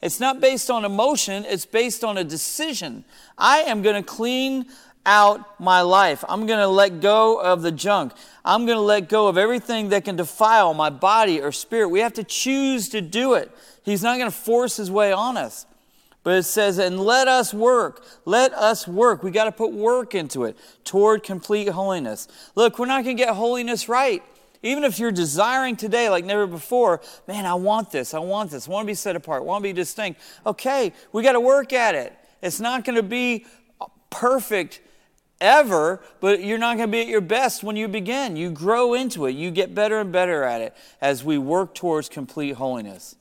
It's 0.01 0.19
not 0.19 0.41
based 0.41 0.69
on 0.69 0.83
emotion, 0.83 1.45
it's 1.47 1.65
based 1.65 2.03
on 2.03 2.17
a 2.17 2.25
decision. 2.25 3.05
I 3.37 3.59
am 3.59 3.81
going 3.81 3.95
to 3.95 4.03
clean 4.03 4.65
out 5.05 5.61
my 5.61 5.79
life. 5.79 6.25
I'm 6.27 6.45
going 6.45 6.59
to 6.59 6.67
let 6.67 6.99
go 6.99 7.39
of 7.39 7.61
the 7.61 7.71
junk. 7.71 8.11
I'm 8.43 8.65
going 8.65 8.77
to 8.77 8.83
let 8.83 9.07
go 9.07 9.29
of 9.29 9.37
everything 9.37 9.89
that 9.89 10.03
can 10.03 10.17
defile 10.17 10.73
my 10.73 10.89
body 10.89 11.39
or 11.39 11.53
spirit. 11.53 11.87
We 11.87 12.01
have 12.01 12.13
to 12.13 12.23
choose 12.25 12.89
to 12.89 12.99
do 12.99 13.35
it. 13.35 13.49
He's 13.83 14.03
not 14.03 14.17
going 14.17 14.29
to 14.29 14.35
force 14.35 14.75
his 14.75 14.91
way 14.91 15.13
on 15.13 15.37
us. 15.37 15.65
But 16.23 16.35
it 16.35 16.43
says, 16.43 16.79
and 16.79 16.99
let 16.99 17.29
us 17.29 17.53
work. 17.53 18.05
Let 18.25 18.53
us 18.53 18.87
work. 18.87 19.23
We 19.23 19.31
got 19.31 19.45
to 19.45 19.51
put 19.53 19.71
work 19.71 20.15
into 20.15 20.43
it 20.43 20.57
toward 20.83 21.23
complete 21.23 21.69
holiness. 21.69 22.27
Look, 22.55 22.79
we're 22.79 22.87
not 22.87 23.05
going 23.05 23.15
to 23.17 23.23
get 23.23 23.35
holiness 23.35 23.87
right. 23.87 24.21
Even 24.63 24.85
if 24.85 24.97
you're 24.97 25.11
desiring 25.11 25.75
today 25.75 26.09
like 26.09 26.23
never 26.23 26.47
before, 26.47 27.01
man, 27.27 27.45
I 27.45 27.53
want 27.53 27.91
this. 27.91 28.13
I 28.13 28.19
want 28.19 28.49
this. 28.49 28.67
I 28.67 28.71
want 28.71 28.85
to 28.85 28.87
be 28.87 28.95
set 28.95 29.15
apart. 29.17 29.41
I 29.41 29.45
want 29.45 29.61
to 29.61 29.69
be 29.69 29.73
distinct. 29.73 30.21
Okay, 30.45 30.93
we 31.11 31.21
got 31.21 31.33
to 31.33 31.41
work 31.41 31.73
at 31.73 31.95
it. 31.95 32.13
It's 32.41 32.61
not 32.61 32.85
going 32.85 32.95
to 32.95 33.03
be 33.03 33.45
perfect 34.09 34.79
ever, 35.41 36.01
but 36.21 36.41
you're 36.41 36.57
not 36.57 36.77
going 36.77 36.87
to 36.87 36.91
be 36.91 37.01
at 37.01 37.07
your 37.07 37.21
best 37.21 37.61
when 37.63 37.75
you 37.75 37.89
begin. 37.89 38.37
You 38.37 38.49
grow 38.51 38.93
into 38.93 39.25
it, 39.25 39.31
you 39.31 39.51
get 39.51 39.75
better 39.75 39.99
and 39.99 40.11
better 40.11 40.43
at 40.43 40.61
it 40.61 40.73
as 41.01 41.23
we 41.23 41.37
work 41.37 41.75
towards 41.75 42.07
complete 42.07 42.55
holiness. 42.55 43.15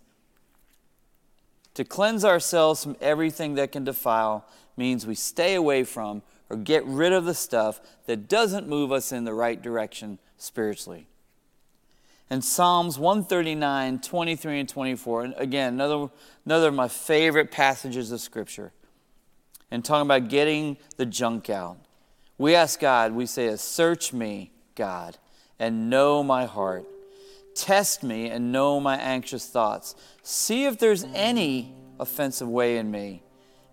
To 1.75 1.85
cleanse 1.85 2.25
ourselves 2.25 2.85
from 2.85 2.97
everything 3.01 3.55
that 3.55 3.73
can 3.73 3.83
defile 3.83 4.45
means 4.77 5.07
we 5.07 5.15
stay 5.15 5.55
away 5.55 5.83
from 5.85 6.23
or 6.49 6.57
get 6.57 6.85
rid 6.85 7.13
of 7.13 7.25
the 7.25 7.35
stuff 7.35 7.81
that 8.07 8.29
doesn't 8.29 8.69
move 8.69 8.93
us 8.93 9.11
in 9.11 9.25
the 9.25 9.35
right 9.35 9.61
direction 9.61 10.19
spiritually. 10.37 11.07
In 12.33 12.41
Psalms 12.41 12.99
139, 12.99 13.99
23, 13.99 14.61
and 14.61 14.67
24, 14.67 15.25
and 15.25 15.35
again, 15.37 15.75
another, 15.75 16.09
another 16.47 16.69
of 16.69 16.75
my 16.75 16.89
favorite 16.89 17.51
passages 17.51 18.11
of 18.11 18.23
Scripture, 18.23 18.73
and 19.71 19.85
talking 19.85 20.07
about 20.07 20.31
getting 20.31 20.79
the 20.97 21.05
junk 21.05 21.51
out. 21.51 21.77
We 22.39 22.55
ask 22.55 22.81
God, 22.81 23.13
we 23.13 23.27
say, 23.27 23.55
Search 23.57 24.15
me, 24.15 24.51
God, 24.75 25.19
and 25.59 25.91
know 25.91 26.23
my 26.23 26.47
heart. 26.47 26.87
Test 27.55 28.03
me 28.03 28.31
and 28.31 28.51
know 28.51 28.81
my 28.81 28.97
anxious 28.97 29.47
thoughts. 29.47 29.95
See 30.23 30.65
if 30.65 30.79
there's 30.79 31.05
any 31.13 31.75
offensive 32.01 32.49
way 32.49 32.79
in 32.79 32.91
me, 32.91 33.23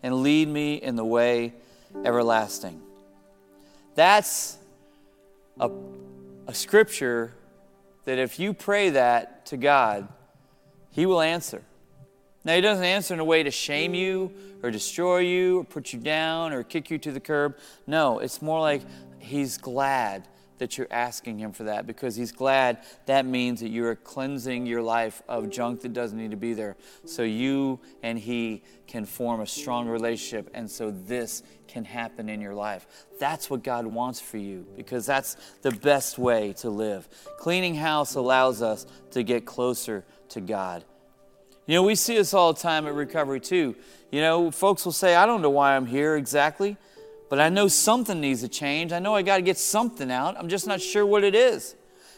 and 0.04 0.22
lead 0.22 0.50
me 0.50 0.74
in 0.74 0.98
the 0.98 1.06
way 1.06 1.54
everlasting. 2.04 2.82
That's 3.96 4.58
a, 5.62 5.72
a 6.46 6.54
scripture 6.54 7.36
that 8.06 8.18
if 8.18 8.40
you 8.40 8.54
pray 8.54 8.92
that 8.92 9.46
to 9.48 9.58
God, 9.58 10.08
He 10.92 11.06
will 11.06 11.22
answer. 11.22 11.62
Now, 12.44 12.56
He 12.56 12.62
doesn't 12.62 12.84
answer 12.84 13.14
in 13.14 13.20
a 13.20 13.26
way 13.26 13.44
to 13.44 13.52
shame 13.52 13.94
you 13.94 14.32
or 14.64 14.72
destroy 14.72 15.20
you 15.20 15.60
or 15.60 15.64
put 15.64 15.94
you 15.94 16.00
down 16.00 16.54
or 16.54 16.64
kick 16.64 16.90
you 16.90 16.98
to 17.00 17.12
the 17.12 17.20
curb. 17.20 17.58
No, 17.88 18.20
it's 18.20 18.42
more 18.42 18.60
like 18.60 18.82
He's 19.20 19.58
glad 19.58 20.28
that 20.60 20.78
you're 20.78 20.88
asking 20.92 21.40
Him 21.40 21.52
for 21.52 21.64
that 21.64 21.88
because 21.88 22.16
He's 22.16 22.32
glad 22.32 22.80
that 23.06 23.26
means 23.26 23.60
that 23.62 23.70
you 23.70 23.86
are 23.86 23.96
cleansing 23.96 24.66
your 24.66 24.82
life 24.82 25.22
of 25.28 25.50
junk 25.50 25.82
that 25.82 25.94
doesn't 25.94 26.18
need 26.18 26.32
to 26.32 26.38
be 26.38 26.54
there. 26.54 26.78
So 27.06 27.24
you 27.24 27.80
and 28.04 28.20
He 28.20 28.64
can 28.88 29.06
form 29.06 29.42
a 29.42 29.48
strong 29.48 29.88
relationship, 29.88 30.50
and 30.54 30.70
so 30.70 30.92
this 30.92 31.44
can 31.68 31.86
happen 31.86 32.30
in 32.30 32.42
your 32.42 32.56
life. 32.56 32.88
That's 33.20 33.50
what 33.50 33.64
God 33.64 33.86
wants 33.86 34.20
for 34.20 34.38
you 34.38 34.66
because 34.76 35.06
that's 35.06 35.36
the 35.62 35.72
best 35.72 36.18
way 36.18 36.54
to 36.54 36.70
live. 36.70 37.08
Cleaning 37.38 37.76
house 37.76 38.16
allows 38.16 38.62
us 38.62 38.86
to 39.12 39.24
get 39.24 39.46
closer 39.46 40.06
to 40.30 40.42
God. 40.42 40.84
You 41.70 41.76
know, 41.76 41.84
we 41.84 41.94
see 41.94 42.16
this 42.16 42.34
all 42.34 42.52
the 42.52 42.60
time 42.60 42.88
at 42.88 42.96
recovery 42.96 43.40
too. 43.40 43.76
You 44.12 44.22
know, 44.22 44.50
folks 44.50 44.86
will 44.86 44.92
say, 44.92 45.16
I 45.16 45.28
don't 45.28 45.44
know 45.44 45.52
why 45.52 45.76
I'm 45.76 45.86
here 45.86 46.16
exactly, 46.16 46.78
but 47.30 47.40
I 47.40 47.50
know 47.50 47.68
something 47.68 48.20
needs 48.20 48.42
to 48.42 48.48
change. 48.48 48.92
I 48.92 49.00
know 49.00 49.16
I 49.16 49.22
got 49.22 49.38
to 49.38 49.42
get 49.42 49.58
something 49.58 50.12
out. 50.12 50.36
I'm 50.38 50.50
just 50.50 50.68
not 50.68 50.82
sure 50.82 51.06
what 51.06 51.24
it 51.24 51.36
is. 51.36 51.76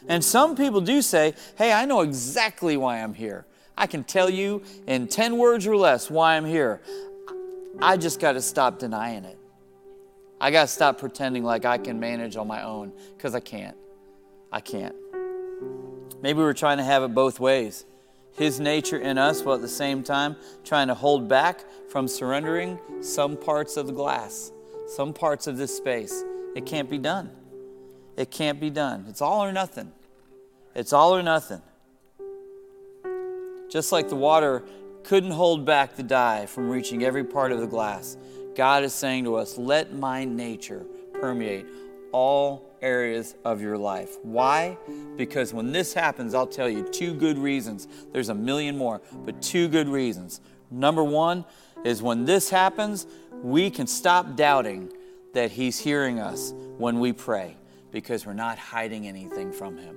And 0.08 0.24
some 0.24 0.56
people 0.56 0.80
do 0.80 1.02
say, 1.02 1.34
Hey, 1.56 1.72
I 1.72 1.84
know 1.84 2.00
exactly 2.00 2.76
why 2.76 3.02
I'm 3.02 3.14
here. 3.14 3.46
I 3.76 3.86
can 3.86 4.04
tell 4.04 4.28
you 4.28 4.62
in 4.86 5.08
10 5.08 5.38
words 5.38 5.66
or 5.66 5.76
less 5.76 6.10
why 6.10 6.36
I'm 6.36 6.44
here. 6.44 6.80
I 7.80 7.96
just 7.96 8.20
got 8.20 8.32
to 8.32 8.42
stop 8.42 8.78
denying 8.78 9.24
it. 9.24 9.38
I 10.40 10.50
got 10.50 10.62
to 10.62 10.68
stop 10.68 10.98
pretending 10.98 11.44
like 11.44 11.64
I 11.64 11.78
can 11.78 12.00
manage 12.00 12.36
on 12.36 12.48
my 12.48 12.62
own 12.64 12.92
because 13.16 13.34
I 13.34 13.40
can't. 13.40 13.76
I 14.50 14.60
can't. 14.60 14.94
Maybe 16.20 16.38
we're 16.38 16.52
trying 16.52 16.78
to 16.78 16.84
have 16.84 17.02
it 17.02 17.14
both 17.14 17.40
ways. 17.40 17.84
His 18.32 18.60
nature 18.60 18.98
in 18.98 19.18
us, 19.18 19.42
while 19.42 19.56
at 19.56 19.60
the 19.60 19.68
same 19.68 20.02
time 20.02 20.36
trying 20.64 20.88
to 20.88 20.94
hold 20.94 21.28
back 21.28 21.64
from 21.88 22.08
surrendering 22.08 22.78
some 23.02 23.36
parts 23.36 23.76
of 23.76 23.86
the 23.86 23.92
glass, 23.92 24.52
some 24.94 25.12
parts 25.12 25.46
of 25.46 25.56
this 25.56 25.74
space. 25.76 26.22
It 26.54 26.66
can't 26.66 26.90
be 26.90 26.98
done. 26.98 27.30
It 28.16 28.30
can't 28.30 28.60
be 28.60 28.68
done. 28.68 29.06
It's 29.08 29.22
all 29.22 29.42
or 29.42 29.52
nothing. 29.52 29.90
It's 30.74 30.92
all 30.92 31.16
or 31.16 31.22
nothing. 31.22 31.62
Just 33.70 33.90
like 33.90 34.10
the 34.10 34.16
water 34.16 34.62
couldn't 35.02 35.30
hold 35.30 35.64
back 35.64 35.96
the 35.96 36.02
dye 36.02 36.46
from 36.46 36.68
reaching 36.68 37.02
every 37.04 37.24
part 37.24 37.52
of 37.52 37.60
the 37.60 37.66
glass, 37.66 38.18
God 38.54 38.84
is 38.84 38.92
saying 38.92 39.24
to 39.24 39.36
us, 39.36 39.56
let 39.56 39.94
my 39.94 40.24
nature 40.24 40.84
permeate 41.14 41.66
all 42.12 42.70
areas 42.82 43.34
of 43.44 43.62
your 43.62 43.78
life. 43.78 44.18
Why? 44.22 44.76
Because 45.16 45.54
when 45.54 45.72
this 45.72 45.94
happens, 45.94 46.34
I'll 46.34 46.46
tell 46.46 46.68
you 46.68 46.82
two 46.82 47.14
good 47.14 47.38
reasons. 47.38 47.88
There's 48.12 48.28
a 48.28 48.34
million 48.34 48.76
more, 48.76 49.00
but 49.24 49.40
two 49.40 49.68
good 49.68 49.88
reasons. 49.88 50.42
Number 50.72 51.04
one 51.04 51.44
is 51.84 52.02
when 52.02 52.24
this 52.24 52.50
happens, 52.50 53.06
we 53.42 53.70
can 53.70 53.86
stop 53.86 54.36
doubting 54.36 54.92
that 55.34 55.50
He's 55.50 55.78
hearing 55.78 56.18
us 56.18 56.52
when 56.78 57.00
we 57.00 57.12
pray 57.12 57.56
because 57.90 58.24
we're 58.26 58.32
not 58.32 58.58
hiding 58.58 59.06
anything 59.06 59.52
from 59.52 59.76
Him. 59.76 59.96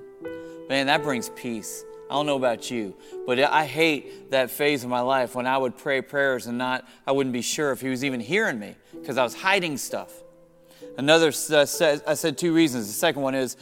Man, 0.69 0.87
that 0.87 1.03
brings 1.03 1.29
peace. 1.29 1.83
I 2.09 2.13
don't 2.13 2.25
know 2.25 2.35
about 2.35 2.69
you, 2.69 2.95
but 3.25 3.39
I 3.39 3.65
hate 3.65 4.31
that 4.31 4.51
phase 4.51 4.83
of 4.83 4.89
my 4.89 4.99
life 4.99 5.33
when 5.33 5.47
I 5.47 5.57
would 5.57 5.75
pray 5.75 6.01
prayers 6.01 6.45
and 6.45 6.57
not, 6.57 6.87
I 7.07 7.11
wouldn't 7.11 7.33
be 7.33 7.41
sure 7.41 7.71
if 7.71 7.81
He 7.81 7.89
was 7.89 8.03
even 8.03 8.19
hearing 8.19 8.59
me 8.59 8.75
because 8.93 9.17
I 9.17 9.23
was 9.23 9.33
hiding 9.33 9.77
stuff. 9.77 10.11
Another 10.97 11.27
uh, 11.27 11.65
says, 11.65 12.03
I 12.07 12.13
said 12.13 12.37
two 12.37 12.53
reasons. 12.53 12.87
The 12.87 12.93
second 12.93 13.21
one 13.21 13.35
is 13.35 13.57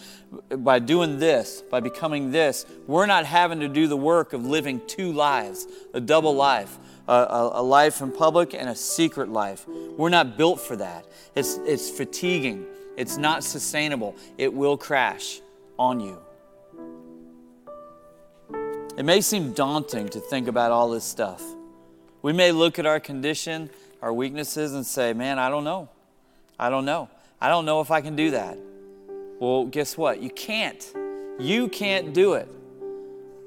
by 0.57 0.79
doing 0.79 1.19
this, 1.19 1.61
by 1.61 1.79
becoming 1.79 2.31
this, 2.31 2.65
we're 2.85 3.05
not 3.05 3.25
having 3.25 3.59
to 3.61 3.67
do 3.67 3.87
the 3.87 3.97
work 3.97 4.33
of 4.33 4.45
living 4.45 4.81
two 4.87 5.11
lives, 5.11 5.67
a 5.93 6.01
double 6.01 6.35
life, 6.35 6.77
a, 7.07 7.49
a 7.53 7.63
life 7.63 8.01
in 8.01 8.11
public 8.11 8.53
and 8.53 8.69
a 8.69 8.75
secret 8.75 9.29
life. 9.29 9.67
We're 9.67 10.09
not 10.09 10.37
built 10.37 10.59
for 10.59 10.75
that. 10.77 11.05
It's, 11.35 11.57
it's 11.65 11.89
fatiguing, 11.89 12.65
it's 12.97 13.17
not 13.17 13.43
sustainable, 13.43 14.15
it 14.37 14.53
will 14.53 14.77
crash 14.77 15.41
on 15.77 15.99
you. 15.99 16.19
It 18.95 19.03
may 19.03 19.21
seem 19.21 19.53
daunting 19.53 20.09
to 20.09 20.19
think 20.19 20.47
about 20.47 20.71
all 20.71 20.89
this 20.89 21.03
stuff. 21.03 21.41
We 22.21 22.31
may 22.31 22.51
look 22.51 22.77
at 22.77 22.85
our 22.85 22.99
condition, 22.99 23.69
our 24.01 24.13
weaknesses, 24.13 24.73
and 24.73 24.85
say, 24.85 25.13
Man, 25.13 25.39
I 25.39 25.49
don't 25.49 25.63
know. 25.63 25.89
I 26.59 26.69
don't 26.69 26.85
know. 26.85 27.09
I 27.41 27.49
don't 27.49 27.65
know 27.65 27.81
if 27.81 27.89
I 27.89 28.01
can 28.01 28.15
do 28.15 28.31
that. 28.31 28.57
Well, 29.39 29.65
guess 29.65 29.97
what? 29.97 30.21
You 30.21 30.29
can't. 30.29 30.93
You 31.39 31.67
can't 31.67 32.13
do 32.13 32.33
it. 32.33 32.47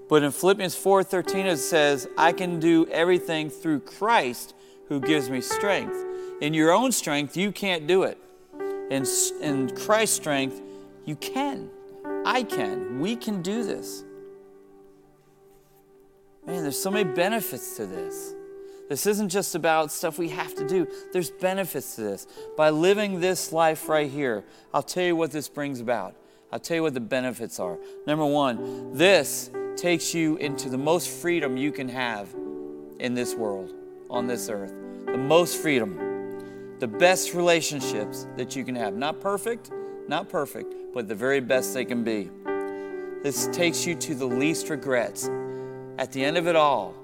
But 0.08 0.22
in 0.22 0.30
Philippians 0.30 0.76
4:13 0.76 1.46
it 1.46 1.56
says, 1.56 2.08
"I 2.16 2.32
can 2.32 2.60
do 2.60 2.86
everything 2.86 3.50
through 3.50 3.80
Christ 3.80 4.54
who 4.88 5.00
gives 5.00 5.28
me 5.30 5.40
strength." 5.40 6.04
In 6.40 6.54
your 6.54 6.70
own 6.70 6.92
strength, 6.92 7.36
you 7.36 7.50
can't 7.50 7.86
do 7.86 8.02
it. 8.02 8.18
In, 8.90 9.04
in 9.40 9.74
Christ's 9.74 10.16
strength, 10.16 10.60
you 11.04 11.16
can. 11.16 11.70
I 12.24 12.42
can. 12.42 13.00
We 13.00 13.16
can 13.16 13.42
do 13.42 13.64
this. 13.64 14.04
Man, 16.46 16.62
there's 16.62 16.80
so 16.80 16.90
many 16.90 17.08
benefits 17.10 17.76
to 17.76 17.86
this. 17.86 18.34
This 18.88 19.06
isn't 19.06 19.30
just 19.30 19.56
about 19.56 19.90
stuff 19.90 20.18
we 20.18 20.28
have 20.28 20.54
to 20.56 20.66
do. 20.66 20.86
There's 21.12 21.30
benefits 21.30 21.96
to 21.96 22.02
this. 22.02 22.26
By 22.56 22.70
living 22.70 23.20
this 23.20 23.52
life 23.52 23.88
right 23.88 24.08
here, 24.08 24.44
I'll 24.72 24.82
tell 24.82 25.02
you 25.02 25.16
what 25.16 25.32
this 25.32 25.48
brings 25.48 25.80
about. 25.80 26.14
I'll 26.52 26.60
tell 26.60 26.76
you 26.76 26.82
what 26.82 26.94
the 26.94 27.00
benefits 27.00 27.58
are. 27.58 27.78
Number 28.06 28.24
one, 28.24 28.94
this 28.96 29.50
takes 29.76 30.14
you 30.14 30.36
into 30.36 30.68
the 30.68 30.78
most 30.78 31.08
freedom 31.08 31.56
you 31.56 31.72
can 31.72 31.88
have 31.88 32.34
in 32.98 33.14
this 33.14 33.34
world, 33.34 33.72
on 34.10 34.26
this 34.26 34.48
earth. 34.48 34.72
The 35.06 35.18
most 35.18 35.60
freedom, 35.60 35.98
the 36.78 36.86
best 36.86 37.34
relationships 37.34 38.26
that 38.36 38.56
you 38.56 38.64
can 38.64 38.74
have. 38.74 38.94
Not 38.94 39.20
perfect, 39.20 39.70
not 40.08 40.28
perfect, 40.28 40.74
but 40.94 41.08
the 41.08 41.14
very 41.14 41.40
best 41.40 41.74
they 41.74 41.84
can 41.84 42.04
be. 42.04 42.30
This 43.22 43.48
takes 43.48 43.86
you 43.86 43.94
to 43.96 44.14
the 44.14 44.26
least 44.26 44.68
regrets. 44.70 45.28
At 45.98 46.12
the 46.12 46.24
end 46.24 46.36
of 46.36 46.46
it 46.46 46.56
all, 46.56 46.94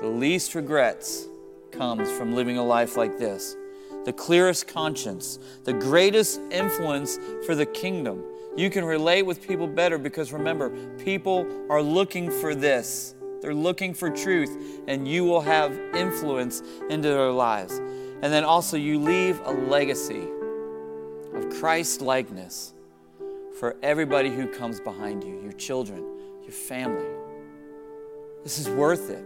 the 0.00 0.08
least 0.08 0.54
regrets 0.54 1.26
comes 1.70 2.10
from 2.10 2.34
living 2.34 2.58
a 2.58 2.64
life 2.64 2.96
like 2.96 3.18
this. 3.18 3.56
The 4.04 4.12
clearest 4.12 4.66
conscience, 4.66 5.38
the 5.64 5.72
greatest 5.72 6.40
influence 6.50 7.18
for 7.46 7.54
the 7.54 7.66
kingdom. 7.66 8.24
You 8.56 8.68
can 8.68 8.84
relate 8.84 9.22
with 9.22 9.46
people 9.46 9.66
better 9.66 9.96
because 9.98 10.32
remember, 10.32 10.70
people 10.96 11.46
are 11.70 11.82
looking 11.82 12.30
for 12.30 12.54
this. 12.54 13.14
They're 13.40 13.54
looking 13.54 13.92
for 13.94 14.08
truth, 14.08 14.56
and 14.86 15.08
you 15.08 15.24
will 15.24 15.40
have 15.40 15.72
influence 15.94 16.62
into 16.88 17.08
their 17.08 17.30
lives. 17.30 17.78
And 17.78 18.32
then 18.32 18.44
also, 18.44 18.76
you 18.76 19.00
leave 19.00 19.40
a 19.44 19.50
legacy 19.50 20.28
of 21.34 21.50
Christ 21.58 22.00
likeness 22.00 22.72
for 23.58 23.76
everybody 23.82 24.30
who 24.30 24.46
comes 24.46 24.80
behind 24.80 25.24
you 25.24 25.40
your 25.42 25.52
children, 25.52 26.04
your 26.42 26.52
family. 26.52 27.06
This 28.44 28.58
is 28.58 28.68
worth 28.68 29.10
it. 29.10 29.24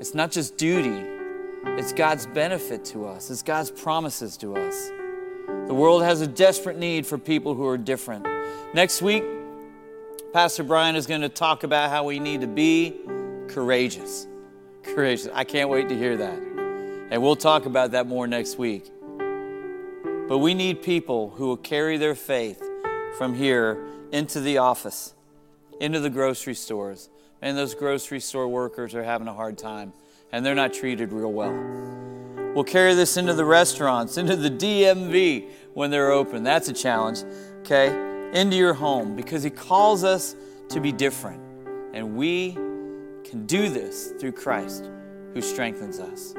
It's 0.00 0.14
not 0.14 0.30
just 0.30 0.56
duty, 0.56 1.06
it's 1.64 1.92
God's 1.92 2.26
benefit 2.26 2.84
to 2.86 3.06
us, 3.06 3.30
it's 3.30 3.42
God's 3.42 3.70
promises 3.70 4.36
to 4.38 4.56
us. 4.56 4.90
The 5.66 5.74
world 5.74 6.02
has 6.02 6.20
a 6.20 6.26
desperate 6.26 6.78
need 6.78 7.06
for 7.06 7.18
people 7.18 7.54
who 7.54 7.66
are 7.66 7.78
different. 7.78 8.26
Next 8.74 9.02
week, 9.02 9.24
Pastor 10.32 10.62
Brian 10.62 10.96
is 10.96 11.06
going 11.06 11.20
to 11.20 11.28
talk 11.28 11.62
about 11.62 11.90
how 11.90 12.04
we 12.04 12.18
need 12.18 12.40
to 12.40 12.46
be 12.46 13.00
courageous. 13.48 14.26
Courageous. 14.82 15.28
I 15.32 15.44
can't 15.44 15.68
wait 15.68 15.88
to 15.88 15.96
hear 15.96 16.16
that. 16.16 16.38
And 17.10 17.22
we'll 17.22 17.36
talk 17.36 17.66
about 17.66 17.92
that 17.92 18.06
more 18.06 18.26
next 18.26 18.58
week. 18.58 18.90
But 20.28 20.38
we 20.38 20.54
need 20.54 20.82
people 20.82 21.30
who 21.30 21.46
will 21.46 21.56
carry 21.56 21.96
their 21.96 22.14
faith 22.14 22.62
from 23.18 23.34
here 23.34 23.84
into 24.12 24.40
the 24.40 24.58
office, 24.58 25.14
into 25.80 26.00
the 26.00 26.10
grocery 26.10 26.54
stores, 26.54 27.10
and 27.42 27.56
those 27.56 27.74
grocery 27.74 28.20
store 28.20 28.48
workers 28.48 28.94
are 28.94 29.02
having 29.02 29.28
a 29.28 29.34
hard 29.34 29.58
time 29.58 29.92
and 30.32 30.44
they're 30.44 30.54
not 30.54 30.72
treated 30.72 31.12
real 31.12 31.32
well. 31.32 31.52
We'll 32.54 32.64
carry 32.64 32.94
this 32.94 33.16
into 33.16 33.32
the 33.32 33.44
restaurants, 33.44 34.16
into 34.16 34.34
the 34.34 34.50
DMV 34.50 35.50
when 35.74 35.90
they're 35.90 36.10
open. 36.10 36.42
That's 36.42 36.68
a 36.68 36.72
challenge, 36.72 37.22
okay? 37.60 37.88
Into 38.32 38.56
your 38.56 38.74
home 38.74 39.14
because 39.14 39.44
He 39.44 39.50
calls 39.50 40.02
us 40.02 40.34
to 40.70 40.80
be 40.80 40.90
different. 40.90 41.40
And 41.94 42.16
we 42.16 42.54
can 43.24 43.46
do 43.46 43.68
this 43.68 44.12
through 44.18 44.32
Christ 44.32 44.90
who 45.32 45.40
strengthens 45.40 46.00
us. 46.00 46.34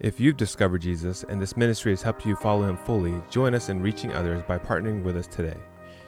If 0.00 0.18
you've 0.18 0.36
discovered 0.36 0.82
Jesus 0.82 1.24
and 1.28 1.40
this 1.40 1.56
ministry 1.56 1.92
has 1.92 2.02
helped 2.02 2.26
you 2.26 2.34
follow 2.34 2.68
Him 2.68 2.76
fully, 2.76 3.14
join 3.30 3.54
us 3.54 3.68
in 3.68 3.80
reaching 3.80 4.12
others 4.12 4.42
by 4.48 4.58
partnering 4.58 5.04
with 5.04 5.16
us 5.16 5.28
today. 5.28 5.56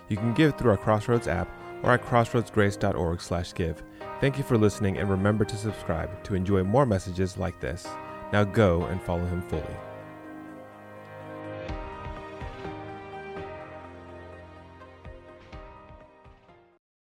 You 0.09 0.17
can 0.17 0.35
give 0.35 0.59
through 0.59 0.73
our 0.73 0.77
Crossroads 0.77 1.29
app 1.29 1.49
or 1.85 1.93
at 1.93 2.05
crossroadsgrace.org/give. 2.05 3.83
Thank 4.21 4.39
you 4.39 4.45
for 4.45 4.59
listening 4.59 4.99
and 4.99 5.09
remember 5.09 5.45
to 5.45 5.57
subscribe 5.57 6.25
to 6.25 6.35
enjoy 6.35 6.64
more 6.64 6.85
messages 6.85 7.39
like 7.39 7.61
this. 7.61 7.87
Now 8.33 8.45
go 8.45 8.85
and 8.85 9.01
follow 9.01 9.24
him 9.24 9.43
fully. 9.43 9.62